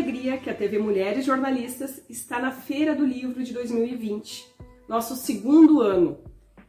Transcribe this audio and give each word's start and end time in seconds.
alegria 0.00 0.38
que 0.38 0.48
a 0.48 0.54
TV 0.54 0.78
Mulheres 0.78 1.26
Jornalistas 1.26 2.02
está 2.08 2.38
na 2.38 2.50
Feira 2.50 2.94
do 2.94 3.04
Livro 3.04 3.44
de 3.44 3.52
2020, 3.52 4.50
nosso 4.88 5.14
segundo 5.14 5.82
ano, 5.82 6.18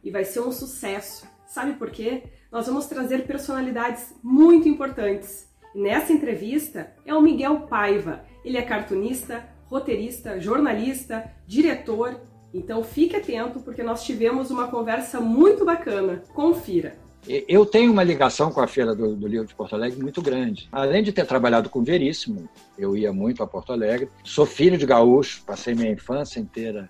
e 0.04 0.10
vai 0.10 0.22
ser 0.22 0.40
um 0.40 0.52
sucesso. 0.52 1.26
Sabe 1.46 1.72
por 1.72 1.90
quê? 1.90 2.24
Nós 2.50 2.66
vamos 2.66 2.84
trazer 2.84 3.26
personalidades 3.26 4.14
muito 4.22 4.68
importantes. 4.68 5.48
Nessa 5.74 6.12
entrevista 6.12 6.94
é 7.06 7.14
o 7.14 7.22
Miguel 7.22 7.62
Paiva. 7.62 8.22
Ele 8.44 8.58
é 8.58 8.62
cartunista, 8.62 9.48
roteirista, 9.64 10.38
jornalista, 10.38 11.32
diretor. 11.46 12.20
Então 12.52 12.84
fique 12.84 13.16
atento 13.16 13.60
porque 13.60 13.82
nós 13.82 14.04
tivemos 14.04 14.50
uma 14.50 14.68
conversa 14.68 15.20
muito 15.20 15.64
bacana. 15.64 16.22
Confira. 16.34 16.98
Eu 17.28 17.64
tenho 17.64 17.92
uma 17.92 18.02
ligação 18.02 18.50
com 18.50 18.60
a 18.60 18.66
Feira 18.66 18.94
do, 18.94 19.14
do, 19.14 19.28
Livro 19.28 19.46
de 19.46 19.54
Porto 19.54 19.74
Alegre 19.76 20.02
muito 20.02 20.20
grande. 20.20 20.68
Além 20.72 21.04
de 21.04 21.12
ter 21.12 21.24
trabalhado 21.24 21.68
com 21.68 21.82
Veríssimo, 21.82 22.48
eu 22.76 22.96
ia 22.96 23.12
muito 23.12 23.42
a 23.42 23.46
Porto 23.46 23.72
Alegre. 23.72 24.08
Sou 24.24 24.44
filho 24.44 24.76
de 24.76 24.84
gaúcho, 24.84 25.42
passei 25.46 25.74
minha 25.74 25.92
infância 25.92 26.40
inteira 26.40 26.88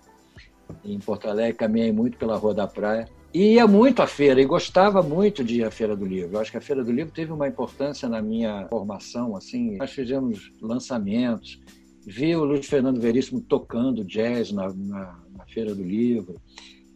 em 0.83 0.97
Porto 0.97 1.29
Alegre, 1.29 1.53
caminhei 1.53 1.91
muito 1.91 2.17
pela 2.17 2.35
Rua 2.35 2.53
da 2.53 2.67
Praia. 2.67 3.07
E 3.31 3.53
ia 3.53 3.67
muito 3.67 4.01
à 4.01 4.07
feira 4.07 4.41
e 4.41 4.45
gostava 4.45 5.01
muito 5.01 5.43
de 5.43 5.59
ir 5.59 5.63
à 5.65 5.71
Feira 5.71 5.95
do 5.95 6.05
Livro. 6.05 6.35
Eu 6.35 6.41
acho 6.41 6.51
que 6.51 6.57
a 6.57 6.61
Feira 6.61 6.83
do 6.83 6.91
Livro 6.91 7.11
teve 7.11 7.31
uma 7.31 7.47
importância 7.47 8.07
na 8.07 8.21
minha 8.21 8.67
formação. 8.69 9.35
Assim, 9.35 9.77
nós 9.77 9.91
fizemos 9.91 10.51
lançamentos, 10.61 11.59
vi 12.05 12.35
o 12.35 12.43
Luiz 12.43 12.65
Fernando 12.67 12.99
Veríssimo 12.99 13.41
tocando 13.41 14.03
jazz 14.03 14.51
na, 14.51 14.67
na, 14.73 15.19
na 15.35 15.45
Feira 15.47 15.73
do 15.73 15.83
Livro. 15.83 16.39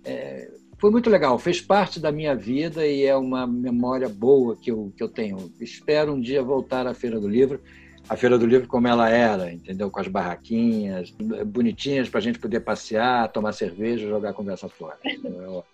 É, 0.04 0.48
foi 0.78 0.92
muito 0.92 1.10
legal, 1.10 1.38
fez 1.40 1.60
parte 1.60 2.00
da 2.00 2.12
minha 2.12 2.36
vida 2.36 2.86
e 2.86 3.04
é 3.04 3.16
uma 3.16 3.48
memória 3.48 4.08
boa 4.08 4.56
que 4.56 4.72
eu, 4.72 4.92
que 4.96 5.02
eu 5.02 5.10
tenho. 5.10 5.52
Espero 5.60 6.14
um 6.14 6.22
dia 6.22 6.42
voltar 6.44 6.86
à 6.86 6.94
Feira 6.94 7.20
do 7.20 7.28
Livro, 7.28 7.60
a 8.08 8.16
Feira 8.16 8.38
do 8.38 8.46
Livro 8.46 8.68
como 8.68 8.88
ela 8.88 9.10
era, 9.10 9.52
entendeu? 9.52 9.90
Com 9.90 10.00
as 10.00 10.08
barraquinhas 10.08 11.12
bonitinhas 11.46 12.08
para 12.08 12.20
a 12.20 12.24
gente 12.24 12.40
poder 12.40 12.60
passear, 12.60 13.32
tomar 13.32 13.54
cerveja, 13.54 14.08
jogar 14.08 14.34
conversa 14.34 14.70
fora. 14.70 14.98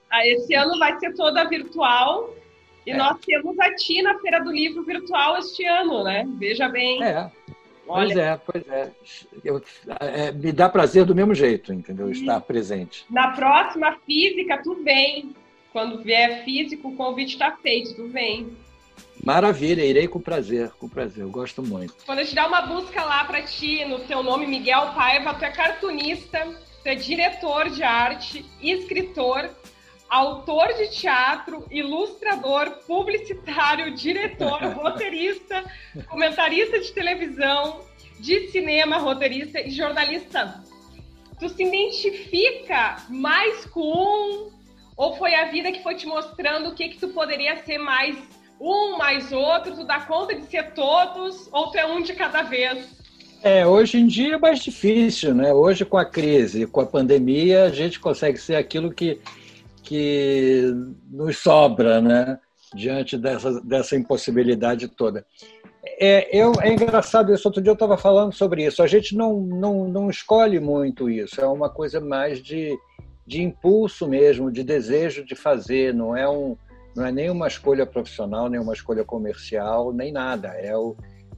ah, 0.09 0.27
esse 0.27 0.55
ano 0.55 0.79
vai 0.79 0.97
ser 0.99 1.13
toda 1.13 1.47
virtual 1.49 2.33
e 2.85 2.91
é. 2.91 2.97
nós 2.97 3.17
temos 3.19 3.59
a 3.59 3.75
Ti 3.75 4.01
na 4.01 4.17
Feira 4.19 4.39
do 4.39 4.51
Livro 4.51 4.83
virtual 4.83 5.37
este 5.37 5.65
ano, 5.65 6.03
né? 6.03 6.25
Veja 6.37 6.69
bem. 6.69 7.03
É. 7.03 7.29
Olha, 7.87 8.39
pois 8.45 8.65
é, 8.65 8.67
pois 8.67 8.67
é. 8.67 8.91
Eu, 9.43 9.61
é. 9.99 10.31
Me 10.31 10.51
dá 10.51 10.69
prazer 10.69 11.05
do 11.05 11.15
mesmo 11.15 11.33
jeito, 11.35 11.73
entendeu? 11.73 12.09
Estar 12.09 12.39
presente. 12.41 13.05
Na 13.09 13.31
próxima 13.31 13.97
física, 14.05 14.61
tu 14.63 14.75
vem. 14.83 15.35
Quando 15.71 16.03
vier 16.03 16.45
físico, 16.45 16.89
o 16.89 16.95
convite 16.95 17.33
está 17.33 17.51
feito, 17.51 17.95
tu 17.95 18.07
vem. 18.07 18.55
Maravilha, 19.23 19.83
irei 19.83 20.07
com 20.07 20.19
prazer, 20.19 20.69
com 20.71 20.87
prazer, 20.87 21.23
eu 21.23 21.29
gosto 21.29 21.63
muito. 21.63 21.95
Quando 22.05 22.19
eu 22.19 22.25
te 22.25 22.35
dar 22.35 22.47
uma 22.47 22.61
busca 22.61 23.03
lá 23.03 23.23
para 23.23 23.41
ti, 23.41 23.83
no 23.85 23.99
teu 23.99 24.21
nome, 24.21 24.45
Miguel 24.45 24.91
Paiva, 24.93 25.33
tu 25.33 25.45
é 25.45 25.49
cartunista, 25.49 26.45
tu 26.83 26.87
é 26.87 26.95
diretor 26.95 27.69
de 27.69 27.83
arte, 27.83 28.45
escritor, 28.61 29.49
autor 30.13 30.67
de 30.75 30.89
teatro, 30.89 31.65
ilustrador, 31.71 32.69
publicitário, 32.85 33.95
diretor, 33.95 34.61
roteirista, 34.77 35.63
comentarista 36.07 36.79
de 36.79 36.91
televisão, 36.91 37.79
de 38.19 38.51
cinema, 38.51 38.99
roteirista 38.99 39.59
e 39.59 39.71
jornalista. 39.71 40.63
Tu 41.39 41.49
se 41.49 41.63
identifica 41.63 42.97
mais 43.09 43.65
com 43.65 43.81
um 43.81 44.51
ou 44.95 45.15
foi 45.15 45.33
a 45.33 45.45
vida 45.45 45.71
que 45.71 45.81
foi 45.81 45.95
te 45.95 46.05
mostrando 46.05 46.69
o 46.69 46.75
que 46.75 46.89
que 46.89 46.99
tu 46.99 47.07
poderia 47.07 47.57
ser 47.63 47.79
mais 47.79 48.15
um 48.61 48.95
mais 48.95 49.31
outro, 49.31 49.75
tu 49.75 49.83
dá 49.83 50.01
conta 50.01 50.35
de 50.35 50.45
ser 50.45 50.73
todos 50.73 51.49
ou 51.51 51.71
tu 51.71 51.77
é 51.79 51.87
um 51.87 52.03
de 52.03 52.13
cada 52.13 52.43
vez? 52.43 52.87
É, 53.41 53.65
hoje 53.65 53.97
em 53.97 54.05
dia 54.05 54.35
é 54.35 54.37
mais 54.37 54.59
difícil, 54.59 55.33
né? 55.33 55.51
Hoje 55.51 55.83
com 55.83 55.97
a 55.97 56.05
crise, 56.05 56.67
com 56.67 56.81
a 56.81 56.85
pandemia, 56.85 57.65
a 57.65 57.69
gente 57.69 57.99
consegue 57.99 58.37
ser 58.37 58.55
aquilo 58.55 58.93
que 58.93 59.19
que 59.83 60.73
nos 61.11 61.37
sobra, 61.37 62.01
né? 62.01 62.39
Diante 62.73 63.17
dessa, 63.17 63.61
dessa 63.61 63.95
impossibilidade 63.95 64.87
toda. 64.87 65.25
É, 65.99 66.35
eu, 66.35 66.53
é 66.61 66.71
engraçado 66.71 67.33
isso. 67.33 67.47
Outro 67.47 67.61
dia 67.61 67.71
eu 67.71 67.75
estava 67.75 67.97
falando 67.97 68.33
sobre 68.33 68.65
isso. 68.65 68.81
A 68.81 68.87
gente 68.87 69.15
não, 69.15 69.41
não, 69.41 69.87
não 69.87 70.09
escolhe 70.09 70.59
muito 70.59 71.09
isso. 71.09 71.39
É 71.41 71.45
uma 71.45 71.69
coisa 71.69 71.99
mais 71.99 72.41
de, 72.41 72.75
de 73.27 73.43
impulso 73.43 74.07
mesmo, 74.07 74.51
de 74.51 74.63
desejo 74.63 75.25
de 75.25 75.35
fazer. 75.35 75.93
Não 75.93 76.15
é, 76.15 76.27
um, 76.27 76.57
não 76.95 77.05
é 77.05 77.11
nem 77.11 77.29
uma 77.29 77.47
escolha 77.47 77.85
profissional, 77.85 78.49
nem 78.49 78.59
uma 78.59 78.73
escolha 78.73 79.03
comercial, 79.03 79.93
nem 79.93 80.11
nada. 80.11 80.47
É 80.49 80.75
o, 80.75 80.95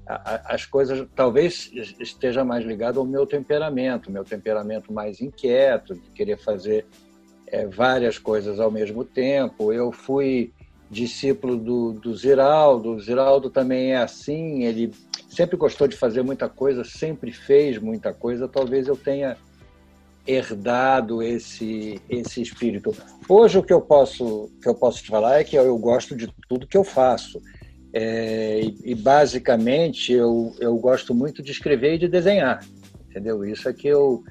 a, 0.08 0.54
as 0.54 0.66
coisas 0.66 1.08
talvez 1.16 1.72
esteja 2.00 2.46
mais 2.46 2.64
ligado 2.64 3.00
ao 3.00 3.06
meu 3.06 3.26
temperamento, 3.26 4.12
meu 4.12 4.24
temperamento 4.24 4.94
mais 4.94 5.20
inquieto, 5.20 5.96
de 5.96 6.10
querer 6.12 6.38
fazer 6.38 6.86
é, 7.48 7.68
várias 7.68 8.18
coisas 8.18 8.60
ao 8.60 8.72
mesmo 8.72 9.04
tempo. 9.04 9.72
Eu 9.72 9.92
fui 9.92 10.52
discípulo 10.90 11.58
do, 11.58 11.94
do 11.94 12.16
Ziraldo, 12.16 12.92
o 12.92 13.00
Ziraldo 13.00 13.50
também 13.50 13.94
é 13.94 13.98
assim, 13.98 14.64
ele 14.64 14.92
sempre 15.28 15.58
gostou 15.58 15.88
de 15.88 15.96
fazer 15.96 16.22
muita 16.22 16.48
coisa, 16.48 16.84
sempre 16.84 17.32
fez 17.32 17.80
muita 17.80 18.14
coisa, 18.14 18.48
talvez 18.48 18.88
eu 18.88 18.96
tenha 18.96 19.36
herdado 20.28 21.22
esse 21.22 22.02
esse 22.10 22.42
espírito. 22.42 22.96
Hoje 23.30 23.58
o 23.60 23.64
que 23.64 23.74
eu 23.74 23.82
posso 23.82 24.52
que 24.62 24.68
eu 24.68 24.76
posso 24.76 25.04
te 25.04 25.10
falar 25.10 25.40
é 25.40 25.44
que 25.44 25.56
eu, 25.56 25.64
eu 25.66 25.78
gosto 25.78 26.16
de 26.16 26.32
tudo 26.48 26.68
que 26.68 26.78
eu 26.78 26.84
faço. 26.84 27.42
É, 27.94 28.60
e, 28.60 28.92
e, 28.92 28.96
basicamente 28.96 30.12
eu, 30.12 30.54
eu 30.60 30.76
gosto 30.76 31.16
muito 31.16 31.42
de 31.42 31.52
escrever 31.52 31.94
e 31.94 31.98
de 31.98 32.10
desenhar, 32.10 32.62
entendeu? 33.10 33.46
Isso 33.46 33.70
é 33.70 33.74
que 33.74 33.88
eu 33.88 34.22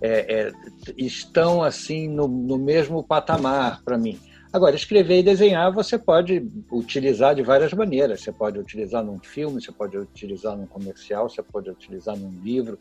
é, 0.00 0.48
é, 0.48 0.52
estão 0.96 1.62
assim 1.62 2.08
no, 2.08 2.28
no 2.28 2.58
mesmo 2.58 3.02
patamar 3.02 3.82
para 3.84 3.96
mim. 3.96 4.18
Agora, 4.52 4.74
escrever 4.74 5.18
e 5.18 5.22
desenhar 5.22 5.70
você 5.72 5.98
pode 5.98 6.46
utilizar 6.70 7.34
de 7.34 7.42
várias 7.42 7.72
maneiras. 7.72 8.22
Você 8.22 8.32
pode 8.32 8.58
utilizar 8.58 9.04
num 9.04 9.18
filme, 9.18 9.60
você 9.60 9.72
pode 9.72 9.98
utilizar 9.98 10.56
num 10.56 10.66
comercial, 10.66 11.28
você 11.28 11.42
pode 11.42 11.68
utilizar 11.68 12.16
num 12.16 12.30
livro. 12.42 12.78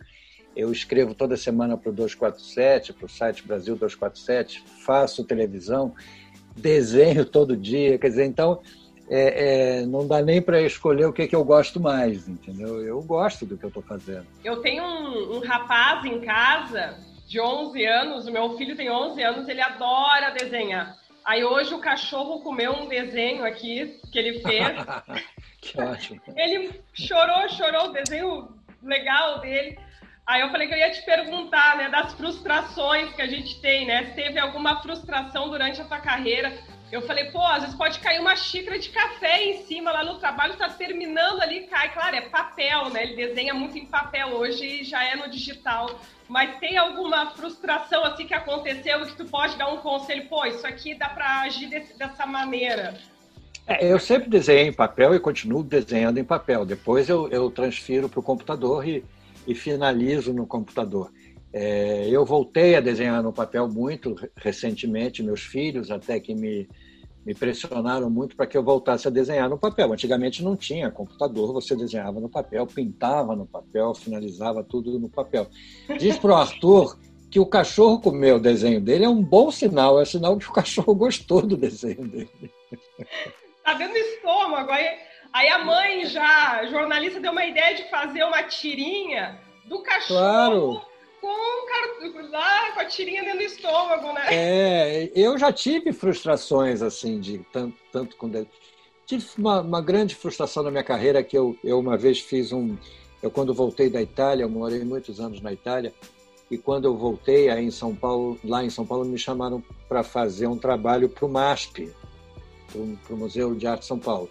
Eu 0.56 0.72
escrevo 0.72 1.14
toda 1.14 1.36
semana 1.36 1.76
para 1.76 1.90
o 1.90 1.94
247, 1.94 2.94
para 2.94 3.06
o 3.06 3.10
site 3.10 3.46
Brasil 3.46 3.76
247, 3.76 4.64
faço 4.86 5.26
televisão, 5.26 5.94
desenho 6.56 7.26
todo 7.26 7.58
dia. 7.58 7.98
Quer 7.98 8.08
dizer, 8.08 8.26
então, 8.26 8.62
é, 9.10 9.82
é, 9.82 9.86
não 9.86 10.08
dá 10.08 10.22
nem 10.22 10.42
para 10.42 10.62
escolher 10.62 11.06
o 11.06 11.14
que, 11.14 11.28
que 11.28 11.36
eu 11.36 11.44
gosto 11.44 11.80
mais, 11.80 12.28
entendeu? 12.28 12.82
Eu 12.82 13.02
gosto 13.02 13.46
do 13.46 13.58
que 13.58 13.64
eu 13.64 13.70
estou 13.70 13.84
fazendo. 13.84 14.26
Eu 14.44 14.62
tenho 14.62 14.84
um, 14.84 15.38
um, 15.38 15.40
rapaz 15.40 16.04
em 16.06 16.20
casa 16.22 16.98
de 17.28 17.40
11 17.40 17.86
anos, 17.86 18.28
o 18.28 18.32
meu 18.32 18.58
filho 18.58 18.76
tem 18.76 18.90
11 18.90 19.22
anos, 19.22 19.48
ele 19.48 19.62
adora 19.62 20.32
desenhar. 20.32 20.96
Aí 21.24 21.44
hoje 21.44 21.74
o 21.74 21.80
cachorro 21.80 22.42
comeu 22.42 22.72
um 22.74 22.88
desenho 22.88 23.44
aqui 23.46 24.00
que 24.12 24.20
ele 24.20 24.40
fez. 24.42 24.76
que 25.62 25.82
ótimo. 25.82 26.22
Ele 26.36 26.72
chorou, 26.94 27.50
chorou 27.50 27.90
o 27.90 27.94
desenho 27.94 28.50
legal 28.82 29.40
dele. 29.40 29.78
Aí 30.26 30.42
eu 30.42 30.50
falei 30.50 30.68
que 30.68 30.74
eu 30.74 30.78
ia 30.78 30.92
te 30.92 31.04
perguntar, 31.06 31.78
né, 31.78 31.90
das 31.90 32.14
frustrações 32.14 33.14
que 33.14 33.22
a 33.22 33.28
gente 33.28 33.62
tem, 33.62 33.86
né? 33.86 34.06
Se 34.06 34.16
teve 34.16 34.40
alguma 34.40 34.82
frustração 34.82 35.50
durante 35.50 35.80
a 35.82 35.86
tua 35.86 36.00
carreira 36.00 36.52
eu 36.96 37.02
falei, 37.02 37.26
pô, 37.26 37.42
às 37.42 37.62
vezes 37.62 37.76
pode 37.76 38.00
cair 38.00 38.22
uma 38.22 38.36
xícara 38.38 38.80
de 38.80 38.90
café 38.90 39.44
em 39.44 39.64
cima 39.66 39.92
lá 39.92 40.04
no 40.04 40.18
trabalho, 40.18 40.56
tá 40.56 40.70
terminando 40.70 41.42
ali, 41.42 41.68
cai. 41.68 41.94
Claro, 41.94 42.16
é 42.16 42.22
papel, 42.22 42.90
né? 42.90 43.04
Ele 43.04 43.16
desenha 43.16 43.54
muito 43.54 43.78
em 43.78 43.86
papel 43.86 44.30
hoje 44.30 44.66
e 44.66 44.84
já 44.86 45.04
é 45.04 45.16
no 45.16 45.30
digital. 45.30 46.00
Mas 46.30 46.58
tem 46.60 46.78
alguma 46.78 47.32
frustração 47.32 48.04
assim 48.06 48.26
que 48.26 48.34
aconteceu 48.34 49.06
que 49.06 49.16
tu 49.18 49.26
pode 49.26 49.58
dar 49.58 49.74
um 49.74 49.78
conselho? 49.78 50.28
Pô, 50.30 50.46
isso 50.46 50.66
aqui 50.66 50.96
dá 50.96 51.10
para 51.10 51.42
agir 51.42 51.68
desse, 51.68 51.98
dessa 51.98 52.26
maneira. 52.26 52.98
É, 53.68 53.92
eu 53.92 54.00
sempre 54.00 54.30
desenhei 54.30 54.68
em 54.68 54.74
papel 54.74 55.14
e 55.14 55.20
continuo 55.20 55.64
desenhando 55.64 56.18
em 56.18 56.24
papel. 56.24 56.66
Depois 56.66 57.10
eu, 57.10 57.28
eu 57.28 57.52
transfiro 57.52 58.08
para 58.08 58.22
o 58.22 58.24
computador 58.24 58.88
e, 58.88 59.04
e 59.46 59.54
finalizo 59.54 60.32
no 60.32 60.48
computador. 60.48 61.12
É, 61.52 62.08
eu 62.10 62.26
voltei 62.26 62.76
a 62.76 62.82
desenhar 62.82 63.22
no 63.22 63.34
papel 63.34 63.68
muito 63.68 64.16
recentemente, 64.38 65.24
meus 65.24 65.42
filhos 65.42 65.92
até 65.92 66.20
que 66.20 66.34
me, 66.34 66.68
me 67.26 67.34
pressionaram 67.34 68.10
muito 68.10 68.36
para 68.36 68.46
que 68.46 68.56
eu 68.56 68.64
voltasse 68.64 69.08
a 69.08 69.12
desenhar 69.12 69.50
no 69.50 69.58
papel. 69.58 69.92
Antigamente 69.92 70.44
não 70.44 70.56
tinha 70.56 70.92
computador, 70.92 71.52
você 71.52 71.76
desenhava 71.76 72.20
no 72.20 72.30
papel, 72.30 72.68
pintava 72.68 73.36
no 73.36 73.48
papel, 73.48 73.96
finalizava 73.96 74.64
tudo 74.64 75.00
no 75.00 75.10
papel. 75.10 75.48
Diz 75.98 76.20
para 76.20 76.32
o 76.32 76.36
Arthur 76.36 76.98
que 77.32 77.40
o 77.40 77.46
cachorro 77.46 78.00
comeu 78.00 78.36
o 78.36 78.40
desenho 78.40 78.80
dele 78.80 79.04
é 79.04 79.10
um 79.10 79.22
bom 79.22 79.50
sinal, 79.50 80.00
é 80.00 80.06
sinal 80.06 80.38
que 80.38 80.48
o 80.48 80.54
cachorro 80.54 80.94
gostou 80.94 81.42
do 81.42 81.58
desenho 81.58 82.08
dele. 82.08 82.30
Tá 83.64 83.74
dando 83.74 83.98
estômago. 83.98 84.72
Aí, 84.72 84.88
aí 85.34 85.50
a 85.50 85.66
mãe 85.66 86.06
já, 86.06 86.66
jornalista, 86.68 87.20
deu 87.20 87.32
uma 87.32 87.46
ideia 87.46 87.76
de 87.76 87.90
fazer 87.90 88.24
uma 88.24 88.44
tirinha 88.44 89.40
do 89.68 89.82
cachorro. 89.82 90.20
Claro 90.20 90.95
com, 91.26 92.30
lá, 92.30 92.72
com 92.72 92.80
a 92.80 92.86
tirinha 92.86 93.24
dentro 93.24 93.40
do 93.40 93.44
estômago, 93.44 94.14
né? 94.14 94.26
É, 94.30 95.12
eu 95.16 95.38
já 95.38 95.52
tive 95.52 95.92
frustrações 95.92 96.82
assim, 96.82 97.20
de 97.20 97.40
tanto, 97.52 97.78
tanto 97.92 98.16
com. 98.16 98.32
Tive 99.06 99.26
uma, 99.38 99.62
uma 99.62 99.82
grande 99.82 100.16
frustração 100.16 100.64
na 100.64 100.72
minha 100.72 100.84
carreira 100.84 101.24
que 101.24 101.38
eu, 101.38 101.58
eu 101.64 101.80
uma 101.80 101.98
vez 101.98 102.20
fiz 102.20 102.52
um. 102.52 102.76
Eu, 103.22 103.32
quando 103.32 103.54
voltei 103.54 103.90
da 103.90 104.02
Itália, 104.02 104.44
eu 104.44 104.50
morei 104.50 104.84
muitos 104.84 105.20
anos 105.20 105.42
na 105.42 105.52
Itália, 105.52 105.94
e 106.50 106.58
quando 106.58 106.86
eu 106.86 106.96
voltei 106.96 107.50
aí 107.50 107.66
em 107.66 107.72
São 107.72 107.96
Paulo, 107.96 108.40
lá 108.44 108.64
em 108.64 108.70
São 108.70 108.86
Paulo, 108.86 109.06
me 109.06 109.18
chamaram 109.18 109.64
para 109.88 110.04
fazer 110.04 110.48
um 110.48 110.58
trabalho 110.58 111.10
para 111.10 111.26
o 111.26 111.30
MASP, 111.30 111.92
para 112.72 113.16
o 113.16 113.18
Museu 113.18 113.56
de 113.56 113.66
Arte 113.66 113.86
São 113.86 113.98
Paulo. 113.98 114.30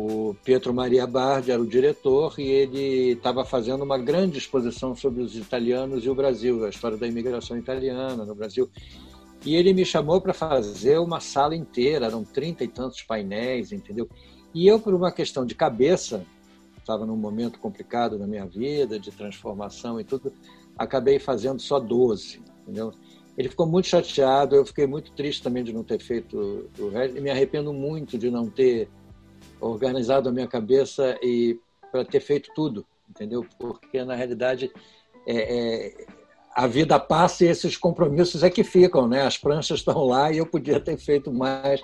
O 0.00 0.32
Pietro 0.44 0.72
Maria 0.72 1.08
Bardi 1.08 1.50
era 1.50 1.60
o 1.60 1.66
diretor 1.66 2.38
e 2.38 2.44
ele 2.44 3.14
estava 3.14 3.44
fazendo 3.44 3.82
uma 3.82 3.98
grande 3.98 4.38
exposição 4.38 4.94
sobre 4.94 5.24
os 5.24 5.34
italianos 5.34 6.04
e 6.04 6.08
o 6.08 6.14
Brasil, 6.14 6.64
a 6.64 6.68
história 6.68 6.96
da 6.96 7.04
imigração 7.04 7.58
italiana 7.58 8.24
no 8.24 8.32
Brasil. 8.32 8.70
E 9.44 9.56
ele 9.56 9.74
me 9.74 9.84
chamou 9.84 10.20
para 10.20 10.32
fazer 10.32 11.00
uma 11.00 11.18
sala 11.18 11.56
inteira, 11.56 12.06
eram 12.06 12.22
trinta 12.22 12.62
e 12.62 12.68
tantos 12.68 13.02
painéis, 13.02 13.72
entendeu? 13.72 14.08
E 14.54 14.68
eu, 14.68 14.78
por 14.78 14.94
uma 14.94 15.10
questão 15.10 15.44
de 15.44 15.56
cabeça, 15.56 16.24
estava 16.78 17.04
num 17.04 17.16
momento 17.16 17.58
complicado 17.58 18.16
da 18.16 18.26
minha 18.26 18.46
vida, 18.46 19.00
de 19.00 19.10
transformação 19.10 20.00
e 20.00 20.04
tudo, 20.04 20.32
acabei 20.78 21.18
fazendo 21.18 21.60
só 21.60 21.80
12, 21.80 22.40
entendeu? 22.62 22.92
Ele 23.36 23.48
ficou 23.48 23.66
muito 23.66 23.88
chateado, 23.88 24.54
eu 24.54 24.64
fiquei 24.64 24.86
muito 24.86 25.10
triste 25.10 25.42
também 25.42 25.64
de 25.64 25.72
não 25.72 25.82
ter 25.82 26.00
feito 26.00 26.70
o 26.78 26.88
resto, 26.88 27.18
e 27.18 27.20
me 27.20 27.30
arrependo 27.30 27.72
muito 27.72 28.16
de 28.16 28.30
não 28.30 28.48
ter 28.48 28.88
organizado 29.60 30.28
a 30.28 30.32
minha 30.32 30.46
cabeça 30.46 31.18
e 31.22 31.58
para 31.90 32.04
ter 32.04 32.20
feito 32.20 32.50
tudo, 32.54 32.86
entendeu? 33.08 33.44
Porque 33.58 34.04
na 34.04 34.14
realidade 34.14 34.70
é, 35.26 35.36
é, 35.36 36.06
a 36.54 36.66
vida 36.66 36.98
passa 36.98 37.44
e 37.44 37.48
esses 37.48 37.76
compromissos 37.76 38.42
é 38.42 38.50
que 38.50 38.64
ficam, 38.64 39.08
né? 39.08 39.22
As 39.22 39.38
pranchas 39.38 39.80
estão 39.80 40.04
lá 40.04 40.30
e 40.32 40.38
eu 40.38 40.46
podia 40.46 40.80
ter 40.80 40.96
feito 40.98 41.32
mais 41.32 41.80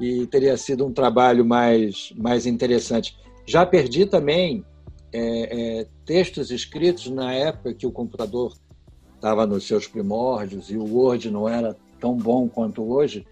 e 0.00 0.26
teria 0.26 0.56
sido 0.56 0.86
um 0.86 0.92
trabalho 0.92 1.44
mais 1.44 2.12
mais 2.16 2.46
interessante. 2.46 3.16
Já 3.46 3.64
perdi 3.64 4.06
também 4.06 4.64
é, 5.12 5.80
é 5.80 5.86
textos 6.04 6.50
escritos 6.50 7.08
na 7.08 7.32
época 7.32 7.74
que 7.74 7.86
o 7.86 7.92
computador 7.92 8.54
estava 9.14 9.46
nos 9.46 9.66
seus 9.66 9.86
primórdios 9.86 10.70
e 10.70 10.76
o 10.76 10.84
Word 10.84 11.30
não 11.30 11.48
era 11.48 11.76
tão 12.00 12.16
bom 12.16 12.48
quanto 12.48 12.82
hoje. 12.82 13.24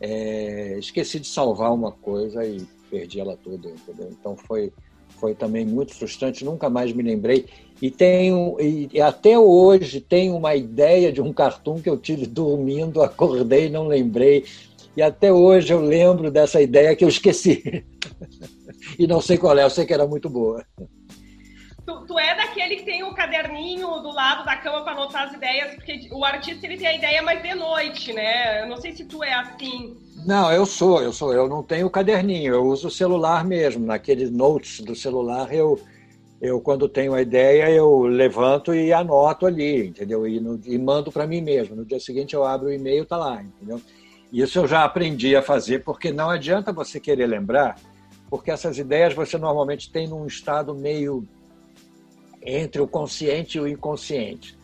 É, 0.00 0.76
esqueci 0.78 1.20
de 1.20 1.28
salvar 1.28 1.72
uma 1.72 1.92
coisa 1.92 2.44
e 2.44 2.66
perdi 2.90 3.20
ela 3.20 3.36
toda, 3.36 3.68
entendeu? 3.68 4.08
Então 4.10 4.36
foi 4.36 4.72
foi 5.16 5.34
também 5.34 5.64
muito 5.64 5.94
frustrante, 5.94 6.44
nunca 6.44 6.68
mais 6.68 6.92
me 6.92 7.02
lembrei. 7.02 7.46
E 7.80 7.90
tenho 7.90 8.56
e 8.60 9.00
até 9.00 9.38
hoje 9.38 10.00
tenho 10.00 10.36
uma 10.36 10.54
ideia 10.54 11.12
de 11.12 11.20
um 11.20 11.32
cartoon 11.32 11.80
que 11.80 11.88
eu 11.88 11.98
tive 11.98 12.26
dormindo, 12.26 13.00
acordei, 13.02 13.68
não 13.68 13.86
lembrei. 13.86 14.44
E 14.96 15.02
até 15.02 15.30
hoje 15.30 15.72
eu 15.72 15.80
lembro 15.80 16.30
dessa 16.30 16.60
ideia 16.60 16.96
que 16.96 17.04
eu 17.04 17.08
esqueci. 17.08 17.84
e 18.98 19.06
não 19.06 19.20
sei 19.20 19.36
qual 19.36 19.56
é, 19.58 19.64
eu 19.64 19.70
sei 19.70 19.84
que 19.84 19.92
era 19.92 20.06
muito 20.06 20.30
boa. 20.30 20.64
Tu, 21.86 22.06
tu, 22.06 22.18
é 22.18 22.34
daquele 22.34 22.76
que 22.76 22.84
tem 22.84 23.02
o 23.02 23.10
um 23.10 23.14
caderninho 23.14 23.88
do 24.00 24.10
lado 24.10 24.44
da 24.44 24.56
cama 24.56 24.82
para 24.82 24.92
anotar 24.92 25.28
as 25.28 25.34
ideias, 25.34 25.74
porque 25.74 26.08
o 26.10 26.24
artista 26.24 26.66
ele 26.66 26.78
tem 26.78 26.86
a 26.86 26.96
ideia 26.96 27.22
mais 27.22 27.42
de 27.42 27.54
noite, 27.54 28.12
né? 28.12 28.62
Eu 28.62 28.68
não 28.68 28.76
sei 28.78 28.92
se 28.92 29.04
tu 29.04 29.22
é 29.22 29.34
assim. 29.34 29.96
Não, 30.26 30.52
eu 30.52 30.66
sou, 30.66 31.00
eu 31.00 31.12
sou. 31.12 31.32
Eu 31.32 31.48
não 31.48 31.62
tenho 31.62 31.88
caderninho, 31.88 32.52
eu 32.52 32.64
uso 32.64 32.88
o 32.88 32.90
celular 32.90 33.44
mesmo. 33.44 33.86
Naqueles 33.86 34.28
notes 34.28 34.80
do 34.80 34.92
celular, 34.92 35.54
eu, 35.54 35.78
eu 36.40 36.60
quando 36.60 36.88
tenho 36.88 37.14
a 37.14 37.22
ideia, 37.22 37.70
eu 37.70 38.02
levanto 38.02 38.74
e 38.74 38.92
anoto 38.92 39.46
ali, 39.46 39.86
entendeu? 39.86 40.26
E, 40.26 40.40
no, 40.40 40.60
e 40.64 40.76
mando 40.78 41.12
para 41.12 41.28
mim 41.28 41.40
mesmo. 41.40 41.76
No 41.76 41.84
dia 41.84 42.00
seguinte 42.00 42.34
eu 42.34 42.44
abro 42.44 42.66
o 42.66 42.72
e-mail, 42.72 43.06
tá 43.06 43.16
lá, 43.16 43.40
entendeu? 43.40 43.80
Isso 44.32 44.58
eu 44.58 44.66
já 44.66 44.82
aprendi 44.82 45.36
a 45.36 45.42
fazer, 45.42 45.84
porque 45.84 46.10
não 46.10 46.28
adianta 46.28 46.72
você 46.72 46.98
querer 46.98 47.26
lembrar, 47.26 47.76
porque 48.28 48.50
essas 48.50 48.78
ideias 48.78 49.14
você 49.14 49.38
normalmente 49.38 49.92
tem 49.92 50.08
num 50.08 50.26
estado 50.26 50.74
meio 50.74 51.24
entre 52.42 52.82
o 52.82 52.88
consciente 52.88 53.58
e 53.58 53.60
o 53.60 53.68
inconsciente. 53.68 54.58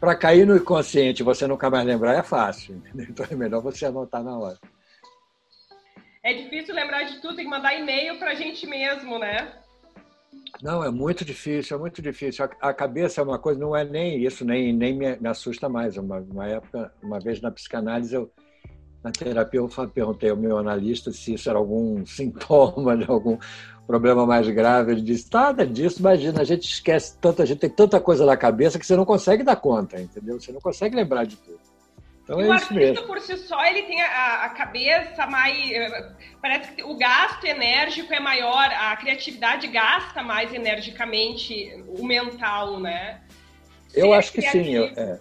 Para 0.00 0.16
cair 0.16 0.44
no 0.44 0.56
inconsciente 0.56 1.22
você 1.22 1.46
nunca 1.46 1.70
mais 1.70 1.86
lembrar 1.86 2.14
é 2.14 2.24
fácil, 2.24 2.74
entendeu? 2.90 3.06
então 3.08 3.26
é 3.30 3.36
melhor 3.36 3.62
você 3.62 3.86
anotar 3.86 4.24
na 4.24 4.36
hora. 4.36 4.58
É 6.26 6.32
difícil 6.32 6.74
lembrar 6.74 7.04
de 7.04 7.20
tudo, 7.20 7.36
tem 7.36 7.44
que 7.44 7.50
mandar 7.50 7.72
e-mail 7.78 8.18
para 8.18 8.32
a 8.32 8.34
gente 8.34 8.66
mesmo, 8.66 9.16
né? 9.16 9.48
Não, 10.60 10.82
é 10.82 10.90
muito 10.90 11.24
difícil, 11.24 11.76
é 11.76 11.78
muito 11.78 12.02
difícil. 12.02 12.44
A, 12.60 12.74
cabeça 12.74 13.20
é 13.20 13.24
uma 13.24 13.38
coisa, 13.38 13.60
não 13.60 13.76
é 13.76 13.84
nem 13.84 14.20
isso, 14.24 14.44
nem, 14.44 14.72
nem 14.72 14.92
me, 14.92 15.16
me 15.18 15.28
assusta 15.28 15.68
mais. 15.68 15.96
Uma, 15.96 16.18
uma 16.18 16.48
época, 16.48 16.92
uma 17.00 17.20
vez 17.20 17.40
na 17.40 17.52
psicanálise, 17.52 18.12
eu, 18.12 18.28
na 19.04 19.12
terapia, 19.12 19.60
eu 19.60 19.68
perguntei 19.94 20.30
ao 20.30 20.36
meu 20.36 20.58
analista 20.58 21.12
se 21.12 21.34
isso 21.34 21.48
era 21.48 21.60
algum 21.60 22.02
sintoma 22.04 22.96
de 22.96 23.08
algum 23.08 23.38
problema 23.86 24.26
mais 24.26 24.48
grave. 24.48 24.90
Ele 24.90 25.02
disse: 25.02 25.28
nada 25.32 25.64
disso, 25.64 26.00
imagina, 26.00 26.40
a 26.40 26.44
gente 26.44 26.68
esquece 26.68 27.16
tanto, 27.20 27.40
a 27.40 27.46
gente 27.46 27.60
tem 27.60 27.70
tanta 27.70 28.00
coisa 28.00 28.26
na 28.26 28.36
cabeça 28.36 28.80
que 28.80 28.86
você 28.86 28.96
não 28.96 29.04
consegue 29.04 29.44
dar 29.44 29.54
conta, 29.54 30.00
entendeu? 30.00 30.40
Você 30.40 30.50
não 30.50 30.60
consegue 30.60 30.96
lembrar 30.96 31.24
de 31.24 31.36
tudo. 31.36 31.75
Então, 32.26 32.40
é 32.40 32.46
o 32.48 32.52
artista 32.52 32.74
mesmo. 32.74 33.06
por 33.06 33.20
si 33.20 33.36
só, 33.38 33.64
ele 33.64 33.82
tem 33.82 34.02
a, 34.02 34.46
a, 34.46 34.48
cabeça 34.48 35.28
mais. 35.28 35.56
Parece 36.42 36.72
que 36.72 36.82
o 36.82 36.96
gasto 36.96 37.44
enérgico 37.44 38.12
é 38.12 38.18
maior, 38.18 38.68
a 38.68 38.96
criatividade 38.96 39.68
gasta 39.68 40.24
mais 40.24 40.52
energicamente 40.52 41.72
o 41.86 42.04
mental, 42.04 42.80
né? 42.80 43.20
eu 43.94 44.12
acho 44.12 44.32
que 44.32 44.42
sim. 44.42 44.74
Eu, 44.74 44.86
é. 44.86 45.18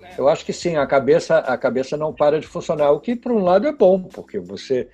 né? 0.00 0.14
eu 0.16 0.28
acho 0.30 0.46
que 0.46 0.52
sim, 0.54 0.76
a 0.76 0.86
cabeça, 0.86 1.40
a 1.40 1.58
cabeça 1.58 1.94
não 1.98 2.10
para 2.10 2.40
de 2.40 2.46
funcionar, 2.46 2.90
o 2.90 3.00
que 3.00 3.14
por 3.14 3.32
um 3.32 3.44
lado 3.44 3.68
é 3.68 3.72
bom, 3.72 4.02
porque 4.04 4.38
você 4.38 4.88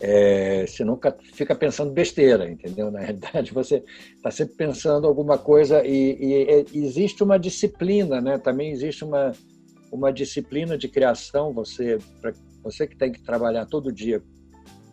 é, 0.00 0.66
você 0.66 0.82
nunca 0.82 1.14
fica 1.34 1.54
pensando 1.54 1.92
besteira, 1.92 2.50
entendeu? 2.50 2.90
Na 2.90 3.00
realidade, 3.04 3.52
você 3.52 3.82
está 4.14 4.30
sempre 4.30 4.54
pensando 4.54 5.06
alguma 5.06 5.36
coisa 5.36 5.84
e, 5.84 6.16
e, 6.18 6.66
e, 6.72 6.84
existe 6.86 7.22
uma 7.22 7.38
disciplina, 7.38 8.18
né? 8.18 8.38
Também 8.38 8.70
existe 8.70 9.04
uma, 9.04 9.32
uma 9.90 10.12
disciplina 10.12 10.76
de 10.76 10.88
criação. 10.88 11.52
Você, 11.52 11.98
você 12.62 12.86
que 12.86 12.96
tem 12.96 13.12
que 13.12 13.22
trabalhar 13.22 13.66
todo 13.66 13.92
dia 13.92 14.22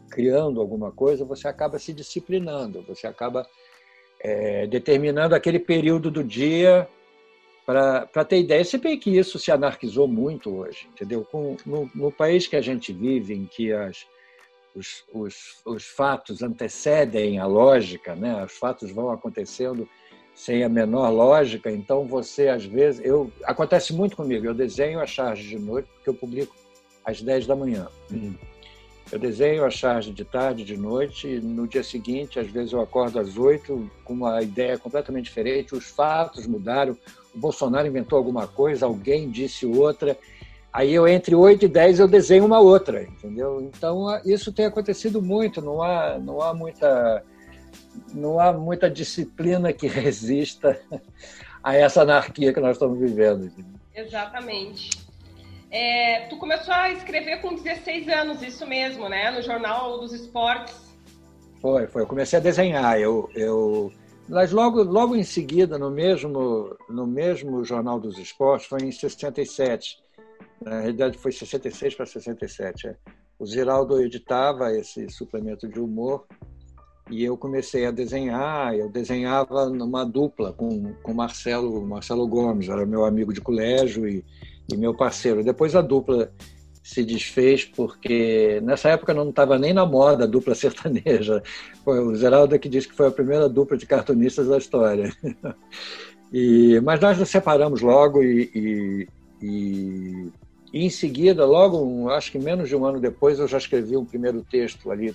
criando 0.09 0.61
alguma 0.61 0.91
coisa, 0.91 1.25
você 1.25 1.47
acaba 1.47 1.79
se 1.79 1.91
disciplinando, 1.91 2.83
você 2.83 3.07
acaba 3.07 3.47
é, 4.21 4.67
determinando 4.67 5.33
aquele 5.33 5.59
período 5.59 6.11
do 6.11 6.23
dia 6.23 6.87
para 7.65 8.25
ter 8.25 8.39
ideia. 8.39 8.63
Se 8.63 8.77
bem 8.77 8.99
que 8.99 9.17
isso 9.17 9.39
se 9.39 9.51
anarquizou 9.51 10.07
muito 10.07 10.55
hoje, 10.55 10.87
entendeu? 10.93 11.25
Com, 11.25 11.57
no, 11.65 11.89
no 11.95 12.11
país 12.11 12.45
que 12.45 12.55
a 12.55 12.61
gente 12.61 12.93
vive, 12.93 13.33
em 13.33 13.45
que 13.45 13.71
as 13.71 14.05
os, 14.75 15.03
os, 15.13 15.61
os 15.65 15.85
fatos 15.85 16.41
antecedem 16.41 17.39
a 17.39 17.45
lógica, 17.45 18.15
né? 18.15 18.43
os 18.43 18.53
fatos 18.53 18.91
vão 18.91 19.12
acontecendo 19.12 19.88
sem 20.35 20.63
a 20.63 20.69
menor 20.69 21.09
lógica, 21.09 21.71
então 21.71 22.05
você, 22.05 22.47
às 22.47 22.65
vezes, 22.65 23.01
eu 23.03 23.31
acontece 23.43 23.93
muito 23.93 24.15
comigo, 24.15 24.45
eu 24.45 24.53
desenho 24.53 24.99
a 24.99 25.05
charge 25.05 25.47
de 25.47 25.59
noite, 25.59 25.87
porque 25.93 26.09
eu 26.09 26.13
publico 26.13 26.55
às 27.05 27.21
10 27.21 27.47
da 27.47 27.55
manhã. 27.55 27.87
Eu 29.11 29.19
desenho 29.19 29.63
a 29.63 29.69
charge 29.69 30.11
de 30.11 30.25
tarde, 30.25 30.63
de 30.63 30.75
noite, 30.75 31.27
e 31.27 31.39
no 31.39 31.67
dia 31.67 31.83
seguinte, 31.83 32.39
às 32.39 32.47
vezes 32.47 32.73
eu 32.73 32.81
acordo 32.81 33.19
às 33.19 33.37
8 33.37 33.91
com 34.03 34.13
uma 34.13 34.41
ideia 34.41 34.77
completamente 34.77 35.25
diferente, 35.25 35.75
os 35.75 35.85
fatos 35.85 36.47
mudaram, 36.47 36.97
o 37.33 37.37
Bolsonaro 37.37 37.87
inventou 37.87 38.17
alguma 38.17 38.47
coisa, 38.47 38.85
alguém 38.85 39.29
disse 39.29 39.65
outra, 39.65 40.17
Aí 40.73 40.91
eu 40.91 41.07
entre 41.07 41.35
8 41.35 41.65
e 41.65 41.67
10 41.67 41.99
eu 41.99 42.07
desenho 42.07 42.45
uma 42.45 42.59
outra, 42.59 43.03
entendeu? 43.03 43.61
Então 43.61 44.07
isso 44.25 44.51
tem 44.51 44.65
acontecido 44.65 45.21
muito, 45.21 45.61
não 45.61 45.83
há, 45.83 46.17
não 46.17 46.41
há 46.41 46.51
muita 46.51 47.23
não 48.13 48.39
há 48.39 48.53
muita 48.53 48.89
disciplina 48.89 49.74
que 49.74 49.88
resista 49.88 50.80
a 51.63 51.75
essa 51.75 52.01
anarquia 52.01 52.53
que 52.53 52.60
nós 52.60 52.75
estamos 52.75 53.00
vivendo. 53.00 53.51
Exatamente. 53.96 54.89
É, 55.72 56.27
tu 56.27 56.38
começou 56.38 56.74
a 56.74 56.92
escrever 56.92 57.42
com 57.42 57.56
16 57.56 58.08
anos, 58.08 58.42
isso 58.44 58.65
mesmo, 58.68 59.10
né? 59.10 59.32
No 59.32 59.42
Jornal 59.42 60.00
dos 60.00 60.13
Esportes. 60.13 60.75
Foi, 61.60 61.88
foi. 61.88 62.03
Eu 62.03 62.08
comecei 62.08 62.38
a 62.38 62.42
desenhar. 62.42 63.00
Eu, 63.00 63.30
eu, 63.34 63.92
mas 64.27 64.51
logo, 64.51 64.84
logo 64.84 65.15
em 65.15 65.24
seguida, 65.24 65.77
no 65.77 65.89
mesmo, 65.89 66.77
no 66.89 67.08
mesmo 67.08 67.63
Jornal 67.63 68.00
dos 68.00 68.18
Esportes, 68.20 68.68
foi 68.68 68.84
em 68.84 68.92
67. 68.92 69.98
Na 70.62 70.82
realidade, 70.82 71.18
foi 71.18 71.32
66 71.32 71.96
para 71.96 72.06
67. 72.06 72.88
É. 72.88 72.96
O 73.39 73.46
Ziraldo 73.46 74.01
editava 74.01 74.72
esse 74.72 75.10
suplemento 75.10 75.68
de 75.68 75.80
humor 75.80 76.25
e 77.10 77.24
eu 77.24 77.38
comecei 77.38 77.86
a 77.86 77.91
desenhar. 77.91 78.75
Eu 78.75 78.89
desenhava 78.89 79.69
numa 79.69 80.05
dupla 80.05 80.53
com 80.53 80.93
com 81.01 81.13
Marcelo 81.13 81.86
Marcelo 81.86 82.27
Gomes, 82.27 82.69
era 82.69 82.86
meu 82.86 83.05
amigo 83.05 83.33
de 83.33 83.41
colégio 83.41 84.07
e, 84.07 84.24
e 84.72 84.77
meu 84.77 84.93
parceiro. 84.93 85.43
Depois 85.43 85.75
a 85.75 85.81
dupla 85.81 86.31
se 86.83 87.03
desfez 87.03 87.63
porque 87.63 88.60
nessa 88.63 88.89
época 88.89 89.13
não 89.13 89.29
estava 89.29 89.57
nem 89.57 89.74
na 89.74 89.86
moda 89.86 90.25
a 90.25 90.27
dupla 90.27 90.55
sertaneja. 90.55 91.41
Foi 91.83 92.00
o 92.00 92.15
Zeraldo 92.15 92.57
que 92.60 92.69
disse 92.69 92.88
que 92.88 92.95
foi 92.95 93.07
a 93.07 93.12
primeira 93.12 93.48
dupla 93.48 93.77
de 93.77 93.86
cartunistas 93.86 94.48
da 94.48 94.57
história. 94.57 95.12
E, 96.36 96.81
mas 96.81 97.00
nós 97.00 97.19
nos 97.19 97.29
separamos 97.29 97.81
logo 97.81 98.24
e, 98.24 98.50
e, 98.55 99.07
e 99.39 100.31
e 100.74 100.83
em 100.83 100.89
seguida, 100.89 101.45
logo, 101.45 102.10
acho 102.10 102.31
que 102.31 102.39
menos 102.39 102.67
de 102.67 102.75
um 102.75 102.83
ano 102.83 103.00
depois, 103.00 103.38
eu 103.38 103.48
já 103.48 103.60
escrevi 103.60 103.95
um 103.95 104.03
primeiro 104.03 104.41
texto 104.41 104.89
ali 104.89 105.12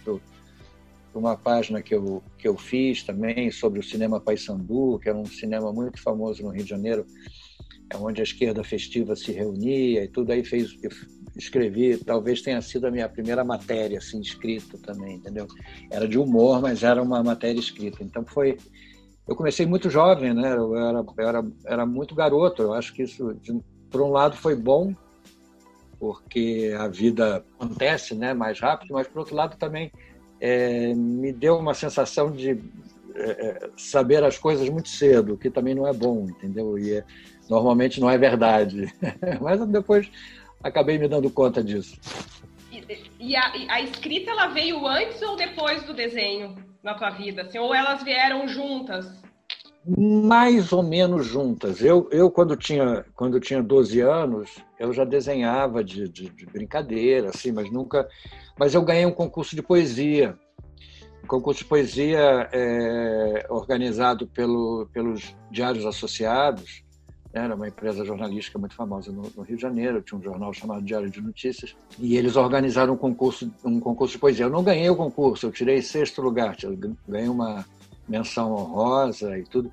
uma 1.18 1.36
página 1.36 1.82
que 1.82 1.94
eu, 1.94 2.22
que 2.38 2.46
eu 2.48 2.56
fiz 2.56 3.02
também 3.02 3.50
sobre 3.50 3.80
o 3.80 3.82
cinema 3.82 4.20
Paysandu, 4.20 4.98
que 5.00 5.08
era 5.08 5.18
um 5.18 5.26
cinema 5.26 5.72
muito 5.72 6.00
famoso 6.02 6.42
no 6.42 6.50
Rio 6.50 6.64
de 6.64 6.70
Janeiro, 6.70 7.06
é 7.90 7.96
onde 7.96 8.20
a 8.20 8.24
esquerda 8.24 8.62
festiva 8.62 9.16
se 9.16 9.32
reunia 9.32 10.04
e 10.04 10.08
tudo. 10.08 10.32
Aí 10.32 10.44
fez 10.44 10.76
escrevi 11.36 11.96
talvez 11.98 12.42
tenha 12.42 12.60
sido 12.60 12.86
a 12.86 12.90
minha 12.90 13.08
primeira 13.08 13.44
matéria 13.44 13.98
assim 13.98 14.20
escrita 14.20 14.76
também 14.78 15.16
entendeu? 15.16 15.46
Era 15.90 16.08
de 16.08 16.18
humor 16.18 16.60
mas 16.60 16.82
era 16.82 17.02
uma 17.02 17.22
matéria 17.22 17.60
escrita. 17.60 18.02
Então 18.02 18.24
foi 18.24 18.56
eu 19.26 19.36
comecei 19.36 19.64
muito 19.64 19.88
jovem 19.88 20.34
né? 20.34 20.52
Eu 20.52 20.76
era 20.76 20.98
eu 20.98 21.28
era, 21.28 21.46
era 21.64 21.86
muito 21.86 22.14
garoto. 22.14 22.62
Eu 22.62 22.72
acho 22.74 22.92
que 22.92 23.02
isso 23.02 23.34
de, 23.34 23.58
por 23.90 24.02
um 24.02 24.10
lado 24.10 24.36
foi 24.36 24.56
bom 24.56 24.94
porque 25.98 26.74
a 26.78 26.88
vida 26.88 27.44
acontece 27.58 28.14
né 28.14 28.32
mais 28.32 28.60
rápido 28.60 28.92
mas 28.92 29.08
por 29.08 29.20
outro 29.20 29.34
lado 29.34 29.56
também 29.56 29.90
é, 30.40 30.94
me 30.94 31.32
deu 31.32 31.56
uma 31.58 31.74
sensação 31.74 32.30
de 32.30 32.58
é, 33.14 33.30
é 33.30 33.70
saber 33.76 34.22
as 34.22 34.38
coisas 34.38 34.68
muito 34.68 34.88
cedo, 34.88 35.36
que 35.36 35.50
também 35.50 35.74
não 35.74 35.86
é 35.86 35.92
bom, 35.92 36.28
entendeu? 36.28 36.78
E 36.78 36.94
é, 36.94 37.04
normalmente 37.48 38.00
não 38.00 38.08
é 38.08 38.16
verdade. 38.16 38.92
Mas 39.40 39.64
depois 39.66 40.10
acabei 40.62 40.98
me 40.98 41.08
dando 41.08 41.30
conta 41.30 41.62
disso. 41.62 41.98
E, 43.20 43.36
a, 43.36 43.52
a, 43.68 43.80
escrita 43.82 44.30
ela 44.30 44.48
veio 44.48 44.86
antes 44.86 45.20
ou 45.22 45.36
depois 45.36 45.82
do 45.82 45.92
desenho 45.92 46.54
na 46.82 46.94
tua 46.94 47.10
vida? 47.10 47.42
Assim, 47.42 47.58
ou 47.58 47.74
elas 47.74 48.02
vieram 48.02 48.46
juntas? 48.48 49.06
Mais 49.96 50.70
ou 50.72 50.82
menos 50.82 51.24
juntas. 51.24 51.80
Eu, 51.80 52.08
eu 52.10 52.30
quando, 52.30 52.54
tinha, 52.56 53.04
quando 53.14 53.40
tinha 53.40 53.62
12 53.62 54.00
anos, 54.00 54.58
eu 54.78 54.92
já 54.92 55.04
desenhava 55.04 55.82
de, 55.82 56.06
de, 56.08 56.28
de 56.28 56.46
brincadeira, 56.46 57.30
assim, 57.30 57.52
mas 57.52 57.70
nunca. 57.70 58.06
Mas 58.58 58.74
eu 58.74 58.82
ganhei 58.82 59.06
um 59.06 59.12
concurso 59.12 59.56
de 59.56 59.62
poesia. 59.62 60.36
Um 61.24 61.26
concurso 61.26 61.60
de 61.62 61.68
poesia 61.68 62.48
é, 62.52 63.46
organizado 63.48 64.26
pelo, 64.26 64.88
pelos 64.92 65.34
Diários 65.50 65.86
Associados, 65.86 66.84
era 67.32 67.54
uma 67.54 67.68
empresa 67.68 68.04
jornalística 68.04 68.58
muito 68.58 68.74
famosa 68.74 69.12
no, 69.12 69.30
no, 69.34 69.42
Rio 69.42 69.56
de 69.56 69.62
Janeiro, 69.62 70.02
tinha 70.02 70.18
um 70.18 70.22
jornal 70.22 70.52
chamado 70.52 70.82
Diário 70.82 71.10
de 71.10 71.20
Notícias, 71.20 71.76
e 71.98 72.16
eles 72.16 72.36
organizaram 72.36 72.94
um 72.94 72.96
concurso, 72.96 73.50
um 73.64 73.80
concurso 73.80 74.14
de 74.14 74.18
poesia. 74.18 74.46
Eu 74.46 74.50
não 74.50 74.62
ganhei 74.62 74.88
o 74.88 74.96
concurso, 74.96 75.46
eu 75.46 75.52
tirei 75.52 75.82
sexto 75.82 76.22
lugar, 76.22 76.56
ganhei 77.06 77.28
uma 77.28 77.64
menção 78.08 78.52
honrosa 78.52 79.38
e 79.38 79.44
tudo. 79.44 79.70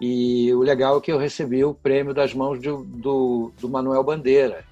E 0.00 0.52
o 0.52 0.60
legal 0.60 0.98
é 0.98 1.00
que 1.00 1.10
eu 1.10 1.18
recebi 1.18 1.64
o 1.64 1.74
prêmio 1.74 2.12
das 2.12 2.34
mãos 2.34 2.60
de, 2.60 2.68
do, 2.68 3.52
do 3.58 3.68
Manuel 3.68 4.04
Bandeira, 4.04 4.64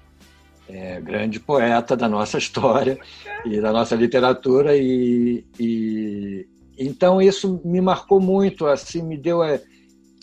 é, 0.69 0.99
grande 1.01 1.39
poeta 1.39 1.95
da 1.95 2.07
nossa 2.07 2.37
história 2.37 2.99
e 3.43 3.59
da 3.59 3.71
nossa 3.71 3.95
literatura. 3.95 4.77
E, 4.77 5.43
e 5.59 6.47
então 6.77 7.21
isso 7.21 7.61
me 7.65 7.81
marcou 7.81 8.19
muito, 8.19 8.67
assim, 8.67 9.01
me 9.01 9.17
deu 9.17 9.43
é, 9.43 9.61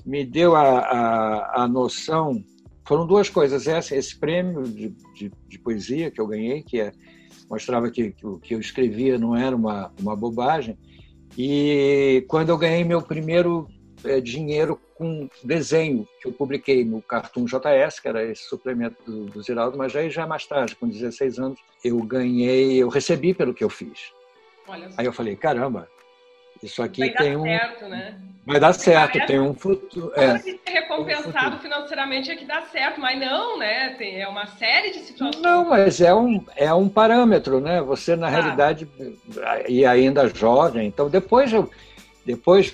me 0.05 0.25
deu 0.25 0.55
a, 0.55 0.79
a, 0.79 1.62
a 1.62 1.69
noção. 1.69 2.43
Foram 2.87 3.07
duas 3.07 3.29
coisas. 3.29 3.67
Essa, 3.67 3.97
esse 3.97 4.17
prêmio 4.17 4.65
de, 4.65 4.95
de, 5.15 5.33
de, 5.49 5.59
poesia 5.59 6.11
que 6.11 6.21
eu 6.21 6.27
ganhei, 6.27 6.62
que 6.62 6.81
é, 6.81 6.93
mostrava 7.49 7.91
que, 7.91 8.12
que 8.12 8.27
o 8.27 8.39
que 8.39 8.55
eu 8.55 8.61
escrevia 8.61 9.19
não 9.19 9.37
era 9.37 9.55
uma, 9.55 9.93
uma 10.01 10.17
bobagem. 10.17 10.77
E 11.37 12.25
quando 12.29 12.51
eu 12.51 12.59
ganhei 12.59 12.85
meu 12.85 13.01
primeiro 13.01 13.69
é, 14.05 14.21
dinheiro 14.21 14.79
com 14.95 15.29
desenho, 15.43 16.07
que 16.21 16.29
eu 16.29 16.33
publiquei 16.33 16.85
no 16.85 17.01
Cartoon 17.01 17.45
JS, 17.45 18.01
que 18.01 18.09
era 18.09 18.25
esse 18.25 18.43
suplemento 18.49 18.97
do, 19.05 19.27
do 19.27 19.43
Ziraldo, 19.43 19.79
mas 19.79 19.95
aí 19.97 20.11
já 20.11 20.27
mais 20.27 20.47
tarde, 20.47 20.77
com 20.77 20.89
16 20.89 21.39
anos, 21.39 21.59
eu 21.85 21.99
ganhei, 22.03 22.83
eu 22.83 22.89
recebi 22.89 23.33
pelo 23.33 23.55
que 23.55 23.65
eu 23.65 23.71
fiz. 23.71 24.12
Aí 24.97 25.07
eu 25.07 25.12
falei, 25.12 25.35
caramba, 25.37 25.89
isso 26.62 26.83
aqui 26.83 27.00
Vai 27.00 27.11
tem 27.11 27.37
um. 27.37 27.42
Certo, 27.42 27.88
né? 27.88 28.19
Vai 28.45 28.59
dar 28.59 28.73
certo, 28.73 29.25
tem 29.26 29.38
um 29.38 29.54
futuro. 29.54 30.12
É, 30.16 30.37
ser 30.38 30.61
recompensado 30.66 31.57
um 31.57 31.61
financeiramente 31.61 32.28
é 32.28 32.35
que 32.35 32.45
dá 32.45 32.62
certo, 32.62 33.00
mas 33.00 33.19
não, 33.21 33.57
né? 33.57 33.90
Tem, 33.90 34.21
é 34.21 34.26
uma 34.26 34.47
série 34.47 34.90
de 34.90 34.99
situações. 34.99 35.42
Não, 35.42 35.69
mas 35.69 36.00
é 36.00 36.12
um, 36.12 36.45
é 36.57 36.75
um 36.75 36.88
parâmetro, 36.88 37.61
né? 37.61 37.81
Você, 37.81 38.16
na 38.16 38.26
ah. 38.26 38.31
realidade, 38.31 38.88
e 39.69 39.87
ainda 39.87 40.28
jovem, 40.28 40.88
então 40.88 41.09
depois 41.09 41.52
eu. 41.52 41.71
Depois, 42.25 42.73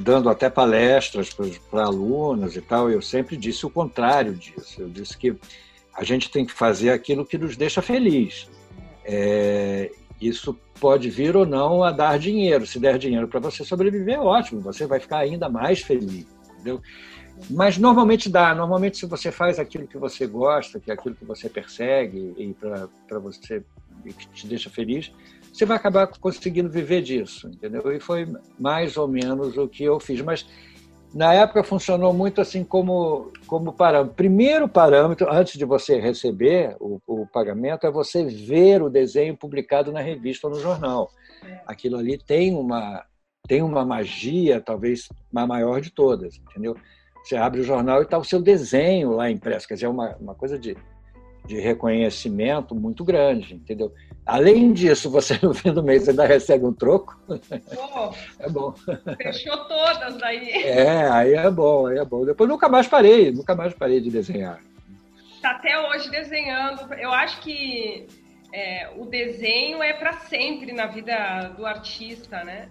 dando 0.00 0.28
até 0.28 0.50
palestras 0.50 1.32
para 1.70 1.84
alunos 1.84 2.54
e 2.54 2.60
tal, 2.60 2.90
eu 2.90 3.00
sempre 3.00 3.34
disse 3.34 3.64
o 3.64 3.70
contrário 3.70 4.34
disso. 4.34 4.82
Eu 4.82 4.90
disse 4.90 5.16
que 5.16 5.34
a 5.94 6.04
gente 6.04 6.30
tem 6.30 6.44
que 6.44 6.52
fazer 6.52 6.90
aquilo 6.90 7.24
que 7.24 7.38
nos 7.38 7.56
deixa 7.56 7.80
feliz. 7.80 8.50
É, 9.02 9.90
isso 10.20 10.58
pode 10.78 11.08
vir 11.10 11.36
ou 11.36 11.46
não 11.46 11.82
a 11.82 11.90
dar 11.90 12.18
dinheiro. 12.18 12.66
Se 12.66 12.78
der 12.78 12.98
dinheiro 12.98 13.28
para 13.28 13.40
você 13.40 13.64
sobreviver, 13.64 14.14
é 14.14 14.20
ótimo, 14.20 14.60
você 14.60 14.86
vai 14.86 15.00
ficar 15.00 15.18
ainda 15.18 15.48
mais 15.48 15.80
feliz, 15.80 16.26
entendeu? 16.52 16.80
Mas 17.48 17.78
normalmente 17.78 18.28
dá. 18.28 18.54
Normalmente, 18.54 18.98
se 18.98 19.06
você 19.06 19.32
faz 19.32 19.58
aquilo 19.58 19.86
que 19.86 19.96
você 19.96 20.26
gosta, 20.26 20.78
que 20.78 20.90
é 20.90 20.94
aquilo 20.94 21.14
que 21.14 21.24
você 21.24 21.48
persegue 21.48 22.34
e 22.36 22.54
para 22.54 23.18
você 23.18 23.62
e 24.04 24.12
que 24.12 24.28
te 24.28 24.46
deixa 24.46 24.68
feliz, 24.68 25.12
você 25.52 25.64
vai 25.64 25.76
acabar 25.76 26.06
conseguindo 26.06 26.70
viver 26.70 27.02
disso, 27.02 27.48
entendeu? 27.48 27.92
E 27.92 28.00
foi 28.00 28.26
mais 28.58 28.96
ou 28.96 29.08
menos 29.08 29.56
o 29.56 29.68
que 29.68 29.84
eu 29.84 29.98
fiz. 29.98 30.20
Mas 30.20 30.46
na 31.12 31.34
época 31.34 31.64
funcionou 31.64 32.12
muito 32.12 32.40
assim 32.40 32.62
como, 32.62 33.32
como 33.46 33.72
parâmetro. 33.72 34.14
Primeiro 34.14 34.68
parâmetro, 34.68 35.30
antes 35.30 35.58
de 35.58 35.64
você 35.64 35.98
receber 35.98 36.76
o, 36.78 37.00
o, 37.06 37.26
pagamento, 37.26 37.86
é 37.86 37.90
você 37.90 38.24
ver 38.24 38.82
o 38.82 38.88
desenho 38.88 39.36
publicado 39.36 39.90
na 39.90 40.00
revista 40.00 40.46
ou 40.46 40.54
no 40.54 40.60
jornal. 40.60 41.10
Aquilo 41.66 41.96
ali 41.96 42.16
tem 42.16 42.54
uma, 42.54 43.04
tem 43.48 43.62
uma 43.62 43.84
magia, 43.84 44.60
talvez 44.60 45.08
a 45.34 45.46
maior 45.46 45.80
de 45.80 45.90
todas, 45.90 46.36
entendeu? 46.36 46.76
Você 47.24 47.36
abre 47.36 47.60
o 47.60 47.64
jornal 47.64 48.00
e 48.00 48.04
está 48.04 48.16
o 48.16 48.24
seu 48.24 48.40
desenho 48.40 49.10
lá 49.10 49.30
impresso, 49.30 49.66
quer 49.66 49.74
dizer, 49.74 49.86
é 49.86 49.90
uma, 49.90 50.16
uma 50.16 50.34
coisa 50.34 50.58
de, 50.58 50.76
de 51.50 51.58
reconhecimento 51.58 52.76
muito 52.76 53.02
grande, 53.02 53.54
entendeu? 53.54 53.92
Além 54.24 54.72
disso, 54.72 55.10
você 55.10 55.36
no 55.42 55.52
fim 55.52 55.72
do 55.72 55.82
mês 55.82 56.08
ainda 56.08 56.24
recebe 56.24 56.64
um 56.64 56.72
troco. 56.72 57.18
Oh, 57.28 58.12
é 58.38 58.48
bom. 58.48 58.72
Fechou 59.20 59.56
todas 59.64 60.16
daí. 60.18 60.48
É, 60.48 61.10
aí 61.10 61.34
é 61.34 61.50
bom, 61.50 61.88
aí 61.88 61.98
é 61.98 62.04
bom. 62.04 62.24
Depois 62.24 62.48
nunca 62.48 62.68
mais 62.68 62.86
parei, 62.86 63.32
nunca 63.32 63.56
mais 63.56 63.74
parei 63.74 64.00
de 64.00 64.10
desenhar. 64.10 64.60
Tá 65.42 65.50
até 65.50 65.76
hoje 65.88 66.08
desenhando. 66.08 66.94
Eu 66.94 67.12
acho 67.12 67.40
que 67.40 68.06
é, 68.54 68.88
o 68.96 69.04
desenho 69.06 69.82
é 69.82 69.92
para 69.92 70.12
sempre 70.12 70.70
na 70.70 70.86
vida 70.86 71.52
do 71.56 71.66
artista, 71.66 72.44
né? 72.44 72.68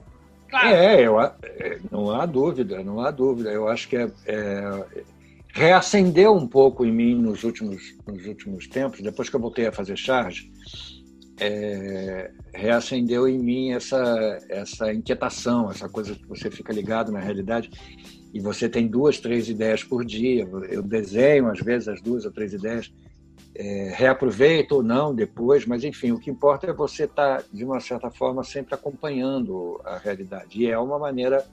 Claro. 0.49 0.69
É, 0.69 1.01
eu, 1.01 1.19
é, 1.19 1.79
não 1.91 2.11
há 2.11 2.25
dúvida, 2.25 2.81
não 2.81 3.01
há 3.01 3.11
dúvida. 3.11 3.49
Eu 3.51 3.67
acho 3.67 3.89
que 3.89 3.97
é, 3.97 4.09
é 4.25 5.03
reacendeu 5.53 6.33
um 6.33 6.47
pouco 6.47 6.85
em 6.85 6.91
mim 6.91 7.15
nos 7.15 7.43
últimos, 7.43 7.97
nos 8.07 8.25
últimos 8.25 8.67
tempos, 8.67 9.01
depois 9.01 9.29
que 9.29 9.35
eu 9.35 9.39
voltei 9.39 9.67
a 9.67 9.71
fazer 9.71 9.97
charge 9.97 10.51
é, 11.39 12.31
reacendeu 12.53 13.27
em 13.27 13.39
mim 13.39 13.71
essa, 13.71 14.39
essa 14.49 14.93
inquietação, 14.93 15.71
essa 15.71 15.87
coisa 15.87 16.13
que 16.13 16.27
você 16.27 16.51
fica 16.51 16.73
ligado 16.73 17.11
na 17.11 17.19
realidade 17.19 17.69
e 18.33 18.39
você 18.39 18.67
tem 18.67 18.87
duas, 18.87 19.19
três 19.19 19.49
ideias 19.49 19.83
por 19.83 20.05
dia. 20.05 20.47
Eu 20.69 20.83
desenho, 20.83 21.49
às 21.49 21.59
vezes, 21.59 21.87
as 21.87 22.01
duas 22.01 22.25
ou 22.25 22.31
três 22.31 22.53
ideias, 22.53 22.93
é, 23.55 23.93
reaproveito 23.95 24.73
ou 24.73 24.83
não 24.83 25.15
depois, 25.15 25.65
mas 25.65 25.83
enfim, 25.83 26.11
o 26.11 26.19
que 26.19 26.29
importa 26.29 26.67
é 26.67 26.73
você 26.73 27.05
estar, 27.05 27.41
tá, 27.41 27.43
de 27.51 27.63
uma 27.63 27.79
certa 27.79 28.11
forma, 28.11 28.43
sempre 28.43 28.75
acompanhando 28.75 29.81
a 29.85 29.97
realidade. 29.97 30.61
E 30.61 30.67
é 30.67 30.77
uma 30.77 30.99
maneira, 30.99 31.45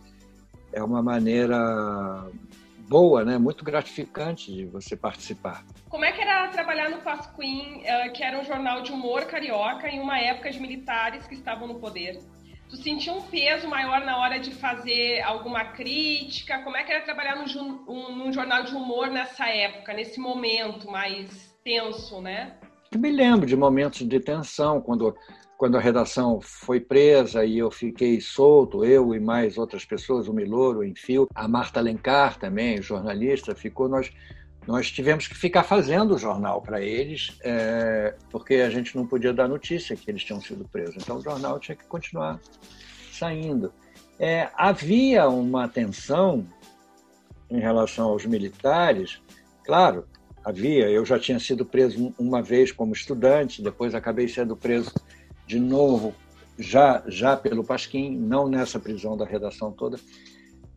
é 0.73 0.83
uma 0.83 1.03
maneira 1.03 2.29
boa, 2.89 3.25
né? 3.25 3.39
Muito 3.39 3.65
gratificante 3.65 4.53
de 4.53 4.67
você 4.67 4.97
participar. 4.97 5.65
Como 5.89 6.05
é 6.05 6.13
que 6.13 6.21
era 6.21 6.49
trabalhar 6.49 6.91
no 6.91 6.99
Pasquim, 6.99 7.83
eh, 7.85 8.09
que 8.11 8.23
era 8.23 8.39
um 8.39 8.45
jornal 8.45 8.83
de 8.83 8.93
humor 8.93 9.25
carioca 9.27 9.89
em 9.89 10.01
uma 10.01 10.19
época 10.19 10.51
de 10.51 10.61
militares 10.61 11.27
que 11.27 11.35
estavam 11.35 11.69
no 11.69 11.79
poder? 11.79 12.19
Tu 12.69 12.77
sentiu 12.77 13.15
um 13.15 13.23
peso 13.23 13.69
maior 13.69 14.05
na 14.05 14.19
hora 14.19 14.41
de 14.41 14.53
fazer 14.53 15.21
alguma 15.21 15.65
crítica? 15.67 16.63
Como 16.65 16.77
é 16.77 16.83
que 16.83 16.93
era 16.93 17.05
trabalhar 17.05 17.37
num, 17.37 18.17
num 18.17 18.33
jornal 18.33 18.65
de 18.65 18.75
humor 18.75 19.09
nessa 19.09 19.49
época, 19.49 19.93
nesse 19.93 20.19
momento 20.19 20.91
mais 20.91 21.57
tenso, 21.63 22.21
né? 22.21 22.57
Eu 22.91 22.99
me 22.99 23.11
lembro 23.11 23.47
de 23.47 23.57
momentos 23.57 24.07
de 24.07 24.21
tensão, 24.21 24.81
quando 24.81 25.17
quando 25.57 25.77
a 25.77 25.81
redação 25.81 26.41
foi 26.41 26.81
presa 26.81 27.45
e 27.45 27.59
eu 27.59 27.71
fiquei 27.71 28.21
solto, 28.21 28.85
eu 28.85 29.15
e 29.15 29.21
mais 29.21 29.57
outras 29.57 29.85
pessoas, 29.85 30.29
o 30.29 30.33
Miloro, 30.33 30.81
o 30.81 30.85
Enfio, 30.85 31.29
a 31.35 31.49
Marta 31.49 31.81
Alencar 31.81 32.39
também, 32.39 32.81
jornalista, 32.83 33.55
ficou, 33.55 33.89
nós, 33.89 34.13
nós 34.67 34.91
tivemos 34.91 35.27
que 35.27 35.35
ficar 35.35 35.63
fazendo 35.63 36.15
o 36.15 36.19
jornal 36.19 36.61
para 36.61 36.83
eles, 36.83 37.39
é, 37.43 38.15
porque 38.31 38.57
a 38.57 38.71
gente 38.71 38.95
não 38.95 39.07
podia 39.07 39.33
dar 39.33 39.49
notícia 39.49 39.97
que 39.97 40.11
eles 40.11 40.25
tinham 40.25 40.41
sido 40.41 40.69
presos. 40.69 40.97
Então 41.03 41.17
o 41.17 41.23
jornal 41.23 41.59
tinha 41.59 41.77
que 41.77 41.85
continuar 41.87 42.39
saindo. 43.11 43.73
É, 44.19 44.51
havia 44.55 45.29
uma 45.29 45.69
tensão 45.69 46.47
em 47.51 47.61
relação 47.61 48.09
aos 48.09 48.27
militares, 48.27 49.23
claro, 49.65 50.07
havia. 50.45 50.89
Eu 50.91 51.05
já 51.05 51.19
tinha 51.19 51.39
sido 51.39 51.65
preso 51.65 52.15
uma 52.19 52.43
vez 52.43 52.71
como 52.71 52.93
estudante, 52.93 53.63
depois 53.63 53.95
acabei 53.95 54.29
sendo 54.29 54.57
preso 54.57 54.93
de 55.47 55.61
novo 55.61 56.15
já, 56.59 57.03
já 57.07 57.37
pelo 57.37 57.65
Pasquim, 57.65 58.17
não 58.17 58.49
nessa 58.49 58.79
prisão 58.79 59.17
da 59.17 59.25
redação 59.25 59.71
toda, 59.73 59.99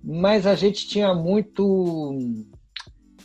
mas 0.03 0.45
a 0.45 0.55
gente 0.55 0.88
tinha 0.88 1.13
muito. 1.13 2.17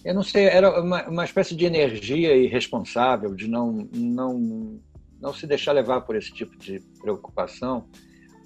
Eu 0.04 0.14
não 0.14 0.22
sei, 0.22 0.44
era 0.44 0.82
uma, 0.82 1.08
uma 1.08 1.24
espécie 1.24 1.54
de 1.54 1.64
energia 1.64 2.36
irresponsável, 2.36 3.34
de 3.34 3.48
não, 3.48 3.88
não, 3.92 4.80
não 5.20 5.32
se 5.32 5.46
deixar 5.46 5.72
levar 5.72 6.02
por 6.02 6.14
esse 6.14 6.32
tipo 6.32 6.56
de 6.56 6.80
preocupação. 7.00 7.86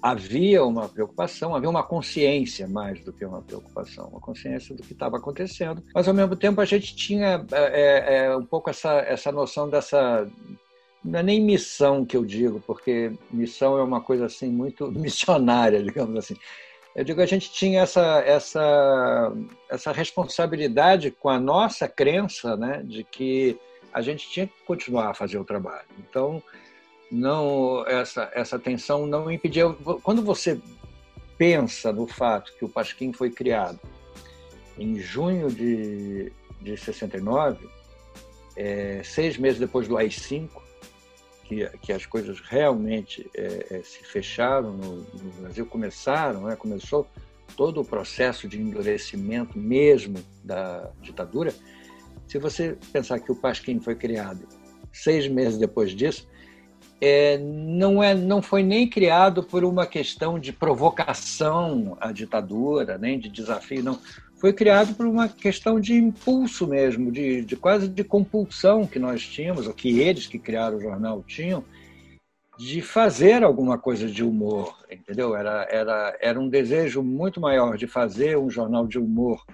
Havia 0.01 0.63
uma 0.63 0.87
preocupação, 0.87 1.53
havia 1.53 1.69
uma 1.69 1.83
consciência 1.83 2.65
mais 2.69 3.03
do 3.03 3.11
que 3.11 3.25
uma 3.25 3.41
preocupação, 3.41 4.07
uma 4.07 4.21
consciência 4.21 4.73
do 4.73 4.81
que 4.81 4.93
estava 4.93 5.17
acontecendo, 5.17 5.83
mas 5.93 6.07
ao 6.07 6.13
mesmo 6.13 6.37
tempo 6.37 6.61
a 6.61 6.65
gente 6.65 6.95
tinha 6.95 7.45
é, 7.51 8.27
é, 8.27 8.37
um 8.37 8.45
pouco 8.45 8.69
essa, 8.69 8.93
essa 8.99 9.29
noção 9.29 9.69
dessa 9.69 10.25
não 11.03 11.19
é 11.19 11.23
nem 11.23 11.41
missão 11.41 12.05
que 12.05 12.17
eu 12.17 12.25
digo, 12.25 12.61
porque 12.65 13.11
missão 13.31 13.77
é 13.77 13.83
uma 13.83 14.01
coisa 14.01 14.25
assim 14.25 14.49
muito 14.49 14.91
missionária, 14.91 15.81
digamos 15.81 16.15
assim. 16.17 16.35
Eu 16.95 17.03
digo, 17.03 17.21
a 17.21 17.25
gente 17.25 17.51
tinha 17.51 17.81
essa, 17.81 18.19
essa, 18.25 19.31
essa 19.69 19.91
responsabilidade 19.91 21.11
com 21.11 21.29
a 21.29 21.39
nossa 21.39 21.87
crença 21.87 22.57
né, 22.57 22.81
de 22.83 23.03
que 23.03 23.57
a 23.93 24.01
gente 24.01 24.29
tinha 24.29 24.47
que 24.47 24.53
continuar 24.65 25.09
a 25.09 25.13
fazer 25.13 25.37
o 25.37 25.45
trabalho. 25.45 25.87
Então, 25.99 26.41
não 27.11 27.85
essa, 27.87 28.29
essa 28.33 28.59
tensão 28.59 29.05
não 29.07 29.31
impedia. 29.31 29.69
Quando 30.03 30.21
você 30.21 30.59
pensa 31.37 31.93
no 31.93 32.05
fato 32.05 32.53
que 32.57 32.65
o 32.65 32.69
Pasquim 32.69 33.13
foi 33.13 33.29
criado 33.31 33.79
em 34.77 34.97
junho 34.97 35.49
de, 35.49 36.31
de 36.61 36.77
69, 36.77 37.67
é, 38.55 39.01
seis 39.03 39.37
meses 39.37 39.59
depois 39.59 39.87
do 39.87 39.97
AI-5, 39.97 40.49
que, 41.49 41.67
que 41.79 41.91
as 41.91 42.05
coisas 42.05 42.39
realmente 42.39 43.27
é, 43.35 43.65
é, 43.71 43.81
se 43.81 44.03
fecharam 44.03 44.71
no, 44.73 44.97
no, 44.97 45.31
Brasil, 45.41 45.65
começaram, 45.65 46.43
né, 46.43 46.55
começou 46.55 47.07
todo 47.57 47.81
o 47.81 47.85
processo 47.85 48.47
de 48.47 48.61
endurecimento 48.61 49.57
mesmo 49.57 50.19
da 50.43 50.91
ditadura. 51.01 51.51
Se 52.27 52.37
você 52.37 52.77
pensar 52.93 53.19
que 53.19 53.31
o 53.31 53.35
Pasquim 53.35 53.79
foi 53.79 53.95
criado 53.95 54.47
seis 54.93 55.27
meses 55.27 55.57
depois 55.57 55.91
disso, 55.91 56.29
é, 57.01 57.39
não, 57.39 58.03
é, 58.03 58.13
não 58.13 58.43
foi 58.43 58.61
nem 58.61 58.87
criado 58.87 59.41
por 59.41 59.63
uma 59.63 59.87
questão 59.87 60.37
de 60.37 60.53
provocação 60.53 61.97
à 61.99 62.11
ditadura, 62.11 62.95
nem 62.99 63.17
de 63.17 63.27
desafio, 63.27 63.83
não 63.83 63.99
foi 64.39 64.53
criado 64.53 64.95
por 64.95 65.05
uma 65.05 65.27
questão 65.27 65.79
de 65.79 65.93
impulso 65.93 66.65
mesmo, 66.65 67.11
de, 67.11 67.43
de 67.43 67.55
quase 67.57 67.89
de 67.89 68.03
compulsão 68.03 68.87
que 68.87 68.97
nós 68.97 69.27
tínhamos, 69.27 69.67
ou 69.67 69.73
que 69.73 69.99
eles 69.99 70.27
que 70.27 70.39
criaram 70.39 70.77
o 70.77 70.81
jornal 70.81 71.21
tinham, 71.27 71.63
de 72.57 72.81
fazer 72.81 73.43
alguma 73.43 73.77
coisa 73.77 74.07
de 74.07 74.23
humor, 74.23 74.77
entendeu? 74.89 75.35
Era, 75.35 75.67
era, 75.69 76.17
era 76.21 76.39
um 76.39 76.47
desejo 76.47 77.03
muito 77.03 77.39
maior 77.39 77.77
de 77.77 77.85
fazer 77.85 78.37
um 78.37 78.49
jornal 78.49 78.87
de 78.87 78.97
humor 78.97 79.45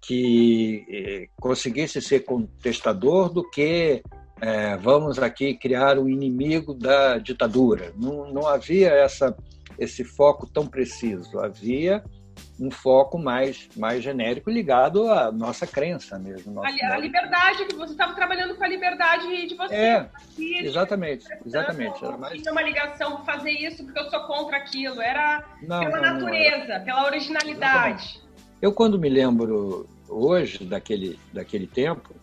que 0.00 0.84
eh, 0.88 1.28
conseguisse 1.40 2.00
ser 2.00 2.20
contestador 2.24 3.32
do 3.32 3.48
que 3.48 4.02
eh, 4.40 4.76
vamos 4.76 5.18
aqui 5.18 5.54
criar 5.54 5.98
um 5.98 6.08
inimigo 6.08 6.74
da 6.74 7.18
ditadura. 7.18 7.92
Não, 7.96 8.32
não 8.32 8.46
havia 8.46 8.90
essa, 8.90 9.34
esse 9.78 10.04
foco 10.04 10.46
tão 10.46 10.66
preciso. 10.66 11.38
Havia 11.38 12.04
um 12.58 12.70
foco 12.70 13.18
mais, 13.18 13.68
mais 13.76 14.02
genérico 14.02 14.48
ligado 14.48 15.10
à 15.10 15.32
nossa 15.32 15.66
crença 15.66 16.18
mesmo. 16.18 16.62
A, 16.62 16.68
a, 16.68 16.98
liberdade, 16.98 17.64
que 17.64 17.74
você 17.74 17.92
estava 17.92 18.14
trabalhando 18.14 18.54
com 18.54 18.62
a 18.62 18.68
liberdade 18.68 19.46
de 19.46 19.54
você. 19.56 19.74
É, 19.74 20.08
exatamente, 20.38 21.26
exatamente. 21.44 22.04
Era 22.04 22.16
mais... 22.16 22.40
Tinha 22.40 22.52
uma 22.52 22.62
ligação 22.62 23.24
fazer 23.24 23.50
isso 23.50 23.84
porque 23.84 23.98
eu 23.98 24.08
sou 24.10 24.20
contra 24.24 24.56
aquilo, 24.56 25.00
era 25.00 25.44
não, 25.62 25.80
pela 25.80 26.00
não, 26.00 26.20
natureza, 26.20 26.78
não 26.78 26.84
pela 26.84 27.04
originalidade. 27.06 28.04
Exatamente. 28.04 28.24
Eu, 28.62 28.72
quando 28.72 28.98
me 28.98 29.08
lembro 29.08 29.88
hoje 30.08 30.64
daquele, 30.64 31.18
daquele 31.32 31.66
tempo, 31.66 32.14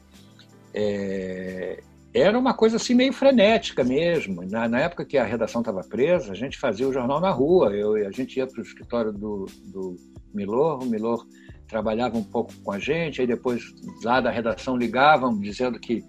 é, 0.74 1.84
era 2.13 2.38
uma 2.38 2.54
coisa 2.54 2.78
assim 2.78 2.94
meio 2.94 3.13
frenética 3.13 3.84
mesmo. 3.84 4.44
Na, 4.50 4.67
na 4.67 4.80
época 4.80 5.06
que 5.06 5.17
a 5.17 5.24
redação 5.24 5.62
estava 5.62 5.84
presa, 5.84 6.32
a 6.32 6.36
gente 6.36 6.58
fazia 6.58 6.88
o 6.88 6.94
jornal 6.94 7.20
na 7.20 7.32
rua. 7.32 7.74
Eu, 7.74 7.96
a 8.08 8.12
gente 8.12 8.38
ia 8.38 8.48
para 8.48 8.60
o 8.60 8.63
escritório 8.63 9.12
do, 9.12 9.46
do 9.65 9.96
Milor, 10.36 10.84
o 10.84 10.86
Milor 10.86 11.26
trabalhava 11.67 12.17
um 12.17 12.24
pouco 12.24 12.54
com 12.63 12.72
a 12.72 12.80
gente, 12.80 13.22
aí 13.22 13.28
depois 13.28 13.63
lá 14.04 14.20
da 14.20 14.30
redação 14.30 14.76
ligavam 14.76 15.39
dizendo 15.39 15.80
que 15.80 16.04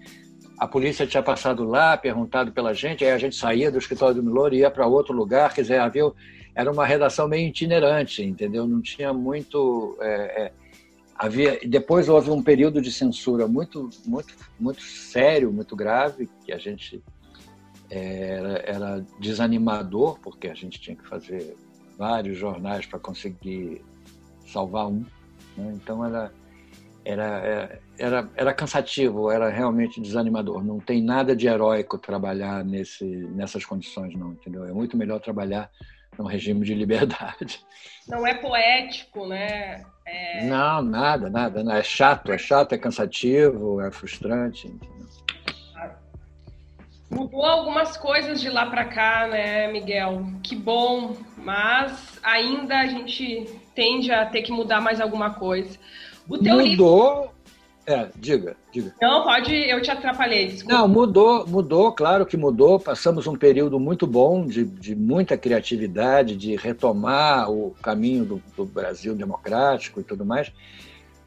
a 0.59 0.67
polícia 0.67 1.07
tinha 1.07 1.23
passado 1.23 1.63
lá, 1.63 1.97
perguntado 1.97 2.51
pela 2.51 2.73
gente, 2.73 3.03
aí 3.03 3.11
a 3.11 3.17
gente 3.17 3.35
saía 3.35 3.71
do 3.71 3.77
escritório 3.77 4.15
do 4.15 4.23
Milor 4.23 4.53
e 4.53 4.57
ia 4.59 4.69
para 4.69 4.85
outro 4.85 5.13
lugar, 5.13 5.53
quer 5.53 5.61
dizer, 5.61 5.79
havia, 5.79 6.11
era 6.53 6.71
uma 6.71 6.85
redação 6.85 7.27
meio 7.27 7.47
itinerante, 7.47 8.23
entendeu? 8.23 8.67
Não 8.67 8.81
tinha 8.81 9.13
muito... 9.13 9.97
É, 10.01 10.45
é, 10.45 10.51
havia 11.15 11.59
depois 11.65 12.09
houve 12.09 12.31
um 12.31 12.41
período 12.41 12.81
de 12.81 12.91
censura 12.91 13.47
muito 13.47 13.89
muito 14.05 14.33
muito 14.59 14.81
sério 14.81 15.53
muito 15.53 15.75
grave 15.75 16.27
que 16.43 16.51
a 16.51 16.57
gente 16.57 17.03
é, 17.89 18.29
era, 18.29 18.57
era 18.65 19.05
desanimador 19.19 20.19
porque 20.19 20.47
a 20.47 20.53
gente 20.53 20.81
tinha 20.81 20.95
que 20.95 21.07
fazer 21.07 21.55
vários 21.97 22.37
jornais 22.37 22.85
para 22.85 22.99
conseguir 22.99 23.83
salvar 24.45 24.87
um 24.87 25.05
né? 25.57 25.71
então 25.73 26.05
era 26.05 26.31
era, 27.05 27.81
era 27.97 28.29
era 28.35 28.53
cansativo 28.53 29.29
era 29.29 29.49
realmente 29.49 30.01
desanimador 30.01 30.63
não 30.63 30.79
tem 30.79 31.01
nada 31.01 31.35
de 31.35 31.47
heróico 31.47 31.97
trabalhar 31.97 32.63
nesse 32.63 33.05
nessas 33.05 33.65
condições 33.65 34.15
não 34.15 34.33
entendeu 34.33 34.65
é 34.65 34.71
muito 34.71 34.95
melhor 34.95 35.19
trabalhar 35.19 35.69
num 36.17 36.25
regime 36.25 36.65
de 36.65 36.73
liberdade 36.73 37.59
não 38.07 38.25
é 38.25 38.33
poético 38.33 39.27
né 39.27 39.83
é... 40.05 40.45
Não, 40.45 40.81
nada, 40.81 41.29
nada. 41.29 41.61
É 41.77 41.81
chato, 41.81 42.31
é 42.31 42.37
chato, 42.37 42.73
é 42.73 42.77
cansativo, 42.77 43.79
é 43.79 43.89
frustrante. 43.89 44.67
Entendeu? 44.67 44.93
Mudou 47.09 47.45
algumas 47.45 47.95
coisas 47.95 48.41
de 48.41 48.49
lá 48.49 48.65
para 48.65 48.85
cá, 48.85 49.27
né, 49.27 49.71
Miguel? 49.71 50.25
Que 50.41 50.55
bom, 50.55 51.15
mas 51.37 52.19
ainda 52.23 52.79
a 52.79 52.87
gente 52.87 53.61
tende 53.75 54.11
a 54.11 54.25
ter 54.25 54.41
que 54.41 54.51
mudar 54.51 54.81
mais 54.81 54.99
alguma 55.01 55.31
coisa. 55.31 55.77
O 56.27 56.37
teu 56.37 56.55
Mudou, 56.55 56.61
livro... 56.61 57.33
É, 57.85 58.07
diga, 58.15 58.55
diga. 58.71 58.93
Não, 59.01 59.23
pode, 59.23 59.53
eu 59.53 59.81
te 59.81 59.91
atrapalhei, 59.91 60.47
desculpa. 60.47 60.73
Não, 60.73 60.87
mudou, 60.87 61.45
mudou, 61.45 61.91
claro 61.91 62.25
que 62.25 62.37
mudou. 62.37 62.79
Passamos 62.79 63.27
um 63.27 63.35
período 63.35 63.77
muito 63.77 64.07
bom 64.07 64.45
de, 64.45 64.63
de 64.63 64.95
muita 64.95 65.37
criatividade, 65.37 66.37
de 66.37 66.55
retomar 66.55 67.51
o 67.51 67.75
caminho 67.81 68.23
do, 68.23 68.43
do, 68.55 68.63
Brasil 68.63 69.13
democrático 69.13 69.99
e 69.99 70.03
tudo 70.03 70.25
mais. 70.25 70.49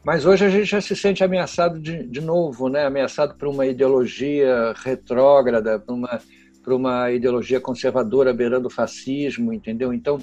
Mas 0.03 0.25
hoje 0.25 0.47
a 0.47 0.49
gente 0.49 0.65
já 0.65 0.81
se 0.81 0.97
sente 0.97 1.23
ameaçado 1.23 1.79
de, 1.79 2.07
de 2.07 2.23
novo, 2.23 2.71
né? 2.71 2.87
ameaçado 2.87 3.35
por 3.35 3.49
uma 3.49 3.67
ideologia 3.67 4.73
retrógrada, 4.83 5.79
por 5.79 5.93
uma, 5.93 6.21
por 6.65 6.73
uma 6.73 7.11
ideologia 7.11 7.61
conservadora 7.61 8.33
beirando 8.33 8.69
o 8.69 8.71
fascismo, 8.71 9.53
entendeu? 9.53 9.93
Então, 9.93 10.19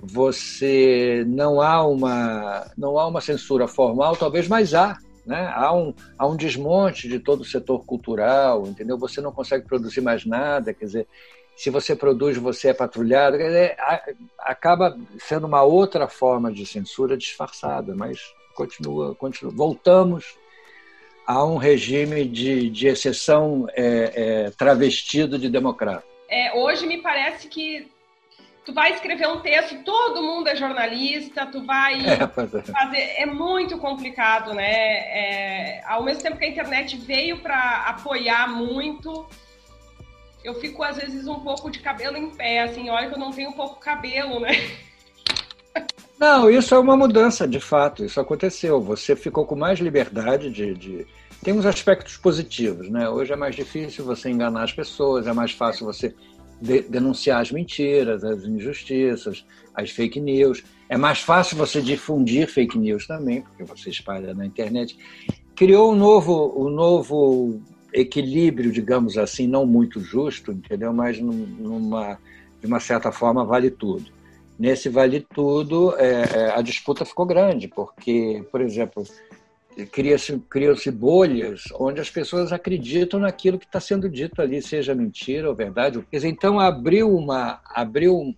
você 0.00 1.24
não 1.26 1.60
há 1.60 1.84
uma 1.86 2.70
não 2.76 2.98
há 2.98 3.06
uma 3.06 3.20
censura 3.20 3.66
formal, 3.66 4.16
talvez, 4.16 4.46
mas 4.48 4.74
há 4.74 4.98
né? 5.28 5.52
Há, 5.54 5.74
um, 5.74 5.94
há 6.18 6.26
um 6.26 6.34
desmonte 6.34 7.06
de 7.06 7.18
todo 7.18 7.42
o 7.42 7.44
setor 7.44 7.84
cultural, 7.84 8.66
entendeu? 8.66 8.96
Você 8.96 9.20
não 9.20 9.30
consegue 9.30 9.66
produzir 9.66 10.00
mais 10.00 10.24
nada, 10.24 10.72
quer 10.72 10.86
dizer, 10.86 11.06
se 11.54 11.68
você 11.68 11.94
produz, 11.94 12.38
você 12.38 12.68
é 12.68 12.72
patrulhado. 12.72 13.36
Dizer, 13.36 13.76
acaba 14.38 14.96
sendo 15.18 15.46
uma 15.46 15.62
outra 15.62 16.08
forma 16.08 16.50
de 16.50 16.64
censura 16.64 17.14
disfarçada, 17.14 17.94
mas 17.94 18.18
continua, 18.54 19.14
continua. 19.16 19.52
Voltamos 19.54 20.34
a 21.26 21.44
um 21.44 21.58
regime 21.58 22.24
de, 22.24 22.70
de 22.70 22.86
exceção 22.86 23.66
é, 23.74 24.46
é, 24.46 24.50
travestido 24.52 25.38
de 25.38 25.50
democrata. 25.50 26.04
É, 26.30 26.54
hoje 26.54 26.86
me 26.86 27.02
parece 27.02 27.48
que 27.48 27.86
tu 28.68 28.74
vai 28.74 28.92
escrever 28.92 29.26
um 29.26 29.40
texto, 29.40 29.82
todo 29.82 30.22
mundo 30.22 30.46
é 30.46 30.54
jornalista, 30.54 31.46
tu 31.46 31.64
vai 31.64 31.94
é, 32.06 32.22
é, 32.22 32.26
fazer. 32.26 32.64
É 33.16 33.24
muito 33.24 33.78
complicado, 33.78 34.52
né? 34.52 34.70
É, 34.70 35.82
ao 35.86 36.04
mesmo 36.04 36.22
tempo 36.22 36.36
que 36.36 36.44
a 36.44 36.48
internet 36.48 36.94
veio 36.98 37.38
para 37.38 37.86
apoiar 37.86 38.46
muito, 38.46 39.26
eu 40.44 40.54
fico 40.56 40.82
às 40.82 40.98
vezes 40.98 41.26
um 41.26 41.40
pouco 41.40 41.70
de 41.70 41.78
cabelo 41.78 42.18
em 42.18 42.28
pé, 42.28 42.60
assim, 42.60 42.90
olha 42.90 43.08
que 43.08 43.14
eu 43.14 43.18
não 43.18 43.30
tenho 43.30 43.52
pouco 43.54 43.80
cabelo, 43.80 44.38
né? 44.38 44.50
Não, 46.18 46.50
isso 46.50 46.74
é 46.74 46.78
uma 46.80 46.96
mudança, 46.96 47.46
de 47.46 47.60
fato, 47.60 48.04
isso 48.04 48.18
aconteceu. 48.18 48.80
Você 48.80 49.14
ficou 49.14 49.46
com 49.46 49.54
mais 49.54 49.78
liberdade 49.78 50.50
de, 50.50 50.74
de... 50.74 51.06
Tem 51.44 51.54
uns 51.54 51.64
aspectos 51.64 52.16
positivos, 52.16 52.90
né? 52.90 53.08
Hoje 53.08 53.32
é 53.32 53.36
mais 53.36 53.54
difícil 53.54 54.04
você 54.04 54.28
enganar 54.28 54.64
as 54.64 54.72
pessoas, 54.72 55.28
é 55.28 55.32
mais 55.32 55.52
fácil 55.52 55.86
você 55.86 56.12
de, 56.60 56.82
denunciar 56.82 57.40
as 57.40 57.50
mentiras, 57.50 58.24
as 58.24 58.44
injustiças, 58.44 59.44
as 59.74 59.90
fake 59.90 60.20
news. 60.20 60.62
É 60.88 60.96
mais 60.96 61.20
fácil 61.20 61.56
você 61.56 61.80
difundir 61.80 62.48
fake 62.48 62.78
news 62.78 63.06
também, 63.06 63.42
porque 63.42 63.64
você 63.64 63.90
espalha 63.90 64.34
na 64.34 64.46
internet. 64.46 64.98
Criou 65.54 65.92
um 65.92 65.96
novo, 65.96 66.54
um 66.56 66.68
novo 66.68 67.60
equilíbrio, 67.92 68.70
digamos 68.70 69.16
assim, 69.16 69.46
não 69.46 69.66
muito 69.66 70.00
justo, 70.00 70.52
entendeu? 70.52 70.92
Mas 70.92 71.18
numa, 71.20 72.18
de 72.60 72.66
uma 72.66 72.80
certa 72.80 73.10
forma, 73.12 73.44
vale 73.44 73.70
tudo. 73.70 74.10
Nesse 74.58 74.88
vale 74.88 75.20
tudo, 75.20 75.94
é, 75.96 76.52
a 76.54 76.60
disputa 76.62 77.04
ficou 77.04 77.24
grande, 77.24 77.68
porque, 77.68 78.44
por 78.50 78.60
exemplo, 78.60 79.04
cria-se 79.86 80.38
cria 80.50 80.74
bolhas 80.92 81.64
onde 81.74 82.00
as 82.00 82.10
pessoas 82.10 82.52
acreditam 82.52 83.20
naquilo 83.20 83.58
que 83.58 83.66
está 83.66 83.80
sendo 83.80 84.08
dito 84.08 84.42
ali, 84.42 84.60
seja 84.60 84.94
mentira 84.94 85.48
ou 85.48 85.54
verdade. 85.54 86.04
Então 86.12 86.58
abriu, 86.58 87.14
uma, 87.14 87.60
abriu 87.64 88.16
um, 88.16 88.34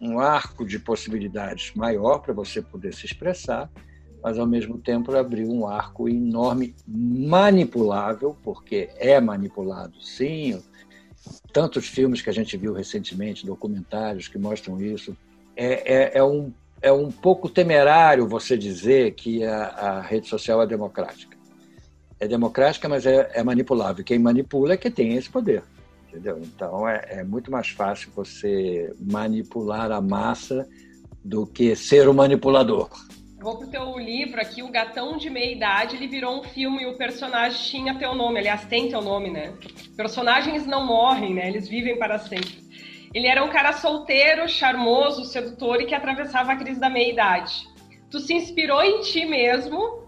um 0.00 0.18
arco 0.18 0.64
de 0.64 0.78
possibilidades 0.78 1.72
maior 1.74 2.18
para 2.18 2.32
você 2.32 2.60
poder 2.60 2.94
se 2.94 3.06
expressar, 3.06 3.70
mas 4.22 4.38
ao 4.38 4.46
mesmo 4.46 4.78
tempo 4.78 5.14
abriu 5.14 5.50
um 5.50 5.66
arco 5.66 6.08
enorme, 6.08 6.74
manipulável, 6.86 8.36
porque 8.42 8.90
é 8.96 9.20
manipulado, 9.20 10.00
sim. 10.02 10.60
Tantos 11.52 11.86
filmes 11.86 12.22
que 12.22 12.30
a 12.30 12.32
gente 12.32 12.56
viu 12.56 12.72
recentemente, 12.72 13.46
documentários 13.46 14.28
que 14.28 14.38
mostram 14.38 14.80
isso, 14.80 15.16
é, 15.56 15.94
é, 15.94 16.18
é 16.18 16.24
um 16.24 16.52
é 16.82 16.90
um 16.92 17.10
pouco 17.10 17.48
temerário 17.48 18.26
você 18.26 18.56
dizer 18.56 19.12
que 19.14 19.44
a, 19.44 19.66
a 19.66 20.00
rede 20.00 20.28
social 20.28 20.62
é 20.62 20.66
democrática. 20.66 21.36
É 22.18 22.26
democrática, 22.26 22.88
mas 22.88 23.06
é, 23.06 23.30
é, 23.34 23.42
manipulável. 23.42 24.04
Quem 24.04 24.18
manipula 24.18 24.74
é 24.74 24.76
quem 24.76 24.90
tem 24.90 25.14
esse 25.14 25.30
poder. 25.30 25.62
Entendeu? 26.08 26.38
Então 26.42 26.88
é, 26.88 27.04
é 27.08 27.24
muito 27.24 27.50
mais 27.50 27.68
fácil 27.68 28.10
você 28.14 28.92
manipular 29.00 29.92
a 29.92 30.00
massa 30.00 30.68
do 31.24 31.46
que 31.46 31.76
ser 31.76 32.08
o 32.08 32.14
manipulador. 32.14 32.90
Vou 33.40 33.56
pro 33.56 33.68
teu 33.68 33.98
livro 33.98 34.38
aqui, 34.38 34.62
O 34.62 34.70
Gatão 34.70 35.16
de 35.16 35.30
Meia 35.30 35.52
Idade, 35.52 35.96
ele 35.96 36.06
virou 36.06 36.40
um 36.40 36.42
filme 36.42 36.82
e 36.82 36.86
o 36.86 36.98
personagem 36.98 37.58
tinha 37.58 37.98
teu 37.98 38.14
nome, 38.14 38.38
aliás, 38.38 38.66
tem 38.66 38.90
teu 38.90 39.00
nome, 39.00 39.30
né? 39.30 39.54
Personagens 39.96 40.66
não 40.66 40.86
morrem, 40.86 41.34
né? 41.34 41.48
Eles 41.48 41.66
vivem 41.66 41.98
para 41.98 42.18
sempre. 42.18 42.59
Ele 43.12 43.26
era 43.26 43.44
um 43.44 43.48
cara 43.48 43.72
solteiro, 43.72 44.48
charmoso, 44.48 45.24
sedutor 45.24 45.80
e 45.80 45.86
que 45.86 45.94
atravessava 45.94 46.52
a 46.52 46.56
crise 46.56 46.78
da 46.78 46.88
meia-idade. 46.88 47.68
Tu 48.10 48.20
se 48.20 48.34
inspirou 48.34 48.82
em 48.82 49.00
ti 49.02 49.24
mesmo? 49.24 50.04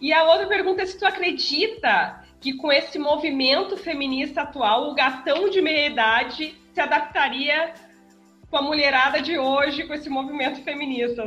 E 0.00 0.12
a 0.12 0.24
outra 0.24 0.46
pergunta 0.46 0.82
é 0.82 0.86
se 0.86 0.98
tu 0.98 1.06
acredita 1.06 2.24
que 2.40 2.56
com 2.56 2.72
esse 2.72 2.98
movimento 2.98 3.76
feminista 3.76 4.42
atual, 4.42 4.90
o 4.90 4.94
gatão 4.94 5.48
de 5.48 5.62
meia-idade 5.62 6.56
se 6.74 6.80
adaptaria 6.80 7.74
com 8.50 8.56
a 8.58 8.62
mulherada 8.62 9.22
de 9.22 9.38
hoje, 9.38 9.84
com 9.84 9.94
esse 9.94 10.10
movimento 10.10 10.62
feminista? 10.62 11.26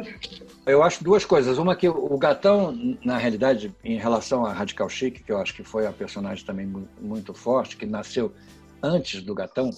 Eu 0.65 0.83
acho 0.83 1.03
duas 1.03 1.25
coisas. 1.25 1.57
Uma 1.57 1.75
que 1.75 1.87
o 1.87 2.17
gatão, 2.17 2.97
na 3.03 3.17
realidade, 3.17 3.73
em 3.83 3.97
relação 3.97 4.45
a 4.45 4.53
Radical 4.53 4.89
Chic, 4.89 5.23
que 5.23 5.31
eu 5.31 5.37
acho 5.37 5.55
que 5.55 5.63
foi 5.63 5.87
a 5.87 5.91
personagem 5.91 6.45
também 6.45 6.67
muito 7.01 7.33
forte, 7.33 7.77
que 7.77 7.85
nasceu 7.85 8.33
antes 8.83 9.23
do 9.23 9.33
gatão, 9.33 9.71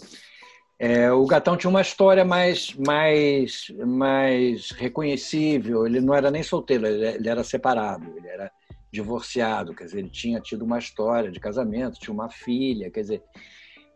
é, 0.80 1.12
o 1.12 1.26
Gatão 1.26 1.58
tinha 1.58 1.70
uma 1.70 1.82
história 1.82 2.24
mais, 2.24 2.74
mais, 2.76 3.72
mais 3.80 4.70
reconhecível. 4.72 5.88
Ele 5.88 6.00
não 6.00 6.14
era 6.14 6.30
nem 6.30 6.44
solteiro, 6.44 6.86
ele, 6.86 7.28
era 7.28 7.44
separado, 7.44 8.14
ele 8.16 8.28
era 8.28 8.52
divorciado. 8.92 9.74
Quer 9.74 9.86
dizer, 9.86 10.00
ele 10.00 10.10
tinha 10.10 10.40
tido 10.40 10.64
uma 10.64 10.78
história 10.78 11.32
de 11.32 11.40
casamento, 11.40 12.00
tinha 12.00 12.14
uma 12.14 12.30
filha. 12.30 12.92
Quer 12.92 13.02
dizer, 13.02 13.24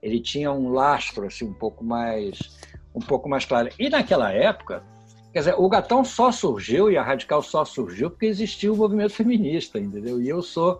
ele 0.01 0.19
tinha 0.19 0.51
um 0.51 0.69
lastro 0.69 1.27
assim 1.27 1.45
um 1.45 1.53
pouco 1.53 1.83
mais, 1.83 2.39
um 2.95 2.99
pouco 2.99 3.29
mais 3.29 3.45
claro. 3.45 3.69
E 3.77 3.87
naquela 3.87 4.31
época, 4.31 4.83
quer 5.31 5.39
dizer, 5.39 5.55
o 5.59 5.69
Gatão 5.69 6.03
só 6.03 6.31
surgiu 6.31 6.89
e 6.89 6.97
a 6.97 7.03
Radical 7.03 7.43
só 7.43 7.63
surgiu 7.63 8.09
porque 8.09 8.25
existia 8.25 8.73
o 8.73 8.75
movimento 8.75 9.13
feminista, 9.13 9.77
entendeu? 9.77 10.19
E 10.19 10.27
eu 10.27 10.41
sou, 10.41 10.79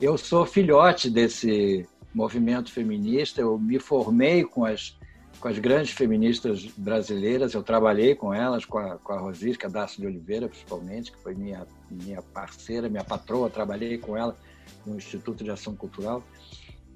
eu 0.00 0.16
sou 0.16 0.46
filhote 0.46 1.10
desse 1.10 1.84
movimento 2.14 2.70
feminista. 2.70 3.40
Eu 3.40 3.58
me 3.58 3.80
formei 3.80 4.44
com 4.44 4.64
as 4.64 4.96
com 5.42 5.48
as 5.48 5.58
grandes 5.58 5.90
feministas 5.90 6.66
brasileiras, 6.76 7.52
eu 7.52 7.64
trabalhei 7.64 8.14
com 8.14 8.32
elas, 8.32 8.64
com 8.64 8.78
a, 8.78 8.96
com 8.96 9.12
a 9.12 9.18
Rosisca 9.18 9.68
Dácio 9.68 10.00
de 10.00 10.06
Oliveira, 10.06 10.48
principalmente, 10.48 11.10
que 11.10 11.18
foi 11.18 11.34
minha, 11.34 11.66
minha 11.90 12.22
parceira, 12.22 12.88
minha 12.88 13.02
patroa, 13.02 13.50
trabalhei 13.50 13.98
com 13.98 14.16
ela 14.16 14.36
no 14.86 14.94
Instituto 14.94 15.42
de 15.42 15.50
Ação 15.50 15.74
Cultural. 15.74 16.22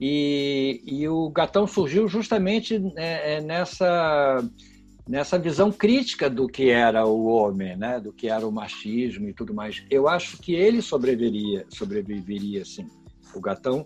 E, 0.01 0.81
e 0.87 1.09
o 1.09 1.29
Gatão 1.29 1.67
surgiu 1.67 2.07
justamente 2.07 2.81
é, 2.95 3.35
é, 3.35 3.41
nessa, 3.41 4.49
nessa 5.09 5.41
visão 5.41 5.73
crítica 5.73 6.31
do 6.31 6.47
que 6.47 6.71
era 6.71 7.05
o 7.05 7.27
homem, 7.27 7.77
né? 7.77 7.99
do 7.99 8.13
que 8.13 8.29
era 8.29 8.47
o 8.47 8.53
machismo 8.53 9.29
e 9.29 9.33
tudo 9.33 9.53
mais. 9.53 9.85
Eu 9.91 10.07
acho 10.07 10.39
que 10.39 10.55
ele 10.55 10.81
sobreviveria, 10.81 11.67
sobreviveria 11.69 12.65
sim. 12.65 12.87
O 13.35 13.41
Gatão 13.41 13.85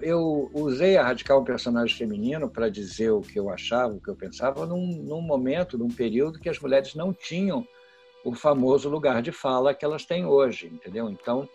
eu 0.00 0.50
usei 0.54 0.96
a 0.96 1.02
Radical 1.02 1.40
um 1.40 1.44
personagem 1.44 1.96
feminino 1.96 2.48
para 2.48 2.68
dizer 2.68 3.10
o 3.10 3.20
que 3.20 3.38
eu 3.38 3.50
achava, 3.50 3.94
o 3.94 4.00
que 4.00 4.08
eu 4.08 4.16
pensava, 4.16 4.66
num, 4.66 4.86
num, 4.86 5.20
momento, 5.20 5.78
num 5.78 5.88
período 5.88 6.38
que 6.38 6.48
as 6.48 6.58
mulheres 6.58 6.94
não 6.94 7.12
tinham 7.12 7.66
o 8.24 8.34
famoso 8.34 8.88
lugar 8.88 9.22
de 9.22 9.32
fala 9.32 9.74
que 9.74 9.84
elas 9.84 10.04
têm 10.04 10.24
hoje, 10.24 10.66
entendeu? 10.66 11.08
Então, 11.08 11.48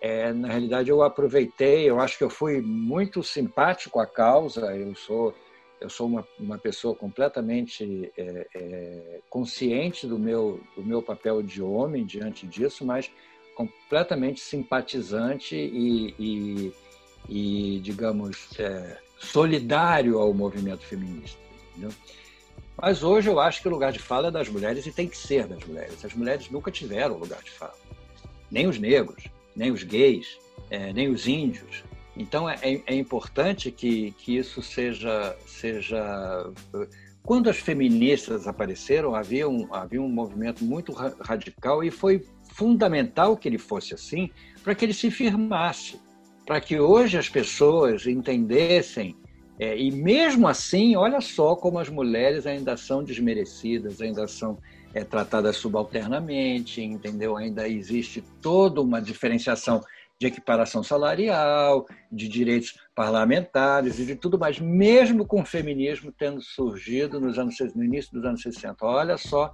é, 0.00 0.32
na 0.32 0.48
realidade, 0.48 0.90
eu 0.90 1.02
aproveitei, 1.02 1.88
eu 1.88 2.00
acho 2.00 2.18
que 2.18 2.24
eu 2.24 2.30
fui 2.30 2.60
muito 2.60 3.22
simpático 3.22 3.98
à 3.98 4.06
causa, 4.06 4.74
eu 4.76 4.94
sou 4.94 5.34
eu 5.80 5.88
sou 5.88 6.08
uma, 6.08 6.26
uma 6.40 6.58
pessoa 6.58 6.92
completamente 6.92 8.10
é, 8.16 8.46
é, 8.52 9.20
consciente 9.30 10.08
do 10.08 10.18
meu, 10.18 10.60
do 10.74 10.84
meu 10.84 11.00
papel 11.00 11.40
de 11.40 11.62
homem 11.62 12.04
diante 12.04 12.48
disso, 12.48 12.84
mas 12.84 13.08
completamente 13.54 14.40
simpatizante 14.40 15.54
e, 15.54 16.14
e 16.18 16.72
e, 17.28 17.80
digamos, 17.80 18.48
é, 18.58 18.96
solidário 19.18 20.18
ao 20.18 20.32
movimento 20.32 20.84
feminista. 20.84 21.38
Entendeu? 21.70 21.90
Mas 22.80 23.02
hoje 23.02 23.28
eu 23.28 23.40
acho 23.40 23.60
que 23.60 23.68
o 23.68 23.70
lugar 23.70 23.92
de 23.92 23.98
fala 23.98 24.28
é 24.28 24.30
das 24.30 24.48
mulheres 24.48 24.86
e 24.86 24.92
tem 24.92 25.08
que 25.08 25.16
ser 25.16 25.46
das 25.46 25.64
mulheres. 25.64 26.04
As 26.04 26.14
mulheres 26.14 26.48
nunca 26.48 26.70
tiveram 26.70 27.18
lugar 27.18 27.42
de 27.42 27.50
fala. 27.50 27.74
Nem 28.50 28.66
os 28.66 28.78
negros, 28.78 29.24
nem 29.54 29.72
os 29.72 29.82
gays, 29.82 30.38
é, 30.70 30.92
nem 30.92 31.08
os 31.08 31.26
índios. 31.26 31.82
Então 32.16 32.48
é, 32.48 32.56
é, 32.62 32.82
é 32.86 32.94
importante 32.94 33.70
que, 33.70 34.12
que 34.12 34.36
isso 34.36 34.62
seja, 34.62 35.36
seja. 35.44 36.50
Quando 37.24 37.50
as 37.50 37.58
feministas 37.58 38.46
apareceram, 38.46 39.14
havia 39.14 39.48
um, 39.48 39.72
havia 39.74 40.00
um 40.00 40.08
movimento 40.08 40.64
muito 40.64 40.92
radical 40.92 41.84
e 41.84 41.90
foi 41.90 42.24
fundamental 42.54 43.36
que 43.36 43.48
ele 43.48 43.58
fosse 43.58 43.92
assim 43.92 44.30
para 44.62 44.74
que 44.74 44.84
ele 44.84 44.94
se 44.94 45.10
firmasse 45.10 46.00
para 46.48 46.62
que 46.62 46.80
hoje 46.80 47.18
as 47.18 47.28
pessoas 47.28 48.06
entendessem. 48.06 49.14
É, 49.60 49.76
e 49.76 49.90
mesmo 49.90 50.48
assim, 50.48 50.96
olha 50.96 51.20
só 51.20 51.54
como 51.54 51.78
as 51.78 51.90
mulheres 51.90 52.46
ainda 52.46 52.74
são 52.74 53.04
desmerecidas, 53.04 54.00
ainda 54.00 54.26
são 54.26 54.56
é, 54.94 55.04
tratadas 55.04 55.58
subalternamente, 55.58 56.80
entendeu? 56.80 57.36
Ainda 57.36 57.68
existe 57.68 58.24
toda 58.40 58.80
uma 58.80 58.98
diferenciação 58.98 59.82
de 60.18 60.26
equiparação 60.26 60.82
salarial, 60.82 61.86
de 62.10 62.26
direitos 62.26 62.80
parlamentares 62.94 63.98
e 63.98 64.06
de 64.06 64.16
tudo 64.16 64.38
mais, 64.38 64.58
mesmo 64.58 65.26
com 65.26 65.42
o 65.42 65.46
feminismo 65.46 66.10
tendo 66.10 66.40
surgido 66.40 67.20
nos 67.20 67.38
anos, 67.38 67.56
no 67.74 67.84
início 67.84 68.10
dos 68.10 68.24
anos 68.24 68.40
60. 68.40 68.86
Olha 68.86 69.18
só 69.18 69.52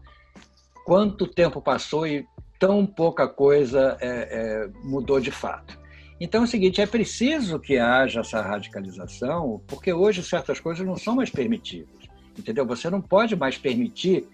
quanto 0.86 1.26
tempo 1.26 1.60
passou 1.60 2.06
e 2.06 2.24
tão 2.56 2.86
pouca 2.86 3.26
coisa 3.26 3.98
é, 4.00 4.06
é, 4.06 4.68
mudou 4.84 5.18
de 5.18 5.32
fato. 5.32 5.82
Então 6.20 6.42
é 6.42 6.44
o 6.44 6.48
seguinte, 6.48 6.80
é 6.80 6.86
preciso 6.86 7.58
que 7.58 7.76
haja 7.76 8.20
essa 8.20 8.40
radicalização, 8.40 9.60
porque 9.66 9.92
hoje 9.92 10.22
certas 10.22 10.60
coisas 10.60 10.86
não 10.86 10.96
são 10.96 11.16
mais 11.16 11.28
permitidas, 11.28 12.08
entendeu? 12.38 12.64
Você 12.66 12.88
não 12.88 13.00
pode 13.00 13.34
mais 13.34 13.58
permitir 13.58 14.26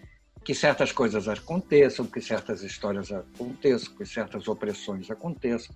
que 0.44 0.54
certas 0.54 0.92
coisas 0.92 1.28
aconteçam, 1.28 2.06
que 2.06 2.20
certas 2.20 2.62
histórias 2.62 3.12
aconteçam, 3.12 3.94
que 3.94 4.06
certas 4.06 4.48
opressões 4.48 5.10
aconteçam, 5.10 5.74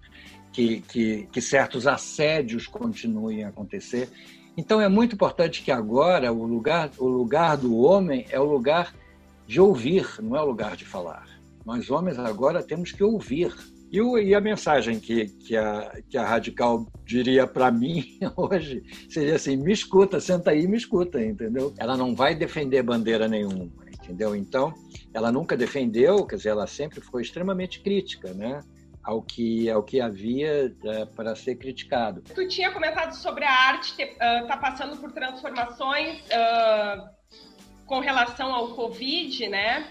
que, 0.52 0.80
que, 0.82 1.28
que 1.30 1.40
certos 1.40 1.86
assédios 1.86 2.66
continuem 2.66 3.44
a 3.44 3.48
acontecer. 3.48 4.08
Então 4.56 4.80
é 4.80 4.88
muito 4.88 5.14
importante 5.14 5.62
que 5.62 5.70
agora 5.70 6.32
o 6.32 6.44
lugar, 6.44 6.90
o 6.98 7.06
lugar 7.06 7.56
do 7.56 7.76
homem 7.76 8.26
é 8.30 8.38
o 8.38 8.44
lugar 8.44 8.94
de 9.46 9.60
ouvir, 9.60 10.06
não 10.22 10.36
é 10.36 10.40
o 10.40 10.46
lugar 10.46 10.76
de 10.76 10.84
falar. 10.84 11.26
Nós 11.64 11.90
homens 11.90 12.18
agora 12.18 12.62
temos 12.62 12.92
que 12.92 13.02
ouvir, 13.02 13.54
e, 13.94 14.00
o, 14.00 14.18
e 14.18 14.34
a 14.34 14.40
mensagem 14.40 14.98
que, 14.98 15.26
que, 15.26 15.56
a, 15.56 16.02
que 16.10 16.18
a 16.18 16.26
Radical 16.26 16.84
diria 17.04 17.46
para 17.46 17.70
mim 17.70 18.18
hoje 18.36 18.82
seria 19.08 19.36
assim: 19.36 19.56
me 19.56 19.72
escuta, 19.72 20.18
senta 20.18 20.50
aí 20.50 20.64
e 20.64 20.66
me 20.66 20.76
escuta, 20.76 21.22
entendeu? 21.22 21.72
Ela 21.78 21.96
não 21.96 22.12
vai 22.12 22.34
defender 22.34 22.82
bandeira 22.82 23.28
nenhuma, 23.28 23.70
entendeu? 23.86 24.34
Então, 24.34 24.74
ela 25.14 25.30
nunca 25.30 25.56
defendeu, 25.56 26.26
quer 26.26 26.34
dizer, 26.34 26.48
ela 26.48 26.66
sempre 26.66 27.00
foi 27.00 27.22
extremamente 27.22 27.80
crítica, 27.82 28.34
né? 28.34 28.64
Ao 29.00 29.22
que, 29.22 29.70
ao 29.70 29.82
que 29.84 30.00
havia 30.00 30.74
é, 30.82 31.04
para 31.04 31.36
ser 31.36 31.54
criticado. 31.54 32.22
Tu 32.22 32.48
tinha 32.48 32.72
comentado 32.72 33.12
sobre 33.12 33.44
a 33.44 33.52
arte 33.52 34.02
estar 34.02 34.42
uh, 34.42 34.46
tá 34.48 34.56
passando 34.56 34.96
por 34.96 35.12
transformações 35.12 36.18
uh, 36.20 37.08
com 37.86 38.00
relação 38.00 38.52
ao 38.52 38.74
Covid, 38.74 39.46
né? 39.48 39.86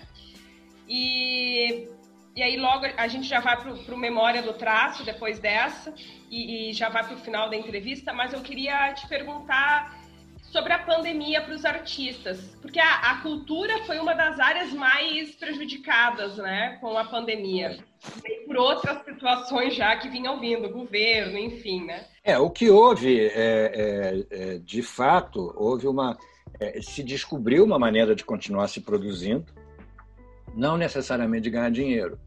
E 0.89 1.87
e 2.35 2.41
aí 2.41 2.57
logo 2.57 2.85
a 2.97 3.07
gente 3.07 3.27
já 3.27 3.39
vai 3.39 3.61
para 3.61 3.93
o 3.93 3.97
Memória 3.97 4.41
do 4.41 4.53
Traço 4.53 5.03
depois 5.03 5.39
dessa 5.39 5.93
e, 6.29 6.69
e 6.69 6.73
já 6.73 6.89
vai 6.89 7.03
para 7.03 7.15
o 7.15 7.19
final 7.19 7.49
da 7.49 7.55
entrevista, 7.55 8.11
mas 8.11 8.33
eu 8.33 8.41
queria 8.41 8.93
te 8.93 9.07
perguntar 9.07 10.01
sobre 10.53 10.71
a 10.71 10.77
pandemia 10.77 11.41
para 11.41 11.55
os 11.55 11.65
artistas, 11.65 12.39
porque 12.61 12.79
a, 12.79 13.11
a, 13.11 13.21
cultura 13.21 13.83
foi 13.85 13.97
uma 13.97 14.13
das 14.13 14.39
áreas 14.39 14.71
mais 14.71 15.33
prejudicadas, 15.33 16.37
né, 16.37 16.77
com 16.79 16.95
a 16.95 17.03
pandemia, 17.05 17.79
e 18.23 18.45
por 18.45 18.57
outras 18.57 19.03
situações 19.03 19.73
já 19.73 19.95
que 19.97 20.09
vinham 20.09 20.39
vindo, 20.39 20.69
governo, 20.69 21.39
enfim, 21.39 21.85
né? 21.85 22.05
É, 22.23 22.37
o 22.37 22.51
que 22.51 22.69
houve, 22.69 23.19
é, 23.19 23.31
é, 23.33 24.25
é, 24.29 24.57
de 24.59 24.83
fato, 24.83 25.51
houve 25.57 25.87
uma, 25.87 26.15
é, 26.59 26.79
se 26.83 27.01
descobriu 27.01 27.65
uma 27.65 27.79
maneira 27.79 28.13
de 28.13 28.23
continuar 28.23 28.67
se 28.67 28.79
produzindo, 28.79 29.45
não 30.53 30.77
necessariamente 30.77 31.49
ganhar 31.49 31.71
dinheiro, 31.71 32.17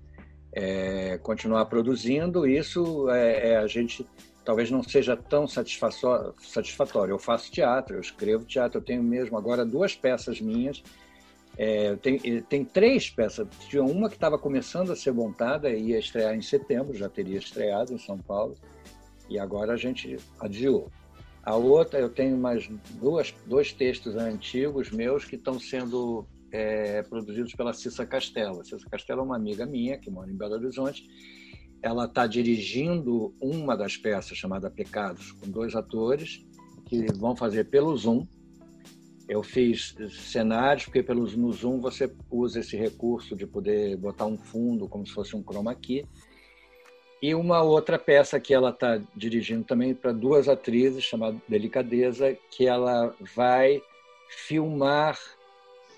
é, 0.53 1.19
continuar 1.19 1.67
produzindo, 1.67 2.47
isso 2.47 3.09
é, 3.11 3.57
a 3.57 3.67
gente 3.67 4.07
talvez 4.45 4.71
não 4.71 4.83
seja 4.83 5.17
tão 5.17 5.47
satisfatório. 5.47 7.13
Eu 7.13 7.19
faço 7.19 7.51
teatro, 7.51 7.97
eu 7.97 8.01
escrevo 8.01 8.45
teatro, 8.45 8.79
eu 8.79 8.83
tenho 8.83 9.03
mesmo 9.03 9.37
agora 9.37 9.67
duas 9.67 9.95
peças 9.95 10.41
minhas. 10.41 10.83
É, 11.59 11.97
tem, 11.97 12.19
tem 12.43 12.65
três 12.65 13.11
peças. 13.11 13.49
Tinha 13.69 13.83
uma 13.83 14.09
que 14.09 14.15
estava 14.15 14.39
começando 14.39 14.93
a 14.93 14.97
ser 14.97 15.13
montada 15.13 15.69
e 15.71 15.89
ia 15.89 15.99
estrear 15.99 16.35
em 16.35 16.43
setembro, 16.43 16.95
já 16.95 17.09
teria 17.09 17.39
estreado 17.39 17.93
em 17.93 17.99
São 17.99 18.17
Paulo, 18.19 18.55
e 19.29 19.39
agora 19.39 19.73
a 19.73 19.77
gente 19.77 20.17
adiou. 20.39 20.91
A 21.43 21.57
outra, 21.57 21.99
eu 21.99 22.09
tenho 22.09 22.37
mais 22.37 22.69
duas, 23.01 23.35
dois 23.47 23.73
textos 23.73 24.17
antigos 24.17 24.91
meus 24.91 25.25
que 25.25 25.37
estão 25.37 25.59
sendo 25.59 26.27
é, 26.57 27.03
produzidos 27.03 27.55
pela 27.55 27.75
Cissa 27.75 28.07
Castelo. 28.07 28.61
A 28.61 28.65
Cissa 28.65 28.89
Castelo 28.91 29.21
é 29.21 29.25
uma 29.25 29.37
amiga 29.37 29.67
minha 29.67 29.99
que 29.99 30.11
mora 30.11 30.31
em 30.31 30.37
Belo 30.37 30.55
Horizonte 30.55 31.07
ela 31.83 32.07
está 32.07 32.27
dirigindo 32.27 33.35
uma 33.41 33.77
das 33.77 33.97
peças 33.97 34.37
chamada 34.37 34.71
Pecados, 34.71 35.33
com 35.33 35.49
dois 35.49 35.75
atores 35.77 36.45
que 36.87 37.07
vão 37.13 37.37
fazer 37.37 37.65
pelo 37.65 37.97
Zoom. 37.97 38.27
Eu 39.29 39.43
fiz 39.43 39.95
cenários, 40.11 40.85
porque 40.87 41.03
pelo, 41.03 41.27
no 41.37 41.53
Zoom 41.53 41.81
você 41.81 42.11
usa 42.31 42.61
esse 42.61 42.77
recurso 42.77 43.37
de 43.37 43.47
poder 43.47 43.97
botar 43.97 44.25
um 44.27 44.39
fundo 44.39 44.89
como 44.89 45.07
se 45.07 45.13
fosse 45.13 45.37
um 45.37 45.43
chroma 45.43 45.75
key. 45.75 46.05
E 47.21 47.35
uma 47.35 47.63
outra 47.63 47.99
peça 47.99 48.41
que 48.41 48.55
ela 48.55 48.71
está 48.71 49.01
dirigindo 49.15 49.65
também 49.65 49.95
para 49.95 50.13
duas 50.13 50.49
atrizes, 50.49 51.05
chamada 51.05 51.41
Delicadeza, 51.49 52.37
que 52.51 52.67
ela 52.67 53.15
vai 53.35 53.83
filmar 54.29 55.19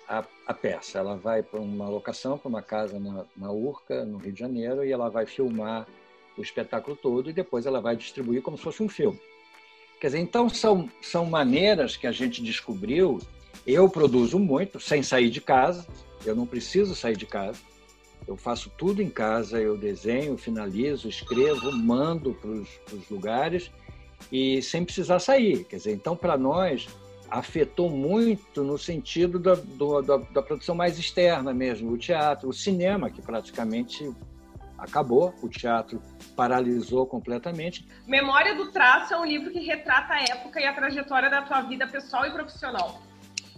a, 0.09 0.25
a 0.47 0.55
peça. 0.55 0.99
Ela 0.99 1.17
vai 1.17 1.43
para 1.43 1.61
uma 1.61 1.89
locação, 1.89 2.39
para 2.39 2.49
uma 2.49 2.63
casa 2.63 2.99
na, 2.99 3.25
na 3.37 3.53
Urca, 3.53 4.05
no 4.05 4.19
Rio 4.19 4.33
de 4.33 4.41
Janeiro, 4.41 4.85
e 4.85 4.91
ela 4.91 5.11
vai 5.11 5.27
filmar 5.27 5.87
o 6.37 6.43
espetáculo 6.43 6.97
todo 6.97 7.29
e 7.29 7.33
depois 7.33 7.67
ela 7.67 7.81
vai 7.81 7.97
distribuir 7.97 8.43
como 8.43 8.57
se 8.57 8.63
fosse 8.63 8.83
um 8.83 8.89
filme. 8.89 9.21
Quer 10.01 10.09
dizer, 10.09 10.21
então 10.21 10.49
são, 10.49 10.89
são 11.03 11.27
maneiras 11.27 11.97
que 11.97 12.07
a 12.07 12.13
gente 12.13 12.43
descobriu. 12.43 13.19
Eu 13.67 13.89
produzo 13.91 14.39
muito 14.39 14.81
sem 14.81 15.03
sair 15.03 15.29
de 15.29 15.41
casa, 15.41 15.87
eu 16.25 16.35
não 16.35 16.47
preciso 16.47 16.95
sair 16.95 17.17
de 17.17 17.27
casa. 17.27 17.59
Eu 18.27 18.37
faço 18.37 18.71
tudo 18.77 19.03
em 19.03 19.11
casa, 19.11 19.61
eu 19.61 19.77
desenho, 19.77 20.37
finalizo, 20.37 21.09
escrevo, 21.09 21.73
mando 21.73 22.35
para 22.35 22.51
os 22.51 23.11
lugares 23.11 23.71
e 24.31 24.63
sem 24.63 24.85
precisar 24.85 25.19
sair. 25.19 25.65
Quer 25.65 25.77
dizer, 25.77 25.93
então 25.93 26.17
para 26.17 26.37
nós 26.37 26.89
afetou 27.31 27.91
muito 27.91 28.63
no 28.63 28.79
sentido 28.79 29.39
da, 29.39 29.55
do, 29.55 30.01
da, 30.03 30.17
da, 30.17 30.43
produção 30.43 30.75
mais 30.75 30.99
externa 30.99 31.53
mesmo, 31.53 31.93
o 31.93 31.99
teatro, 31.99 32.49
o 32.49 32.53
cinema, 32.53 33.11
que 33.11 33.21
praticamente 33.21 34.11
acabou, 34.79 35.35
o 35.43 35.49
teatro 35.49 36.01
paralisou 36.37 37.07
completamente. 37.07 37.87
Memória 38.07 38.55
do 38.55 38.71
Traço 38.71 39.13
é 39.13 39.19
um 39.19 39.25
livro 39.25 39.51
que 39.51 39.61
retrata 39.61 40.15
a 40.15 40.23
época 40.23 40.61
e 40.61 40.65
a 40.65 40.73
trajetória 40.73 41.29
da 41.29 41.43
tua 41.43 41.63
vida 41.63 41.87
pessoal 41.87 42.27
e 42.27 42.31
profissional. 42.31 43.03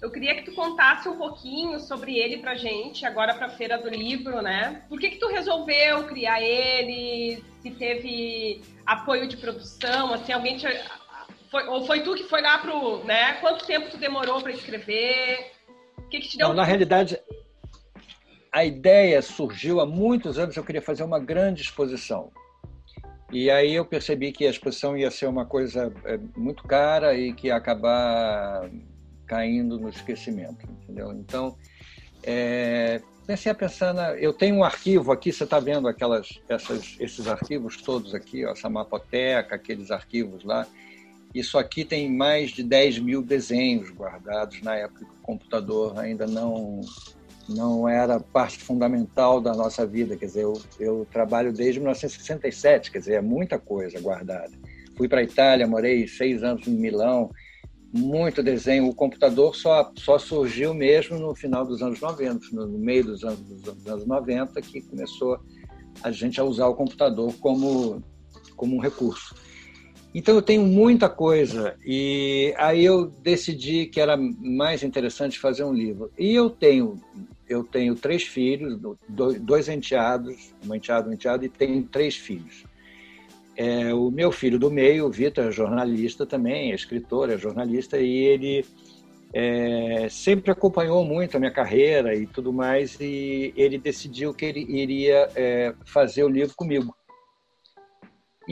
Eu 0.00 0.10
queria 0.10 0.34
que 0.34 0.50
tu 0.50 0.54
contasse 0.54 1.06
um 1.08 1.18
pouquinho 1.18 1.78
sobre 1.78 2.18
ele 2.18 2.38
pra 2.38 2.54
gente, 2.54 3.04
agora 3.04 3.34
pra 3.34 3.50
Feira 3.50 3.76
do 3.76 3.90
Livro, 3.90 4.40
né? 4.40 4.82
Por 4.88 4.98
que 4.98 5.10
que 5.10 5.18
tu 5.18 5.28
resolveu 5.28 6.04
criar 6.06 6.40
ele? 6.40 7.44
Se 7.60 7.70
teve 7.72 8.62
apoio 8.86 9.28
de 9.28 9.36
produção, 9.36 10.14
assim, 10.14 10.32
alguém 10.32 10.56
te 10.56 10.66
foi, 11.50 11.66
ou 11.66 11.84
foi 11.84 12.02
tu 12.02 12.14
que 12.14 12.24
foi 12.24 12.40
lá 12.40 12.58
pro, 12.58 13.04
né? 13.04 13.34
Quanto 13.34 13.66
tempo 13.66 13.90
tu 13.90 13.96
demorou 13.96 14.40
para 14.40 14.52
escrever? 14.52 15.52
O 15.98 16.02
que, 16.02 16.20
que 16.20 16.28
te 16.28 16.38
deu? 16.38 16.48
Não, 16.48 16.54
na 16.54 16.64
realidade, 16.64 17.20
a 18.52 18.64
ideia 18.64 19.20
surgiu 19.20 19.80
há 19.80 19.86
muitos 19.86 20.38
anos. 20.38 20.56
Eu 20.56 20.64
queria 20.64 20.82
fazer 20.82 21.02
uma 21.02 21.18
grande 21.18 21.62
exposição. 21.62 22.30
E 23.32 23.50
aí 23.50 23.74
eu 23.74 23.84
percebi 23.84 24.32
que 24.32 24.46
a 24.46 24.50
exposição 24.50 24.96
ia 24.96 25.10
ser 25.10 25.26
uma 25.26 25.46
coisa 25.46 25.92
é, 26.04 26.18
muito 26.36 26.64
cara 26.64 27.14
e 27.14 27.32
que 27.32 27.46
ia 27.46 27.56
acabar 27.56 28.68
caindo 29.26 29.78
no 29.78 29.88
esquecimento, 29.88 30.66
entendeu? 30.68 31.12
Então, 31.12 31.56
é, 32.24 33.00
comecei 33.20 33.52
a 33.52 33.54
pensar 33.54 33.94
na, 33.94 34.14
eu 34.16 34.32
tenho 34.32 34.56
um 34.56 34.64
arquivo 34.64 35.12
aqui 35.12 35.32
você 35.32 35.44
está 35.44 35.60
vendo 35.60 35.86
aquelas 35.86 36.40
essas, 36.48 36.96
esses 36.98 37.28
arquivos 37.28 37.76
todos 37.80 38.12
aqui 38.12 38.44
ó, 38.44 38.50
essa 38.50 38.68
mapoteca 38.68 39.54
aqueles 39.54 39.90
arquivos 39.92 40.42
lá 40.44 40.66
isso 41.34 41.58
aqui 41.58 41.84
tem 41.84 42.10
mais 42.10 42.50
de 42.50 42.62
10 42.62 42.98
mil 42.98 43.22
desenhos 43.22 43.90
guardados 43.90 44.60
na 44.62 44.76
época 44.76 45.04
que 45.04 45.10
o 45.10 45.22
computador 45.22 45.98
ainda 45.98 46.26
não 46.26 46.80
não 47.48 47.88
era 47.88 48.20
parte 48.20 48.58
fundamental 48.58 49.40
da 49.40 49.52
nossa 49.52 49.84
vida. 49.84 50.16
Quer 50.16 50.26
dizer, 50.26 50.44
eu, 50.44 50.60
eu 50.78 51.06
trabalho 51.10 51.52
desde 51.52 51.80
1967, 51.80 52.92
quer 52.92 52.98
dizer, 53.00 53.14
é 53.14 53.20
muita 53.20 53.58
coisa 53.58 54.00
guardada. 54.00 54.52
Fui 54.96 55.08
para 55.08 55.20
a 55.20 55.24
Itália, 55.24 55.66
morei 55.66 56.06
seis 56.06 56.44
anos 56.44 56.68
em 56.68 56.76
Milão, 56.76 57.30
muito 57.92 58.42
desenho. 58.42 58.88
O 58.88 58.94
computador 58.94 59.56
só, 59.56 59.90
só 59.96 60.18
surgiu 60.18 60.72
mesmo 60.72 61.18
no 61.18 61.34
final 61.34 61.66
dos 61.66 61.82
anos 61.82 62.00
90, 62.00 62.46
no 62.52 62.78
meio 62.78 63.04
dos 63.04 63.24
anos, 63.24 63.40
dos 63.40 63.86
anos 63.86 64.06
90, 64.06 64.60
que 64.62 64.80
começou 64.82 65.38
a 66.02 66.12
gente 66.12 66.40
a 66.40 66.44
usar 66.44 66.68
o 66.68 66.74
computador 66.74 67.34
como, 67.40 68.02
como 68.56 68.76
um 68.76 68.80
recurso. 68.80 69.34
Então 70.14 70.34
eu 70.34 70.42
tenho 70.42 70.62
muita 70.62 71.08
coisa 71.08 71.76
e 71.84 72.52
aí 72.58 72.84
eu 72.84 73.06
decidi 73.06 73.86
que 73.86 74.00
era 74.00 74.16
mais 74.16 74.82
interessante 74.82 75.38
fazer 75.38 75.64
um 75.64 75.72
livro. 75.72 76.10
E 76.18 76.34
eu 76.34 76.50
tenho 76.50 77.00
eu 77.48 77.64
tenho 77.64 77.96
três 77.96 78.22
filhos, 78.22 78.78
dois 79.08 79.68
enteados, 79.68 80.54
um 80.64 80.72
enteado, 80.72 81.10
um 81.10 81.12
enteado 81.12 81.44
e 81.44 81.48
tenho 81.48 81.82
três 81.82 82.14
filhos. 82.14 82.64
É, 83.56 83.92
o 83.92 84.08
meu 84.08 84.30
filho 84.30 84.56
do 84.56 84.70
meio, 84.70 85.06
o 85.06 85.10
Vitor, 85.10 85.46
é 85.46 85.50
jornalista 85.50 86.24
também, 86.24 86.70
é 86.70 86.74
escritor, 86.76 87.28
é 87.28 87.36
jornalista 87.36 87.98
e 87.98 88.16
ele 88.16 88.64
é, 89.34 90.08
sempre 90.08 90.50
acompanhou 90.52 91.04
muito 91.04 91.36
a 91.36 91.40
minha 91.40 91.50
carreira 91.50 92.14
e 92.14 92.24
tudo 92.24 92.52
mais 92.52 92.96
e 93.00 93.52
ele 93.56 93.78
decidiu 93.78 94.32
que 94.32 94.44
ele 94.44 94.60
iria 94.68 95.28
é, 95.34 95.74
fazer 95.84 96.22
o 96.22 96.28
livro 96.28 96.54
comigo. 96.54 96.94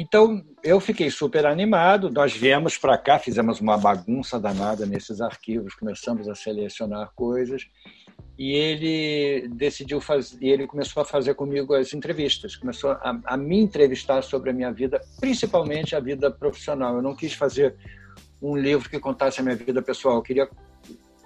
Então, 0.00 0.40
eu 0.62 0.78
fiquei 0.78 1.10
super 1.10 1.44
animado. 1.44 2.08
Nós 2.08 2.32
viemos 2.32 2.78
para 2.78 2.96
cá, 2.96 3.18
fizemos 3.18 3.60
uma 3.60 3.76
bagunça 3.76 4.38
danada 4.38 4.86
nesses 4.86 5.20
arquivos, 5.20 5.74
começamos 5.74 6.28
a 6.28 6.36
selecionar 6.36 7.10
coisas 7.16 7.66
e 8.38 8.52
ele 8.52 9.48
decidiu 9.48 10.00
fazer, 10.00 10.38
e 10.40 10.50
ele 10.50 10.68
começou 10.68 11.02
a 11.02 11.04
fazer 11.04 11.34
comigo 11.34 11.74
as 11.74 11.92
entrevistas, 11.92 12.54
começou 12.54 12.92
a, 12.92 13.20
a, 13.24 13.36
me 13.36 13.58
entrevistar 13.58 14.22
sobre 14.22 14.50
a 14.50 14.52
minha 14.52 14.70
vida, 14.70 15.00
principalmente 15.18 15.96
a 15.96 16.00
vida 16.00 16.30
profissional. 16.30 16.94
Eu 16.94 17.02
não 17.02 17.16
quis 17.16 17.32
fazer 17.32 17.74
um 18.40 18.56
livro 18.56 18.88
que 18.88 19.00
contasse 19.00 19.40
a 19.40 19.42
minha 19.42 19.56
vida 19.56 19.82
pessoal. 19.82 20.14
Eu 20.14 20.22
queria 20.22 20.48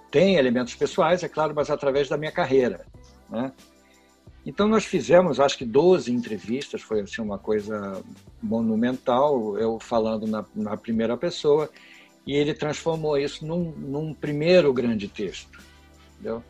tem 0.09 0.35
elementos 0.35 0.73
pessoais, 0.73 1.21
é 1.21 1.29
claro, 1.29 1.53
mas 1.55 1.69
através 1.69 2.09
da 2.09 2.17
minha 2.17 2.31
carreira, 2.31 2.87
né? 3.29 3.51
Então 4.45 4.67
nós 4.67 4.83
fizemos, 4.83 5.39
acho 5.39 5.57
que 5.57 5.65
12 5.65 6.11
entrevistas, 6.11 6.81
foi 6.81 7.01
assim 7.01 7.21
uma 7.21 7.39
coisa 7.39 8.03
monumental, 8.41 9.57
eu 9.57 9.79
falando 9.79 10.27
na, 10.27 10.45
na 10.53 10.75
primeira 10.75 11.15
pessoa, 11.15 11.69
e 12.27 12.33
ele 12.33 12.53
transformou 12.53 13.17
isso 13.17 13.45
num, 13.45 13.71
num, 13.71 14.13
primeiro 14.13 14.73
grande 14.73 15.07
texto, 15.07 15.59
entendeu? 16.13 16.43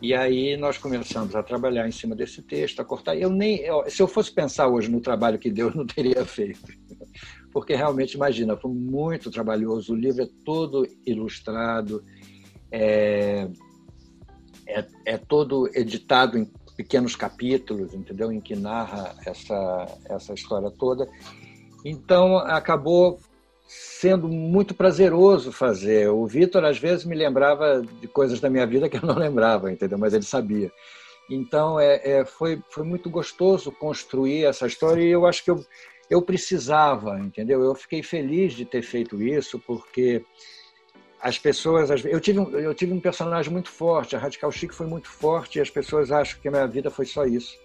E 0.00 0.14
aí 0.14 0.56
nós 0.56 0.78
começamos 0.78 1.34
a 1.34 1.42
trabalhar 1.42 1.88
em 1.88 1.92
cima 1.92 2.14
desse 2.14 2.40
texto, 2.42 2.80
a 2.80 2.84
cortar. 2.84 3.16
Eu 3.16 3.30
nem, 3.30 3.62
se 3.88 4.00
eu 4.00 4.06
fosse 4.06 4.32
pensar 4.32 4.68
hoje 4.68 4.88
no 4.88 5.00
trabalho 5.00 5.38
que 5.38 5.50
deu, 5.50 5.70
não 5.74 5.86
teria 5.86 6.24
feito, 6.24 6.60
porque 7.52 7.74
realmente 7.74 8.14
imagina, 8.14 8.56
foi 8.56 8.72
muito 8.72 9.30
trabalhoso. 9.30 9.92
O 9.92 9.96
livro 9.96 10.22
é 10.22 10.28
todo 10.44 10.86
ilustrado, 11.06 12.04
é, 12.70 13.48
é, 14.68 14.86
é 15.06 15.18
todo 15.18 15.68
editado 15.74 16.36
em 16.36 16.44
pequenos 16.78 17.16
capítulos, 17.16 17.92
entendeu? 17.92 18.30
Em 18.30 18.40
que 18.40 18.54
narra 18.54 19.16
essa, 19.26 19.86
essa 20.08 20.32
história 20.32 20.70
toda. 20.70 21.08
Então, 21.84 22.38
acabou 22.38 23.18
sendo 23.66 24.28
muito 24.28 24.76
prazeroso 24.76 25.50
fazer. 25.50 26.08
O 26.08 26.24
Vitor, 26.24 26.64
às 26.64 26.78
vezes, 26.78 27.04
me 27.04 27.16
lembrava 27.16 27.82
de 28.00 28.06
coisas 28.06 28.38
da 28.38 28.48
minha 28.48 28.64
vida 28.64 28.88
que 28.88 28.96
eu 28.96 29.02
não 29.02 29.16
lembrava, 29.16 29.72
entendeu? 29.72 29.98
Mas 29.98 30.14
ele 30.14 30.22
sabia. 30.22 30.70
Então, 31.28 31.80
é, 31.80 32.00
é, 32.04 32.24
foi, 32.24 32.62
foi 32.70 32.84
muito 32.84 33.10
gostoso 33.10 33.72
construir 33.72 34.44
essa 34.44 34.64
história 34.68 35.02
e 35.02 35.10
eu 35.10 35.26
acho 35.26 35.42
que 35.42 35.50
eu, 35.50 35.62
eu 36.08 36.22
precisava, 36.22 37.18
entendeu? 37.18 37.60
Eu 37.60 37.74
fiquei 37.74 38.04
feliz 38.04 38.52
de 38.52 38.64
ter 38.64 38.82
feito 38.82 39.20
isso, 39.20 39.58
porque 39.58 40.24
as 41.20 41.38
pessoas. 41.38 41.90
Eu 42.04 42.20
tive, 42.20 42.40
eu 42.40 42.74
tive 42.74 42.92
um 42.92 43.00
personagem 43.00 43.52
muito 43.52 43.70
forte, 43.70 44.16
a 44.16 44.18
Radical 44.18 44.50
Chic 44.50 44.72
foi 44.72 44.86
muito 44.86 45.08
forte 45.08 45.58
e 45.58 45.62
as 45.62 45.70
pessoas 45.70 46.10
acham 46.10 46.40
que 46.40 46.48
a 46.48 46.50
minha 46.50 46.66
vida 46.66 46.90
foi 46.90 47.06
só 47.06 47.24
isso. 47.24 47.56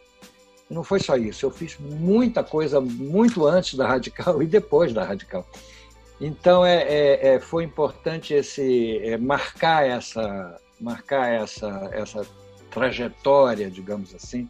Não 0.69 0.83
foi 0.83 0.99
só 0.99 1.15
isso, 1.15 1.45
eu 1.45 1.51
fiz 1.51 1.77
muita 1.77 2.43
coisa 2.43 2.81
muito 2.81 3.45
antes 3.45 3.75
da 3.75 3.87
Radical 3.87 4.41
e 4.43 4.47
depois 4.47 4.93
da 4.93 5.03
Radical. 5.03 5.47
Então 6.19 6.65
é, 6.65 6.83
é, 6.83 7.35
é 7.35 7.39
foi 7.39 7.63
importante 7.63 8.33
esse 8.33 8.97
é, 8.99 9.17
marcar 9.17 9.85
essa 9.85 10.59
marcar 10.79 11.29
essa 11.29 11.89
essa 11.91 12.25
trajetória, 12.71 13.69
digamos 13.69 14.15
assim, 14.15 14.49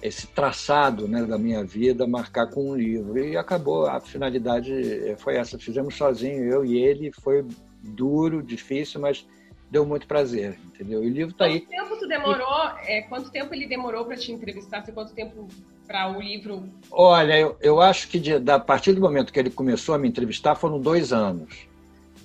esse 0.00 0.26
traçado 0.28 1.08
né, 1.08 1.24
da 1.24 1.38
minha 1.38 1.64
vida, 1.64 2.06
marcar 2.06 2.48
com 2.48 2.70
um 2.70 2.76
livro. 2.76 3.18
E 3.18 3.36
acabou, 3.36 3.86
a 3.86 4.00
finalidade 4.00 4.72
é, 4.72 5.16
foi 5.16 5.36
essa. 5.36 5.58
Fizemos 5.58 5.96
sozinho, 5.96 6.44
eu 6.44 6.64
e 6.64 6.78
ele, 6.78 7.10
foi 7.10 7.44
duro, 7.84 8.42
difícil, 8.42 9.00
mas 9.00 9.26
deu 9.70 9.84
muito 9.84 10.06
prazer, 10.06 10.58
entendeu? 10.66 11.02
E 11.02 11.06
o 11.06 11.10
livro 11.10 11.32
está 11.32 11.46
aí. 11.46 11.60
Quanto 11.60 11.70
tempo 11.70 11.96
tu 11.98 12.08
demorou? 12.08 12.70
E... 12.82 12.92
É, 12.92 13.02
quanto 13.02 13.30
tempo 13.30 13.54
ele 13.54 13.66
demorou 13.66 14.04
para 14.04 14.16
te 14.16 14.32
entrevistar? 14.32 14.82
quanto 14.92 15.12
tempo 15.14 15.48
para 15.86 16.10
o 16.10 16.20
livro? 16.20 16.68
Olha, 16.90 17.38
eu, 17.38 17.56
eu 17.60 17.80
acho 17.80 18.08
que 18.08 18.18
de, 18.18 18.38
da, 18.38 18.56
a 18.56 18.60
partir 18.60 18.92
do 18.92 19.00
momento 19.00 19.32
que 19.32 19.38
ele 19.38 19.50
começou 19.50 19.94
a 19.94 19.98
me 19.98 20.08
entrevistar 20.08 20.54
foram 20.54 20.80
dois 20.80 21.12
anos, 21.12 21.66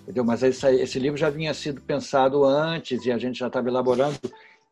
entendeu? 0.03 0.23
Mas 0.23 0.43
esse, 0.43 0.67
esse 0.75 0.99
livro 0.99 1.17
já 1.17 1.29
vinha 1.29 1.53
sido 1.53 1.81
pensado 1.81 2.43
antes 2.45 3.05
e 3.05 3.11
a 3.11 3.17
gente 3.17 3.39
já 3.39 3.47
estava 3.47 3.67
elaborando 3.67 4.19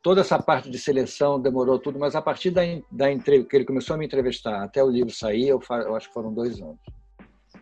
toda 0.08 0.22
essa 0.22 0.40
parte 0.40 0.70
de 0.70 0.80
seleção 0.80 1.38
demorou 1.38 1.78
tudo, 1.78 2.00
mas 2.00 2.16
a 2.16 2.22
partir 2.22 2.50
da, 2.50 2.62
da 2.90 3.08
que 3.18 3.56
ele 3.56 3.66
começou 3.66 3.94
a 3.94 3.98
me 3.98 4.06
entrevistar 4.06 4.64
até 4.64 4.82
o 4.82 4.90
livro 4.90 5.14
sair, 5.14 5.50
eu, 5.50 5.62
eu 5.70 5.96
acho 5.98 6.08
que 6.08 6.14
foram 6.14 6.34
dois 6.34 6.62
anos. 6.62 6.80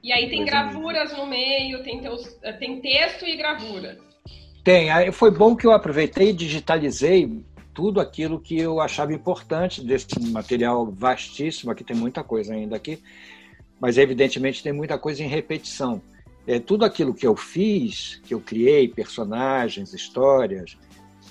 E 0.06 0.12
aí 0.12 0.30
tem 0.30 0.46
gravuras 0.46 1.18
no 1.18 1.26
meio, 1.26 1.82
tem, 1.82 2.00
teus, 2.00 2.38
tem 2.60 2.80
texto 2.80 3.26
e 3.26 3.36
gravura. 3.36 3.98
Tem. 4.64 4.92
Aí 4.92 5.12
foi 5.12 5.32
bom 5.32 5.56
que 5.56 5.66
eu 5.66 5.72
aproveitei 5.72 6.30
e 6.30 6.34
digitalizei 6.34 7.44
tudo 7.74 8.00
aquilo 8.00 8.40
que 8.40 8.56
eu 8.56 8.80
achava 8.80 9.16
importante 9.16 9.84
desse 9.84 10.20
material 10.30 10.86
vastíssimo. 10.92 11.72
Aqui 11.72 11.84
tem 11.84 11.96
muita 11.96 12.24
coisa 12.24 12.54
ainda 12.54 12.76
aqui, 12.76 13.02
mas 13.80 13.98
evidentemente 13.98 14.62
tem 14.62 14.72
muita 14.72 14.96
coisa 14.96 15.24
em 15.24 15.28
repetição. 15.28 16.00
É, 16.46 16.60
tudo 16.60 16.86
aquilo 16.86 17.12
que 17.12 17.26
eu 17.26 17.36
fiz, 17.36 18.22
que 18.26 18.36
eu 18.36 18.40
criei, 18.40 18.88
personagens, 18.88 19.92
histórias, 19.92 20.78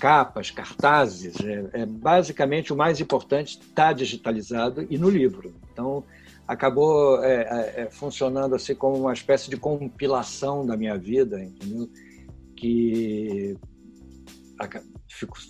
capas, 0.01 0.51
cartazes, 0.51 1.37
é, 1.39 1.81
é 1.81 1.85
basicamente 1.85 2.73
o 2.73 2.75
mais 2.75 2.99
importante 2.99 3.57
está 3.57 3.93
digitalizado 3.93 4.85
e 4.89 4.97
no 4.97 5.09
livro. 5.09 5.55
Então, 5.71 6.03
acabou 6.47 7.23
é, 7.23 7.41
é, 7.41 7.81
é, 7.81 7.89
funcionando 7.89 8.55
assim 8.55 8.75
como 8.75 8.97
uma 8.97 9.13
espécie 9.13 9.49
de 9.49 9.57
compilação 9.57 10.65
da 10.65 10.77
minha 10.77 10.97
vida, 10.97 11.43
entendeu? 11.43 11.89
Que 12.55 13.57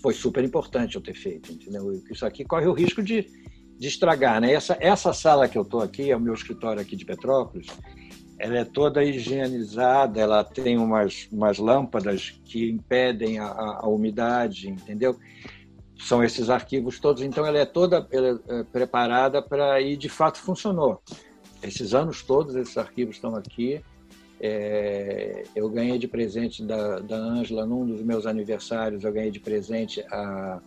foi 0.01 0.13
super 0.13 0.43
importante 0.43 0.95
eu 0.95 1.01
ter 1.01 1.13
feito, 1.13 1.51
entendeu? 1.51 1.91
Isso 2.09 2.25
aqui 2.25 2.43
corre 2.43 2.67
o 2.67 2.73
risco 2.73 3.03
de, 3.03 3.27
de 3.77 3.87
estragar, 3.87 4.39
né? 4.41 4.53
Essa, 4.53 4.77
essa 4.79 5.13
sala 5.13 5.47
que 5.47 5.57
eu 5.57 5.61
estou 5.63 5.81
aqui, 5.81 6.11
é 6.11 6.15
o 6.15 6.19
meu 6.19 6.33
escritório 6.33 6.81
aqui 6.81 6.95
de 6.95 7.05
Petrópolis, 7.05 7.67
ela 8.37 8.57
é 8.57 8.65
toda 8.65 9.03
higienizada, 9.03 10.19
ela 10.19 10.43
tem 10.43 10.77
umas, 10.77 11.27
umas 11.31 11.57
lâmpadas 11.57 12.39
que 12.43 12.69
impedem 12.69 13.39
a, 13.39 13.47
a, 13.47 13.87
umidade, 13.87 14.69
entendeu? 14.69 15.17
São 15.97 16.23
esses 16.23 16.49
arquivos 16.49 16.99
todos, 16.99 17.21
então 17.21 17.45
ela 17.45 17.57
é 17.57 17.65
toda 17.65 18.05
ela 18.11 18.39
é 18.47 18.63
preparada 18.63 19.41
para 19.41 19.79
e 19.81 19.95
de 19.95 20.09
fato 20.09 20.39
funcionou. 20.39 21.01
Esses 21.63 21.93
anos 21.93 22.21
todos 22.21 22.55
esses 22.55 22.77
arquivos 22.77 23.15
estão 23.15 23.35
aqui. 23.35 23.81
É, 24.39 25.43
eu 25.55 25.69
ganhei 25.69 25.97
de 25.97 26.07
presente 26.07 26.63
da 26.63 27.15
Ângela 27.15 27.65
num 27.65 27.85
dos 27.85 28.01
meus 28.01 28.25
aniversários, 28.25 29.03
eu 29.03 29.11
ganhei 29.11 29.31
de 29.31 29.39
presente 29.39 30.01
a 30.11 30.59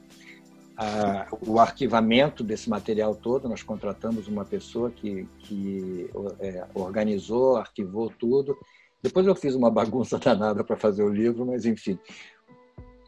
a, 0.79 1.27
o 1.45 1.59
arquivamento 1.59 2.45
desse 2.45 2.71
material 2.71 3.14
todo. 3.14 3.49
Nós 3.49 3.64
contratamos 3.64 4.29
uma 4.29 4.45
pessoa 4.45 4.91
que, 4.91 5.27
que 5.41 6.09
é, 6.38 6.64
organizou, 6.73 7.57
arquivou 7.57 8.11
tudo. 8.17 8.57
Depois 9.03 9.27
eu 9.27 9.35
fiz 9.35 9.57
uma 9.57 9.71
bagunça 9.71 10.19
danada 10.21 10.62
para 10.62 10.77
fazer 10.77 11.03
o 11.03 11.12
livro, 11.12 11.45
mas 11.45 11.67
enfim. 11.67 11.99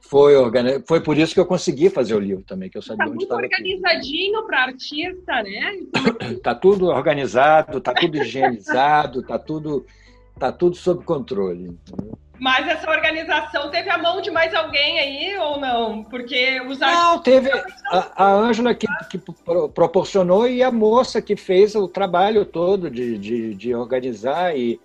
Foi, 0.00 0.34
organiz... 0.34 0.82
foi 0.86 1.00
por 1.00 1.16
isso 1.16 1.34
que 1.34 1.40
eu 1.40 1.46
consegui 1.46 1.88
fazer 1.88 2.14
o 2.14 2.18
livro 2.18 2.42
também, 2.44 2.68
que 2.68 2.76
eu 2.76 2.82
sabia 2.82 3.06
tá 3.06 3.10
onde 3.10 3.24
estava. 3.24 3.42
organizadinho 3.42 4.42
para 4.44 4.62
artista, 4.64 5.42
né? 5.42 5.78
Tá 6.42 6.54
tudo 6.54 6.86
organizado, 6.86 7.80
tá 7.80 7.92
tudo 7.92 8.16
higienizado, 8.16 9.22
tá 9.22 9.38
tudo, 9.38 9.86
tá 10.38 10.50
tudo 10.50 10.74
sob 10.76 11.04
controle. 11.04 11.76
Mas 12.40 12.66
essa 12.66 12.90
organização 12.90 13.70
teve 13.70 13.90
a 13.90 13.98
mão 13.98 14.22
de 14.22 14.30
mais 14.30 14.54
alguém 14.54 14.98
aí 14.98 15.36
ou 15.36 15.60
não? 15.60 16.02
Porque 16.02 16.58
os 16.62 16.78
Não, 16.78 17.18
teve 17.18 17.50
a 17.92 18.32
Ângela 18.32 18.74
que, 18.74 18.86
que, 19.10 19.18
proporcionou 19.74 20.48
e 20.48 20.62
a 20.62 20.72
moça 20.72 21.20
que 21.20 21.36
fez 21.36 21.74
o 21.74 21.86
trabalho 21.86 22.46
todo 22.46 22.90
de, 22.90 23.18
de, 23.18 23.54
de 23.54 23.74
organizar 23.74 24.56
e, 24.56 24.80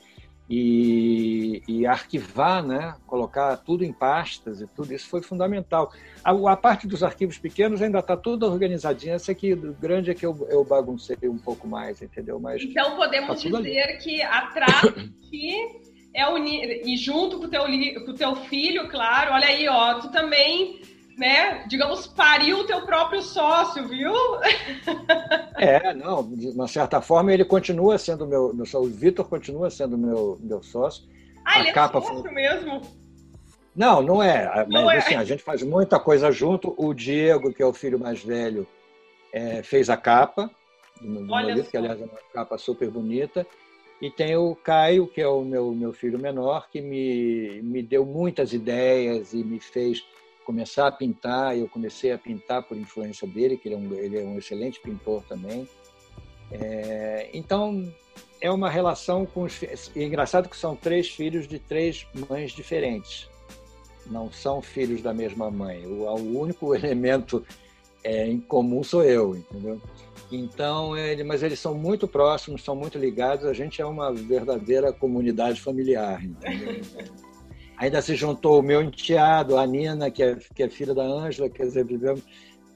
e, 0.49 1.63
e, 1.67 1.87
arquivar, 1.87 2.63
né? 2.63 2.95
colocar 3.07 3.57
tudo 3.57 3.83
em 3.83 3.91
pastas 3.91 4.61
e 4.61 4.67
tudo 4.67 4.93
isso 4.93 5.09
foi 5.09 5.21
fundamental. 5.21 5.91
A, 6.23 6.31
a 6.31 6.55
parte 6.55 6.87
dos 6.87 7.01
arquivos 7.01 7.37
pequenos 7.37 7.81
ainda 7.81 7.99
está 7.99 8.15
tudo 8.15 8.45
organizadinho, 8.45 9.15
essa 9.15 9.31
aqui 9.31 9.53
o 9.53 9.73
grande 9.73 10.11
é 10.11 10.13
que 10.13 10.25
eu, 10.25 10.47
eu 10.49 10.63
baguncei 10.63 11.17
um 11.23 11.37
pouco 11.37 11.67
mais, 11.67 12.01
entendeu? 12.01 12.39
Mas 12.39 12.61
então 12.61 12.95
podemos 12.95 13.41
tá 13.41 13.49
dizer 13.49 13.81
ali. 13.81 13.97
que 13.97 14.21
atrás 14.21 14.93
que 15.29 15.81
é 16.13 16.27
unir, 16.29 16.87
e 16.87 16.95
junto 16.95 17.39
com 17.39 17.45
o 17.45 17.49
teu, 17.49 17.63
com 17.63 18.11
o 18.11 18.15
teu 18.15 18.35
filho, 18.35 18.87
claro, 18.87 19.33
olha 19.33 19.47
aí, 19.47 19.67
ó, 19.67 19.95
tu 19.95 20.11
também, 20.11 20.79
né, 21.17 21.63
digamos, 21.67 22.07
pariu 22.07 22.59
o 22.59 22.63
teu 22.65 22.85
próprio 22.85 23.21
sócio, 23.21 23.87
viu? 23.87 24.13
É, 25.57 25.93
não, 25.93 26.23
de 26.35 26.49
uma 26.49 26.67
certa 26.67 27.01
forma 27.01 27.33
ele 27.33 27.45
continua 27.45 27.97
sendo 27.97 28.27
meu, 28.27 28.53
meu 28.53 28.65
o 28.73 28.87
Vitor 28.87 29.25
continua 29.25 29.69
sendo 29.69 29.97
meu, 29.97 30.37
meu 30.41 30.61
sócio. 30.61 31.05
Ah, 31.45 31.55
a 31.55 31.59
ele 31.59 31.69
é 31.69 31.71
capa 31.71 31.99
é 31.99 32.01
sócio 32.01 32.23
foi... 32.23 32.31
mesmo? 32.31 32.81
Não, 33.75 34.01
não 34.01 34.23
é, 34.23 34.65
não 34.69 34.85
mas 34.85 34.95
é. 34.95 34.97
assim, 34.97 35.15
a 35.15 35.23
gente 35.23 35.43
faz 35.43 35.61
muita 35.63 35.99
coisa 35.99 36.31
junto, 36.31 36.73
o 36.77 36.93
Diego, 36.93 37.53
que 37.53 37.61
é 37.61 37.65
o 37.65 37.73
filho 37.73 37.99
mais 37.99 38.23
velho, 38.23 38.67
é, 39.33 39.63
fez 39.63 39.89
a 39.89 39.97
capa 39.97 40.49
do 41.01 41.21
meu 41.21 41.39
livro, 41.39 41.69
que 41.69 41.77
aliás 41.77 42.01
é 42.01 42.05
uma 42.05 42.19
capa 42.33 42.57
super 42.57 42.89
bonita, 42.89 43.45
e 44.01 44.09
tem 44.09 44.35
o 44.35 44.55
Caio, 44.55 45.07
que 45.07 45.21
é 45.21 45.27
o 45.27 45.41
meu, 45.41 45.71
meu 45.71 45.91
filho 45.91 46.19
menor, 46.19 46.69
que 46.69 46.81
me, 46.81 47.61
me 47.61 47.81
deu 47.81 48.05
muitas 48.05 48.53
ideias 48.53 49.33
e 49.33 49.43
me 49.43 49.59
fez 49.59 50.05
começar 50.45 50.87
a 50.87 50.91
pintar. 50.91 51.57
Eu 51.57 51.67
comecei 51.67 52.11
a 52.11 52.17
pintar 52.17 52.63
por 52.63 52.77
influência 52.77 53.27
dele, 53.27 53.57
que 53.57 53.67
ele 53.67 53.75
é 53.75 53.77
um, 53.77 53.93
ele 53.93 54.19
é 54.19 54.23
um 54.23 54.37
excelente 54.37 54.79
pintor 54.79 55.23
também. 55.23 55.67
É, 56.51 57.29
então, 57.33 57.91
é 58.39 58.51
uma 58.51 58.69
relação 58.69 59.25
com 59.25 59.43
os. 59.43 59.61
É 59.63 60.03
engraçado 60.03 60.47
que 60.47 60.55
são 60.55 60.75
três 60.75 61.09
filhos 61.09 61.47
de 61.47 61.59
três 61.59 62.07
mães 62.29 62.51
diferentes. 62.51 63.29
Não 64.05 64.31
são 64.31 64.61
filhos 64.61 65.01
da 65.01 65.13
mesma 65.13 65.49
mãe. 65.49 65.85
O, 65.85 66.03
o 66.03 66.39
único 66.39 66.73
elemento 66.75 67.43
é, 68.03 68.27
em 68.27 68.39
comum 68.39 68.83
sou 68.83 69.03
eu, 69.03 69.35
entendeu? 69.35 69.81
Então, 70.31 70.97
ele, 70.97 71.23
mas 71.23 71.43
eles 71.43 71.59
são 71.59 71.75
muito 71.75 72.07
próximos, 72.07 72.63
são 72.63 72.75
muito 72.75 72.97
ligados. 72.97 73.45
A 73.45 73.53
gente 73.53 73.81
é 73.81 73.85
uma 73.85 74.13
verdadeira 74.13 74.93
comunidade 74.93 75.61
familiar. 75.61 76.21
Ainda 77.77 78.01
se 78.01 78.15
juntou 78.15 78.59
o 78.59 78.63
meu 78.63 78.81
enteado, 78.81 79.57
a 79.57 79.65
Nina, 79.65 80.09
que 80.09 80.23
é, 80.23 80.37
que 80.53 80.63
é 80.63 80.69
filha 80.69 80.93
da 80.93 81.03
Ângela, 81.03 81.49
quer 81.49 81.63
dizer, 81.63 81.85
vivemos. 81.85 82.21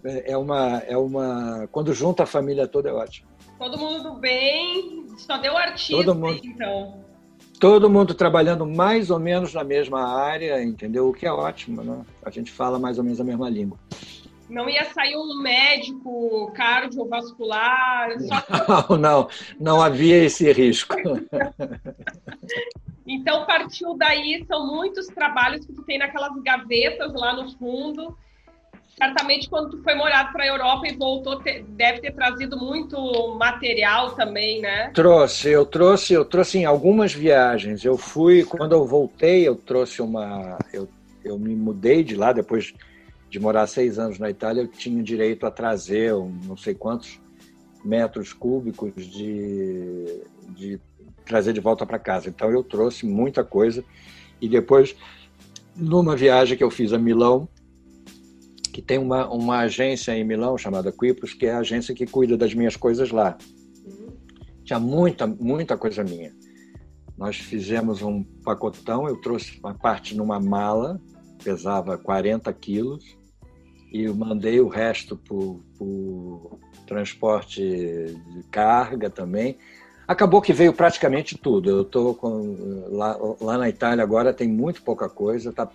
É 0.04 0.38
uma, 0.38 0.78
é 0.88 0.98
uma. 0.98 1.68
Quando 1.72 1.94
junta 1.94 2.24
a 2.24 2.26
família 2.26 2.68
toda 2.68 2.90
é 2.90 2.94
ótimo. 2.94 3.28
Todo 3.58 3.78
mundo 3.78 4.14
bem, 4.14 5.06
só 5.18 5.38
deu 5.38 5.58
artista, 5.58 5.98
todo 5.98 6.16
mundo, 6.16 6.40
então. 6.44 7.04
Todo 7.60 7.90
mundo 7.90 8.14
trabalhando 8.14 8.66
mais 8.66 9.12
ou 9.12 9.20
menos 9.20 9.54
na 9.54 9.66
mesma 9.66 10.02
área, 10.02 10.64
entendeu? 10.64 11.10
O 11.10 11.14
que 11.14 11.26
é 11.26 11.32
ótimo, 11.32 11.84
né? 11.84 12.02
A 12.24 12.30
gente 12.30 12.50
fala 12.50 12.80
mais 12.80 12.98
ou 12.98 13.04
menos 13.04 13.20
a 13.20 13.24
mesma 13.26 13.50
língua 13.50 13.78
não 14.50 14.68
ia 14.68 14.84
sair 14.86 15.16
um 15.16 15.40
médico 15.42 16.52
cardiovascular. 16.56 18.20
Só... 18.20 18.44
Não, 18.90 18.98
não, 18.98 19.28
não 19.60 19.82
havia 19.82 20.24
esse 20.24 20.52
risco. 20.52 20.96
então 23.10 23.46
partiu 23.46 23.98
daí, 23.98 24.46
são 24.48 24.68
muitos 24.68 25.08
trabalhos 25.08 25.66
que 25.66 25.74
tu 25.74 25.82
tem 25.84 25.98
naquelas 25.98 26.32
gavetas 26.44 27.12
lá 27.14 27.34
no 27.34 27.50
fundo. 27.58 28.16
Certamente 28.96 29.50
quando 29.50 29.72
tu 29.72 29.84
foi 29.84 29.96
morado 29.96 30.32
para 30.32 30.44
a 30.44 30.48
Europa 30.48 30.88
e 30.88 30.96
voltou, 30.96 31.42
deve 31.70 32.02
ter 32.02 32.14
trazido 32.14 32.58
muito 32.58 33.36
material 33.36 34.12
também, 34.12 34.62
né? 34.62 34.92
Trouxe, 34.94 35.50
eu 35.50 35.66
trouxe, 35.66 36.14
eu 36.14 36.26
trouxe 36.26 36.60
em 36.60 36.66
algumas 36.66 37.14
viagens. 37.14 37.84
Eu 37.84 37.98
fui, 37.98 38.44
quando 38.44 38.74
eu 38.74 38.86
voltei, 38.86 39.48
eu 39.48 39.56
trouxe 39.56 40.02
uma, 40.02 40.60
eu, 40.72 40.88
eu 41.24 41.40
me 41.40 41.56
mudei 41.56 42.04
de 42.04 42.16
lá 42.16 42.32
depois 42.32 42.74
de 43.30 43.40
morar 43.40 43.68
seis 43.68 43.98
anos 43.98 44.20
na 44.20 44.30
Itália, 44.30 44.62
eu 44.62 44.68
tinha 44.68 45.02
direito 45.02 45.46
a 45.46 45.52
trazer 45.52 46.14
um, 46.14 46.30
não 46.46 46.58
sei 46.58 46.74
quantos 46.74 47.20
metros 47.86 48.34
cúbicos 48.34 49.06
de, 49.06 50.22
de 50.50 50.80
trazer 51.30 51.54
de 51.54 51.60
volta 51.60 51.86
para 51.86 52.00
casa. 52.00 52.28
Então 52.28 52.52
eu 52.52 52.64
trouxe 52.64 53.06
muita 53.06 53.44
coisa 53.44 53.86
e 54.42 54.50
depois 54.50 54.96
numa 55.76 56.16
viagem 56.16 56.58
que 56.58 56.64
eu 56.64 56.72
fiz 56.72 56.92
a 56.92 56.98
Milão, 56.98 57.48
que 58.74 58.82
tem 58.82 58.98
uma, 58.98 59.30
uma 59.32 59.60
agência 59.60 60.12
em 60.18 60.24
Milão 60.24 60.58
chamada 60.58 60.92
Quipos, 60.92 61.34
que 61.34 61.46
é 61.46 61.54
a 61.54 61.60
agência 61.60 61.94
que 61.94 62.06
cuida 62.06 62.36
das 62.36 62.54
minhas 62.54 62.76
coisas 62.76 63.12
lá. 63.12 63.38
Tinha 64.64 64.80
muita, 64.80 65.28
muita 65.28 65.78
coisa 65.78 66.04
minha. 66.04 66.34
Nós 67.18 67.38
fizemos 67.38 68.02
um 68.02 68.24
pacotão, 68.44 69.08
eu 69.08 69.20
trouxe 69.22 69.60
uma 69.60 69.74
parte 69.74 70.16
numa 70.16 70.40
mala, 70.40 71.00
pesava 71.44 71.98
40 71.98 72.52
quilos, 72.54 73.18
e 73.92 74.04
eu 74.04 74.16
mandei 74.16 74.60
o 74.60 74.68
resto 74.68 75.18
por, 75.18 75.62
por 75.78 76.60
transporte 76.88 77.62
de 77.62 78.44
carga 78.52 79.10
também. 79.10 79.58
Acabou 80.10 80.42
que 80.42 80.52
veio 80.52 80.74
praticamente 80.74 81.38
tudo. 81.38 81.70
Eu 81.70 81.82
estou 81.84 82.20
lá, 82.90 83.16
lá 83.40 83.60
na 83.60 83.70
Itália 83.70 84.04
agora 84.04 84.34
tem 84.34 84.48
muito 84.48 84.82
pouca 84.82 85.08
coisa, 85.08 85.54
tá, 85.54 85.70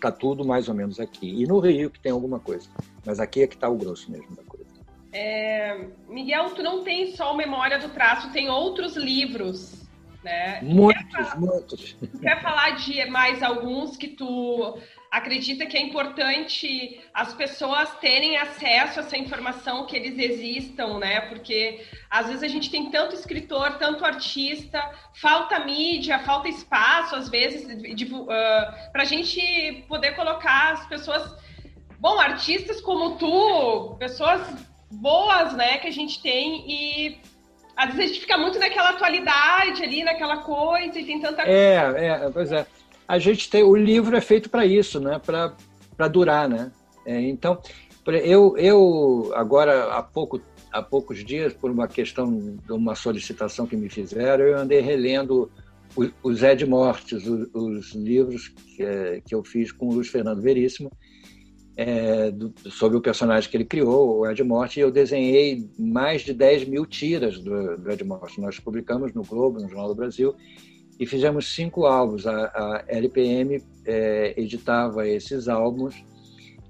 tá 0.00 0.12
tudo 0.12 0.44
mais 0.44 0.68
ou 0.68 0.74
menos 0.76 1.00
aqui. 1.00 1.42
E 1.42 1.44
no 1.48 1.58
Rio 1.58 1.90
que 1.90 1.98
tem 1.98 2.12
alguma 2.12 2.38
coisa, 2.38 2.68
mas 3.04 3.18
aqui 3.18 3.42
é 3.42 3.46
que 3.48 3.56
está 3.56 3.68
o 3.68 3.76
grosso 3.76 4.08
mesmo 4.08 4.36
da 4.36 4.44
coisa. 4.44 4.70
É, 5.12 5.88
Miguel, 6.08 6.50
tu 6.50 6.62
não 6.62 6.84
tem 6.84 7.16
só 7.16 7.34
Memória 7.34 7.76
do 7.76 7.88
Traço, 7.88 8.32
tem 8.32 8.48
outros 8.48 8.96
livros, 8.96 9.82
né? 10.22 10.60
Muitos, 10.62 11.02
quer 11.02 11.24
falar, 11.24 11.40
muitos. 11.40 11.96
Quer 12.20 12.40
falar 12.40 12.70
de 12.76 13.04
mais 13.06 13.42
alguns 13.42 13.96
que 13.96 14.06
tu 14.06 14.78
acredita 15.12 15.66
que 15.66 15.76
é 15.76 15.80
importante 15.82 16.98
as 17.12 17.34
pessoas 17.34 17.94
terem 17.96 18.38
acesso 18.38 18.98
a 18.98 19.02
essa 19.02 19.16
informação, 19.18 19.84
que 19.84 19.94
eles 19.94 20.18
existam, 20.18 20.98
né? 20.98 21.20
Porque 21.20 21.84
às 22.08 22.28
vezes 22.28 22.42
a 22.42 22.48
gente 22.48 22.70
tem 22.70 22.90
tanto 22.90 23.14
escritor, 23.14 23.76
tanto 23.76 24.06
artista, 24.06 24.80
falta 25.20 25.62
mídia, 25.66 26.18
falta 26.20 26.48
espaço, 26.48 27.14
às 27.14 27.28
vezes, 27.28 27.62
uh, 27.64 28.26
para 28.90 29.02
a 29.02 29.04
gente 29.04 29.84
poder 29.86 30.12
colocar 30.12 30.72
as 30.72 30.86
pessoas. 30.86 31.30
Bom, 32.00 32.18
artistas 32.18 32.80
como 32.80 33.16
tu, 33.16 33.94
pessoas 33.98 34.40
boas, 34.90 35.52
né, 35.52 35.76
que 35.76 35.88
a 35.88 35.92
gente 35.92 36.22
tem 36.22 36.64
e 36.66 37.20
às 37.76 37.94
vezes 37.94 38.00
a 38.00 38.06
gente 38.06 38.20
fica 38.20 38.38
muito 38.38 38.58
naquela 38.58 38.90
atualidade 38.90 39.82
ali, 39.82 40.02
naquela 40.02 40.38
coisa 40.38 40.98
e 40.98 41.04
tem 41.04 41.20
tanta 41.20 41.42
É, 41.42 41.76
é, 42.06 42.30
pois 42.30 42.50
é 42.50 42.66
a 43.06 43.18
gente 43.18 43.50
tem 43.50 43.62
o 43.62 43.74
livro 43.74 44.16
é 44.16 44.20
feito 44.20 44.48
para 44.48 44.64
isso, 44.64 45.00
né? 45.00 45.18
Para 45.18 46.08
durar, 46.08 46.48
né? 46.48 46.72
É, 47.04 47.20
então, 47.20 47.60
eu, 48.06 48.56
eu 48.56 49.32
agora 49.34 49.92
há 49.94 50.02
pouco 50.02 50.40
há 50.72 50.82
poucos 50.82 51.22
dias 51.22 51.52
por 51.52 51.70
uma 51.70 51.86
questão 51.86 52.56
de 52.64 52.72
uma 52.72 52.94
solicitação 52.94 53.66
que 53.66 53.76
me 53.76 53.90
fizeram, 53.90 54.44
eu 54.44 54.58
andei 54.58 54.80
relendo 54.80 55.50
os 56.22 56.42
Ed 56.42 56.64
Mortes, 56.64 57.26
os, 57.26 57.48
os 57.52 57.92
livros 57.92 58.48
que, 58.48 58.82
é, 58.82 59.20
que, 59.20 59.34
eu 59.34 59.44
fiz 59.44 59.70
com 59.70 59.88
o 59.88 59.92
Luiz 59.92 60.08
Fernando 60.08 60.40
Veríssimo, 60.40 60.90
é, 61.76 62.30
do, 62.30 62.52
sobre 62.70 62.96
o 62.96 63.00
personagem 63.00 63.50
que 63.50 63.56
ele 63.56 63.64
criou, 63.64 64.20
o 64.20 64.26
Ed 64.26 64.42
Morte, 64.42 64.78
e 64.78 64.82
eu 64.82 64.90
desenhei 64.90 65.68
mais 65.78 66.22
de 66.22 66.32
10 66.32 66.66
mil 66.66 66.86
tiras 66.86 67.38
do, 67.38 67.76
do 67.76 67.90
Ed 67.90 68.02
Morte. 68.04 68.40
Nós 68.40 68.58
publicamos 68.58 69.12
no 69.12 69.22
Globo, 69.22 69.60
no 69.60 69.68
Jornal 69.68 69.88
do 69.88 69.94
Brasil, 69.94 70.34
e 70.98 71.06
fizemos 71.06 71.54
cinco 71.54 71.86
álbuns. 71.86 72.26
A, 72.26 72.46
a 72.46 72.84
LPM 72.88 73.62
é, 73.84 74.34
editava 74.36 75.06
esses 75.08 75.48
álbuns. 75.48 76.04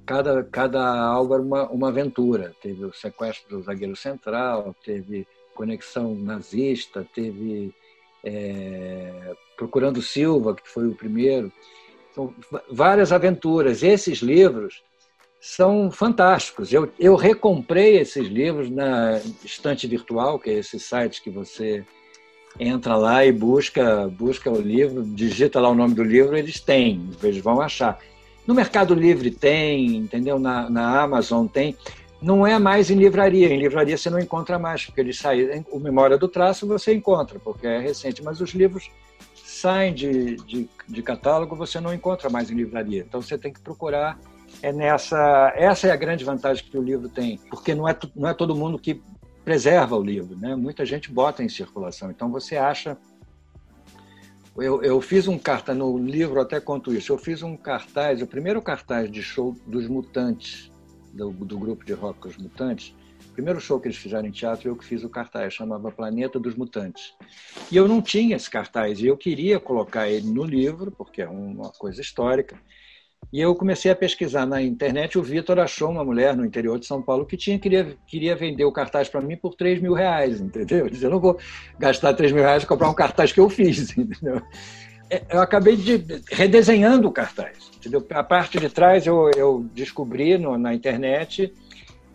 Cada, 0.05 0.43
cada 0.45 0.85
álbum 0.85 1.35
era 1.35 1.43
uma, 1.43 1.71
uma 1.71 1.89
aventura. 1.89 2.55
Teve 2.61 2.85
o 2.85 2.93
sequestro 2.93 3.57
do 3.57 3.63
zagueiro 3.63 3.97
central, 3.97 4.75
teve 4.85 5.27
Conexão 5.55 6.15
Nazista, 6.15 7.07
teve 7.15 7.75
é, 8.25 9.35
Procurando 9.57 10.03
Silva, 10.03 10.55
que 10.55 10.69
foi 10.69 10.89
o 10.89 10.95
primeiro. 10.95 11.53
São 12.15 12.35
várias 12.71 13.13
aventuras. 13.13 13.83
Esses 13.83 14.19
livros 14.19 14.83
são 15.41 15.91
fantásticos. 15.91 16.73
Eu, 16.73 16.91
eu 16.99 17.17
recomprei 17.17 17.97
esses 17.99 18.29
livros 18.29 18.71
na 18.71 19.21
estante 19.45 19.87
virtual, 19.87 20.39
que 20.39 20.51
é 20.51 20.55
esse 20.55 20.79
site 20.79 21.23
que 21.23 21.31
você 21.31 21.85
entra 22.59 22.97
lá 22.97 23.25
e 23.25 23.33
busca, 23.33 24.09
busca 24.09 24.51
o 24.51 24.61
livro, 24.61 25.03
digita 25.03 25.61
lá 25.61 25.69
o 25.69 25.75
nome 25.75 25.95
do 25.95 26.03
livro, 26.03 26.37
eles 26.37 26.61
têm, 26.61 27.09
eles 27.23 27.39
vão 27.39 27.61
achar. 27.61 27.99
No 28.47 28.55
Mercado 28.55 28.95
Livre 28.95 29.31
tem, 29.31 29.97
entendeu? 29.97 30.39
Na, 30.39 30.69
na 30.69 31.01
Amazon 31.03 31.47
tem. 31.47 31.77
Não 32.21 32.47
é 32.47 32.59
mais 32.59 32.91
em 32.91 32.97
livraria. 32.97 33.49
Em 33.49 33.59
livraria 33.59 33.97
você 33.97 34.11
não 34.11 34.19
encontra 34.19 34.59
mais, 34.59 34.85
porque 34.85 35.01
eles 35.01 35.19
saem. 35.19 35.65
O 35.71 35.79
Memória 35.79 36.19
do 36.19 36.29
Traço 36.29 36.67
você 36.67 36.93
encontra, 36.93 37.39
porque 37.39 37.67
é 37.67 37.79
recente, 37.79 38.23
mas 38.23 38.41
os 38.41 38.51
livros 38.51 38.91
saem 39.45 39.95
de, 39.95 40.37
de, 40.37 40.69
de 40.89 41.03
catálogo, 41.03 41.55
você 41.55 41.81
não 41.81 41.95
encontra 41.95 42.29
mais 42.29 42.51
em 42.51 42.55
livraria. 42.55 43.05
Então 43.07 43.23
você 43.23 43.39
tem 43.39 43.53
que 43.53 43.61
procurar 43.61 44.19
é 44.61 44.73
nessa 44.73 45.53
essa 45.57 45.87
é 45.87 45.91
a 45.91 45.97
grande 45.97 46.25
vantagem 46.25 46.65
que 46.65 46.77
o 46.77 46.83
livro 46.83 47.09
tem 47.09 47.41
porque 47.49 47.75
não 47.75 47.89
é 47.89 47.97
não 48.15 48.29
é 48.29 48.35
todo 48.35 48.55
mundo 48.55 48.79
que 48.79 49.01
preserva 49.45 49.97
o 49.97 50.03
livro, 50.03 50.37
né? 50.37 50.55
Muita 50.55 50.85
gente 50.85 51.11
bota 51.11 51.43
em 51.43 51.49
circulação. 51.49 52.11
Então 52.11 52.31
você 52.31 52.57
acha 52.57 52.97
eu, 54.57 54.83
eu 54.83 55.01
fiz 55.01 55.27
um 55.29 55.39
cartaz 55.39 55.77
no 55.77 55.97
livro 55.97 56.39
até 56.41 56.61
conto 56.61 56.93
isso. 56.93 57.13
Eu 57.13 57.19
fiz 57.19 57.43
um 57.43 57.57
cartaz, 57.57 58.21
o 58.21 58.27
primeiro 58.27 58.61
cartaz 58.61 59.11
de 59.11 59.23
show 59.23 59.57
dos 59.67 59.89
Mutantes, 59.89 60.71
do, 61.13 61.31
do 61.31 61.59
grupo 61.59 61.85
de 61.85 61.95
rock 61.95 62.29
Os 62.29 62.37
Mutantes. 62.37 62.95
O 63.31 63.33
primeiro 63.33 63.59
show 63.61 63.81
que 63.81 63.89
eles 63.89 63.97
fizeram 63.97 64.29
em 64.29 64.31
teatro, 64.31 64.69
eu 64.69 64.77
que 64.77 64.85
fiz 64.85 65.03
o 65.05 65.09
cartaz, 65.09 65.55
chamava 65.55 65.91
Planeta 65.91 66.39
dos 66.39 66.55
Mutantes. 66.55 67.15
E 67.71 67.77
eu 67.77 67.89
não 67.89 68.03
tinha 68.03 68.37
esse 68.37 68.51
cartaz, 68.51 69.01
e 69.01 69.07
eu 69.07 69.17
queria 69.17 69.59
colocar 69.59 70.07
ele 70.07 70.29
no 70.31 70.45
livro, 70.45 70.91
porque 70.91 71.23
é 71.23 71.29
uma 71.29 71.71
coisa 71.71 72.03
histórica. 72.03 72.61
E 73.31 73.41
eu 73.41 73.55
comecei 73.55 73.91
a 73.91 73.97
pesquisar 73.97 74.47
na 74.47 74.63
internet. 74.63 75.19
O 75.19 75.23
Vitor 75.23 75.59
achou 75.59 75.91
uma 75.91 76.05
mulher 76.05 76.37
no 76.37 76.45
interior 76.45 76.79
de 76.79 76.87
São 76.87 77.03
Paulo 77.03 77.25
que 77.25 77.37
tinha 77.37 77.59
queria, 77.59 77.97
queria 78.07 78.37
vender 78.37 78.65
o 78.65 78.73
cartaz 78.73 79.09
para 79.09 79.21
mim 79.21 79.37
por 79.37 79.55
3 79.55 79.81
mil 79.81 79.95
reais, 79.95 80.41
entendeu? 80.41 80.81
Eu 80.85 80.91
disse, 80.91 81.05
eu 81.05 81.11
não 81.11 81.21
vou 81.21 81.39
gastar 81.79 82.13
3 82.15 82.33
mil 82.33 82.43
reais 82.43 82.63
para 82.65 82.69
comprar 82.69 82.91
um 82.91 82.95
cartaz 82.95 83.33
que 83.33 83.41
eu 83.41 83.49
fiz, 83.49 83.91
entendeu? 83.97 84.43
É, 85.09 85.23
eu 85.31 85.41
acabei 85.41 85.77
de 85.77 86.05
redesenhando 86.31 87.07
o 87.07 87.13
cartaz, 87.13 87.71
entendeu? 87.77 88.07
A 88.11 88.23
parte 88.23 88.59
de 88.59 88.71
trás 88.71 89.07
eu, 89.07 89.31
eu 89.37 89.67
descobri 89.75 90.39
no, 90.39 90.57
na 90.57 90.75
internet 90.75 91.53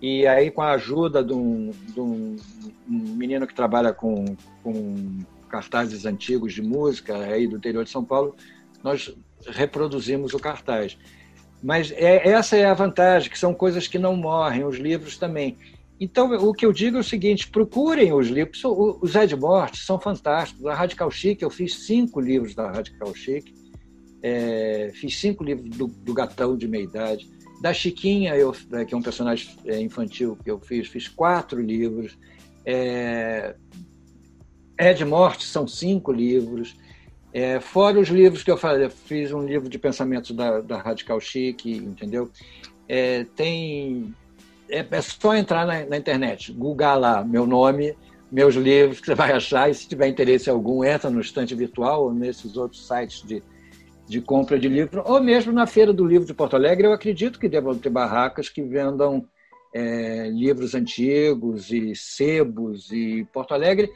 e 0.02 0.26
aí 0.26 0.50
com 0.50 0.62
a 0.62 0.72
ajuda 0.72 1.24
de 1.24 1.34
um, 1.34 1.72
de 1.94 2.00
um, 2.00 2.36
menino 2.88 3.46
que 3.46 3.54
trabalha 3.54 3.94
com, 3.94 4.26
com 4.64 5.20
cartazes 5.48 6.06
antigos 6.06 6.54
de 6.54 6.62
música 6.62 7.16
aí 7.18 7.48
do 7.48 7.58
interior 7.58 7.84
de 7.84 7.90
São 7.90 8.04
Paulo, 8.04 8.36
nós 8.84 9.14
reproduzimos 9.46 10.34
o 10.34 10.40
cartaz. 10.40 10.98
Mas 11.62 11.92
é, 11.92 12.28
essa 12.30 12.56
é 12.56 12.66
a 12.66 12.74
vantagem, 12.74 13.30
que 13.30 13.40
são 13.40 13.54
coisas 13.54 13.88
que 13.88 13.98
não 13.98 14.16
morrem, 14.16 14.64
os 14.64 14.78
livros 14.78 15.18
também. 15.18 15.58
Então, 16.00 16.32
o 16.32 16.54
que 16.54 16.66
eu 16.66 16.72
digo 16.72 16.98
é 16.98 17.00
o 17.00 17.04
seguinte: 17.04 17.50
procurem 17.50 18.14
os 18.14 18.28
livros. 18.28 18.62
Os 18.64 19.16
Ed 19.16 19.36
Morte 19.36 19.80
são 19.80 20.00
fantásticos. 20.00 20.66
A 20.66 20.76
Radical 20.76 21.10
Chic, 21.10 21.42
eu 21.42 21.50
fiz 21.50 21.86
cinco 21.86 22.20
livros 22.20 22.54
da 22.54 22.72
Radical 22.72 23.14
Chic, 23.16 23.52
é, 24.22 24.92
fiz 24.94 25.20
cinco 25.20 25.44
livros 25.44 25.70
do, 25.70 25.88
do, 25.88 26.14
Gatão 26.14 26.56
de 26.56 26.68
Meia 26.68 26.84
Idade. 26.84 27.28
Da 27.62 27.74
Chiquinha, 27.74 28.36
eu, 28.36 28.56
é, 28.74 28.86
que 28.86 28.94
é 28.94 28.98
um 28.98 29.02
personagem 29.02 29.50
é, 29.66 29.82
infantil 29.82 30.38
que 30.44 30.52
eu 30.52 30.60
fiz, 30.60 30.88
fiz 30.88 31.08
quatro 31.08 31.60
livros. 31.60 32.16
É, 32.64 33.56
Ed 34.80 35.04
Morte 35.04 35.46
são 35.46 35.68
cinco 35.68 36.12
livros. 36.12 36.76
É, 37.34 37.60
fora 37.60 38.00
os 38.00 38.08
livros 38.08 38.44
que 38.44 38.50
eu 38.50 38.58
falei, 38.58 38.90
fiz 38.90 39.32
um 39.32 39.46
livro 39.46 39.70
de 39.70 39.78
pensamentos 39.78 40.32
da, 40.32 40.62
da 40.62 40.78
Radical 40.78 41.20
Chic, 41.20 41.66
entendeu? 41.66 42.32
É, 42.88 43.26
tem. 43.36 44.14
É, 44.70 44.86
é, 44.90 45.02
só 45.02 45.36
entrar 45.36 45.66
na, 45.66 45.86
na 45.86 45.98
internet, 45.98 46.52
googar 46.52 47.00
lá 47.00 47.24
meu 47.24 47.46
nome, 47.46 47.96
meus 48.32 48.56
livros, 48.56 49.00
que 49.00 49.06
você 49.06 49.16
vai 49.16 49.32
achar, 49.32 49.70
e 49.70 49.74
se 49.74 49.88
tiver 49.88 50.08
interesse 50.08 50.50
algum, 50.50 50.84
entra 50.84 51.10
no 51.10 51.22
estante 51.22 51.56
virtual 51.56 52.06
ou 52.06 52.14
nesses 52.14 52.58
outros 52.58 52.86
sites 52.86 53.24
de, 53.24 53.42
de 54.06 54.20
compra 54.20 54.60
de 54.60 54.68
livro, 54.68 55.04
ou 55.06 55.22
mesmo 55.22 55.54
na 55.54 55.66
Feira 55.66 55.94
do 55.94 56.06
Livro 56.06 56.28
de 56.28 56.34
Porto 56.34 56.56
Alegre, 56.56 56.88
eu 56.88 56.94
acredito 56.94 57.40
que 57.40 57.48
devam 57.48 57.78
ter 57.78 57.90
barracas 57.90 58.50
que 58.50 58.62
vendam 58.62 59.26
é, 59.74 60.30
livros 60.30 60.76
antigos 60.76 61.72
e 61.72 61.96
sebos, 61.96 62.92
e 62.92 63.26
Porto 63.32 63.54
Alegre 63.54 63.90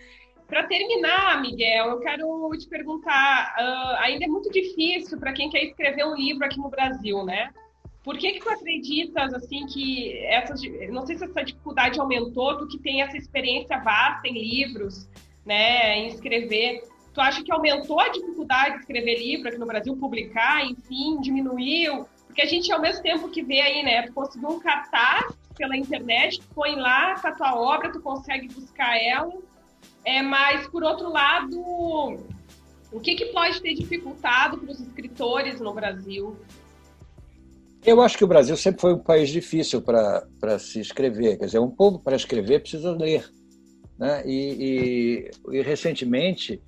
para 0.51 0.67
terminar, 0.67 1.41
Miguel, 1.41 1.91
eu 1.91 1.99
quero 2.01 2.49
te 2.57 2.67
perguntar: 2.67 3.55
uh, 3.57 4.03
ainda 4.03 4.25
é 4.25 4.27
muito 4.27 4.51
difícil 4.51 5.17
para 5.17 5.31
quem 5.31 5.49
quer 5.49 5.63
escrever 5.63 6.05
um 6.05 6.13
livro 6.13 6.43
aqui 6.43 6.59
no 6.59 6.69
Brasil, 6.69 7.23
né? 7.23 7.51
Por 8.03 8.17
que, 8.17 8.33
que 8.33 8.41
tu 8.41 8.49
acreditas 8.49 9.33
assim 9.33 9.65
que 9.65 10.17
essas, 10.25 10.61
não 10.89 11.05
sei 11.05 11.17
se 11.17 11.23
essa 11.23 11.41
dificuldade 11.41 12.01
aumentou, 12.01 12.57
tu 12.57 12.67
que 12.67 12.77
tem 12.79 13.01
essa 13.01 13.15
experiência 13.15 13.77
vasta 13.77 14.27
em 14.27 14.33
livros, 14.33 15.07
né, 15.45 15.99
em 15.99 16.07
escrever, 16.07 16.83
tu 17.13 17.21
acha 17.21 17.43
que 17.43 17.51
aumentou 17.51 17.99
a 17.99 18.09
dificuldade 18.09 18.73
de 18.73 18.81
escrever 18.81 19.19
livro 19.19 19.47
aqui 19.47 19.57
no 19.57 19.67
Brasil, 19.67 19.95
publicar, 19.95 20.65
enfim, 20.65 21.21
diminuiu? 21.21 22.07
Porque 22.25 22.41
a 22.41 22.47
gente 22.47 22.71
ao 22.73 22.81
mesmo 22.81 23.03
tempo 23.03 23.29
que 23.29 23.43
vê 23.43 23.61
aí, 23.61 23.83
né, 23.83 24.01
tu 24.01 24.13
conseguiu 24.13 24.49
um 24.49 24.59
cartaz 24.59 25.31
pela 25.55 25.77
internet, 25.77 26.41
tu 26.41 26.47
põe 26.55 26.75
lá 26.75 27.13
a 27.23 27.31
tua 27.31 27.55
obra, 27.55 27.91
tu 27.91 28.01
consegue 28.01 28.47
buscar 28.47 28.97
ela 28.97 29.31
é, 30.03 30.21
mas, 30.21 30.67
por 30.67 30.83
outro 30.83 31.09
lado, 31.11 31.59
o 32.91 32.99
que, 32.99 33.15
que 33.15 33.25
pode 33.27 33.61
ter 33.61 33.73
dificultado 33.73 34.57
para 34.57 34.71
os 34.71 34.79
escritores 34.79 35.59
no 35.59 35.73
Brasil? 35.73 36.35
Eu 37.85 38.01
acho 38.01 38.17
que 38.17 38.23
o 38.23 38.27
Brasil 38.27 38.55
sempre 38.57 38.81
foi 38.81 38.93
um 38.93 38.99
país 38.99 39.29
difícil 39.29 39.81
para 39.81 40.59
se 40.59 40.79
escrever. 40.79 41.37
Quer 41.37 41.45
dizer, 41.45 41.59
um 41.59 41.71
povo 41.71 41.99
para 41.99 42.15
escrever 42.15 42.61
precisa 42.61 42.91
ler. 42.91 43.27
Né? 43.97 44.23
E, 44.25 45.31
e, 45.49 45.57
e 45.57 45.61
recentemente, 45.61 46.61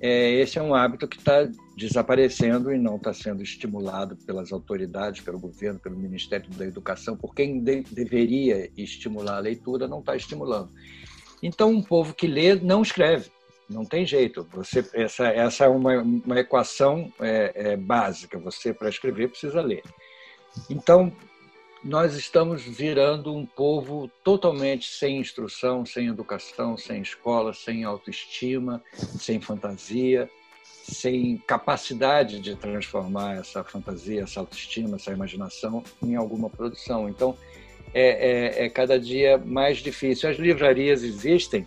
é, 0.00 0.32
esse 0.40 0.58
é 0.58 0.62
um 0.62 0.74
hábito 0.74 1.06
que 1.06 1.18
está 1.18 1.48
desaparecendo 1.76 2.72
e 2.72 2.78
não 2.78 2.96
está 2.96 3.12
sendo 3.12 3.42
estimulado 3.42 4.16
pelas 4.26 4.52
autoridades, 4.52 5.20
pelo 5.20 5.38
governo, 5.38 5.78
pelo 5.78 5.96
Ministério 5.96 6.50
da 6.50 6.66
Educação, 6.66 7.16
por 7.16 7.34
quem 7.34 7.60
de, 7.60 7.82
deveria 7.82 8.70
estimular 8.76 9.36
a 9.36 9.40
leitura, 9.40 9.86
não 9.86 10.00
está 10.00 10.16
estimulando. 10.16 10.70
Então, 11.42 11.70
um 11.70 11.82
povo 11.82 12.14
que 12.14 12.26
lê 12.26 12.54
não 12.54 12.82
escreve. 12.82 13.30
Não 13.68 13.84
tem 13.84 14.04
jeito. 14.04 14.46
Você, 14.52 14.84
essa, 14.94 15.28
essa 15.28 15.64
é 15.64 15.68
uma, 15.68 16.02
uma 16.02 16.40
equação 16.40 17.10
é, 17.20 17.52
é, 17.54 17.76
básica. 17.76 18.38
Você, 18.38 18.74
para 18.74 18.88
escrever, 18.88 19.28
precisa 19.28 19.60
ler. 19.60 19.82
Então, 20.68 21.12
nós 21.82 22.14
estamos 22.14 22.62
virando 22.62 23.34
um 23.34 23.46
povo 23.46 24.10
totalmente 24.22 24.90
sem 24.90 25.18
instrução, 25.18 25.86
sem 25.86 26.08
educação, 26.08 26.76
sem 26.76 27.00
escola, 27.00 27.54
sem 27.54 27.84
autoestima, 27.84 28.82
sem 28.92 29.40
fantasia, 29.40 30.28
sem 30.82 31.38
capacidade 31.46 32.40
de 32.40 32.56
transformar 32.56 33.36
essa 33.36 33.62
fantasia, 33.64 34.22
essa 34.22 34.40
autoestima, 34.40 34.96
essa 34.96 35.12
imaginação 35.12 35.82
em 36.02 36.16
alguma 36.16 36.50
produção. 36.50 37.08
Então, 37.08 37.36
é, 37.94 38.62
é, 38.62 38.64
é 38.66 38.68
cada 38.68 38.98
dia 38.98 39.38
mais 39.38 39.78
difícil. 39.78 40.28
As 40.28 40.38
livrarias 40.38 41.02
existem 41.02 41.66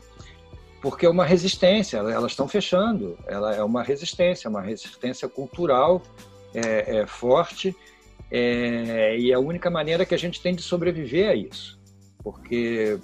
porque 0.82 1.05
é 1.05 1.09
uma 1.09 1.26
resistência, 1.26 1.97
elas 1.97 2.34
estão 2.34 2.47
fechando. 2.47 3.17
Ela 3.26 3.55
é 3.55 3.63
uma 3.63 3.84
resistência, 3.84 4.49
uma 4.49 4.61
resistência 4.61 5.30
cultural 5.30 6.01
é, 6.53 6.97
é 6.97 7.07
forte 7.07 7.76
é, 8.36 9.15
e 9.15 9.32
é 9.32 9.36
a 9.36 9.39
única 9.39 9.69
maneira 9.69 10.05
que 10.07 10.15
a 10.15 10.17
gente 10.17 10.41
tem 10.41 10.55
de 10.55 10.63
sobreviver 10.63 11.30
a 11.30 11.36
isso, 11.36 11.80
porque 12.24 12.99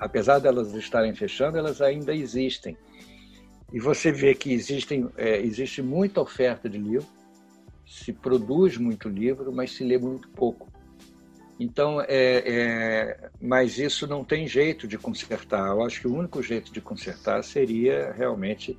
apesar 0.00 0.38
delas 0.38 0.72
estarem 0.72 1.14
fechando, 1.14 1.58
elas 1.58 1.82
ainda 1.82 2.14
existem. 2.14 2.74
E 3.70 3.78
você 3.78 4.10
vê 4.10 4.34
que 4.34 4.50
existem, 4.50 5.06
é, 5.18 5.38
existe 5.40 5.82
muita 5.82 6.22
oferta 6.22 6.66
de 6.66 6.78
livro, 6.78 7.06
se 7.86 8.10
produz 8.10 8.78
muito 8.78 9.06
livro, 9.06 9.52
mas 9.52 9.72
se 9.72 9.84
lê 9.84 9.98
muito 9.98 10.30
pouco. 10.30 10.72
Então, 11.58 12.00
é, 12.00 12.06
é, 12.08 13.30
mas 13.40 13.78
isso 13.78 14.06
não 14.06 14.24
tem 14.24 14.46
jeito 14.46 14.86
de 14.86 14.96
consertar. 14.96 15.68
Eu 15.68 15.82
acho 15.82 16.00
que 16.00 16.06
o 16.06 16.14
único 16.14 16.40
jeito 16.40 16.72
de 16.72 16.80
consertar 16.80 17.42
seria 17.42 18.12
realmente 18.12 18.78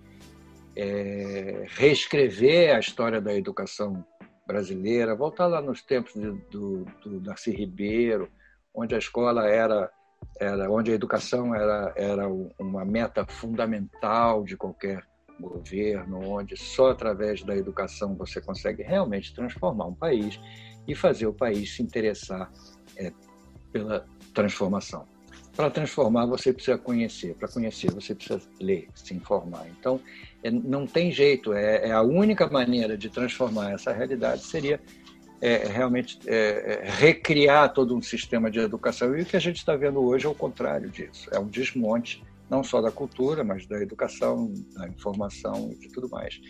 é, 0.76 1.66
reescrever 1.68 2.74
a 2.74 2.80
história 2.80 3.20
da 3.20 3.36
educação 3.36 4.06
brasileira, 4.48 5.14
voltar 5.14 5.48
lá 5.48 5.62
nos 5.62 5.82
tempos 5.82 6.14
de, 6.14 6.32
do, 6.50 6.86
do 7.04 7.20
Darcy 7.20 7.52
Ribeiro, 7.52 8.30
onde 8.74 8.96
a 8.96 8.98
escola 8.98 9.46
era, 9.46 9.92
era 10.40 10.72
onde 10.72 10.92
a 10.92 10.96
educação 10.96 11.54
era, 11.54 11.94
era 11.98 12.30
uma 12.58 12.86
meta 12.86 13.26
fundamental 13.28 14.44
de 14.44 14.56
qualquer 14.56 15.04
governo, 15.40 16.20
onde 16.22 16.56
só 16.58 16.92
através 16.92 17.44
da 17.44 17.56
educação 17.56 18.16
você 18.16 18.42
consegue 18.42 18.84
realmente 18.84 19.34
transformar 19.34 19.86
um 19.86 19.94
país 19.94 20.40
e 20.90 20.96
fazer 20.96 21.28
o 21.28 21.34
país 21.34 21.76
se 21.76 21.84
interessar 21.84 22.52
é, 22.98 23.14
pela 23.72 24.06
transformação. 24.34 25.08
Para 25.56 25.70
transformar, 25.70 26.26
você 26.26 26.52
precisa 26.52 26.78
conhecer. 26.78 27.36
Para 27.36 27.48
conhecer, 27.48 27.92
você 27.92 28.16
precisa 28.16 28.42
ler, 28.60 28.88
se 28.96 29.14
informar. 29.14 29.68
Então, 29.78 30.00
é, 30.44 30.50
não 30.50 30.88
tem 30.88 31.12
jeito. 31.12 31.54
É, 31.54 31.90
é, 31.90 31.92
a 31.92 32.02
única 32.02 32.48
maneira 32.48 32.98
de 32.98 33.10
transformar 33.10 33.74
essa 33.74 33.92
realidade 33.92 34.44
seria 34.44 34.82
é, 35.42 35.68
realmente 35.68 36.18
é, 36.26 36.82
é, 36.86 36.90
recriar 36.90 37.74
todo 37.74 37.96
um 37.96 38.02
sistema 38.02 38.50
de 38.50 38.60
educação. 38.60 39.16
E 39.18 39.22
o 39.22 39.26
que 39.26 39.38
a 39.38 39.40
gente 39.40 39.58
está 39.58 39.76
vendo 39.76 40.02
hoje 40.02 40.26
é 40.26 40.30
o 40.30 40.36
contrário 40.36 40.90
disso. 40.90 41.30
É 41.32 41.38
um 41.38 41.48
desmonte 41.48 42.24
não 42.50 42.64
só 42.64 42.82
da 42.82 42.92
cultura, 42.92 43.44
mas 43.44 43.68
da 43.68 43.80
educação, 43.80 44.52
da 44.74 44.88
informação 44.88 45.72
e 45.72 45.76
de 45.76 45.90
tudo 45.90 46.10
mais. 46.10 46.42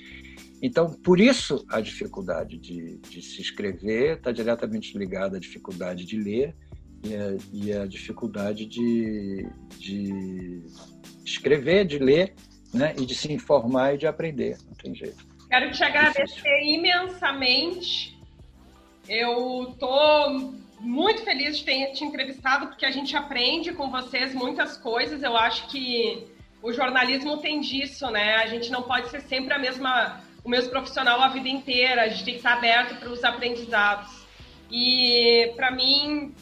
Então, 0.62 0.91
por 0.91 1.20
isso 1.20 1.66
a 1.70 1.80
dificuldade 1.80 2.57
de, 2.57 2.97
de 2.97 3.22
se 3.22 3.41
escrever 3.41 4.18
está 4.18 4.32
diretamente 4.32 4.97
ligada 4.97 5.38
à 5.38 5.39
dificuldade 5.39 6.05
de 6.05 6.18
ler 6.18 6.55
e 7.03 7.16
a, 7.16 7.38
e 7.53 7.74
a 7.74 7.86
dificuldade 7.86 8.66
de, 8.66 9.47
de 9.78 10.64
escrever, 11.26 11.86
de 11.86 11.97
ler, 11.97 12.36
né? 12.74 12.93
e 12.97 13.05
de 13.05 13.16
se 13.16 13.32
informar 13.32 13.95
e 13.95 13.97
de 13.97 14.07
aprender. 14.07 14.57
Não 14.68 14.74
tem 14.74 14.93
jeito. 14.93 15.28
Quero 15.49 15.72
te 15.72 15.84
agradecer 15.84 16.62
imensamente. 16.64 18.18
Eu 19.07 19.76
tô 19.80 20.53
muito 20.80 21.24
feliz 21.24 21.57
de 21.57 21.66
ter 21.66 21.91
te 21.93 22.03
entrevistado, 22.03 22.68
porque 22.68 22.86
a 22.86 22.91
gente 22.91 23.16
aprende 23.16 23.74
com 23.74 23.89
vocês 23.89 24.34
muitas 24.34 24.78
coisas. 24.78 25.24
Eu 25.24 25.36
acho 25.36 25.68
que 25.70 26.28
o 26.62 26.72
jornalismo 26.72 27.38
tem 27.38 27.60
disso, 27.60 28.10
né? 28.12 28.36
A 28.36 28.47
gente 28.47 28.70
não 28.70 28.84
pode 28.84 29.10
ser 29.10 29.22
sempre 29.22 29.53
a 29.53 29.60
mesma, 29.60 30.22
o 30.50 30.52
mesmo 30.52 30.72
profissional 30.72 31.22
a 31.22 31.28
vida 31.28 31.47
inteira. 31.47 32.02
A 32.02 32.08
gente 32.08 32.26
tem 32.26 32.34
que 32.34 32.39
estar 32.39 32.54
aberto 32.54 33.00
para 33.00 33.10
os 33.10 33.24
aprendizados. 33.24 34.26
E 34.72 35.54
para 35.56 35.70
mim 35.70 36.34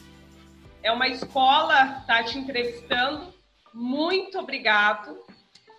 é 0.82 0.90
uma 0.90 1.08
escola 1.08 1.98
estar 2.00 2.06
tá 2.06 2.24
te 2.24 2.38
entrevistando. 2.38 3.34
Muito 3.74 4.38
obrigado. 4.38 5.14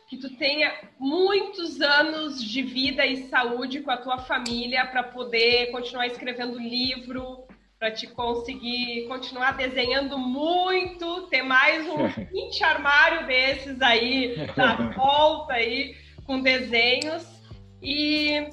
Que 0.07 0.17
tu 0.17 0.29
tenha 0.37 0.71
muitos 0.99 1.81
anos 1.81 2.43
de 2.43 2.61
vida 2.61 3.03
e 3.03 3.27
saúde 3.29 3.81
com 3.81 3.89
a 3.89 3.97
tua 3.97 4.19
família 4.19 4.85
para 4.85 5.03
poder 5.03 5.71
continuar 5.71 6.05
escrevendo 6.05 6.59
livro, 6.59 7.47
para 7.79 7.91
te 7.91 8.05
conseguir 8.05 9.07
continuar 9.07 9.53
desenhando 9.53 10.19
muito, 10.19 11.27
ter 11.29 11.41
mais 11.41 11.87
um 11.87 12.07
20 12.31 12.63
armário 12.63 13.25
desses 13.25 13.81
aí 13.81 14.35
na 14.55 14.75
volta 14.93 15.53
aí 15.53 15.95
com 16.25 16.41
desenhos 16.41 17.38
e 17.81 18.47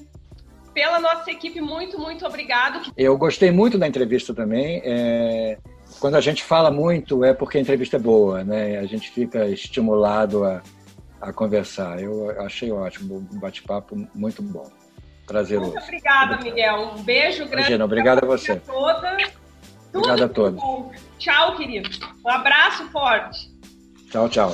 pela 0.75 1.01
nossa 1.01 1.31
equipe 1.31 1.61
muito 1.61 1.99
muito 1.99 2.27
obrigado. 2.27 2.93
Eu 2.97 3.17
gostei 3.17 3.51
muito 3.51 3.79
da 3.79 3.87
entrevista 3.87 4.35
também. 4.35 4.83
É 4.85 5.59
quando 6.01 6.17
a 6.17 6.21
gente 6.21 6.43
fala 6.43 6.71
muito 6.71 7.25
é 7.25 7.33
porque 7.33 7.59
a 7.59 7.61
entrevista 7.61 7.97
é 7.97 8.01
boa, 8.01 8.45
né? 8.45 8.79
A 8.79 8.87
gente 8.87 9.11
fica 9.11 9.47
estimulado 9.47 10.45
a, 10.45 10.63
a 11.21 11.33
conversar. 11.33 12.01
Eu 12.01 12.31
achei 12.41 12.71
ótimo, 12.71 13.27
um 13.33 13.39
bate-papo 13.39 13.97
muito 14.15 14.43
bom. 14.43 14.71
Prazeroso. 15.27 15.73
Muito 15.73 15.85
obrigada, 15.85 16.37
Miguel. 16.43 16.93
Um 16.97 17.03
beijo 17.03 17.39
grande. 17.39 17.55
Imagina, 17.55 17.85
obrigado 17.85 18.25
a 18.25 18.27
você. 18.27 18.57
Toda. 18.57 19.17
Obrigado 19.93 20.25
a 20.25 20.29
todos. 20.29 20.63
Tchau, 21.19 21.57
querido. 21.57 21.89
Um 22.25 22.29
abraço 22.29 22.89
forte. 22.91 23.51
Tchau, 24.11 24.29
tchau. 24.29 24.53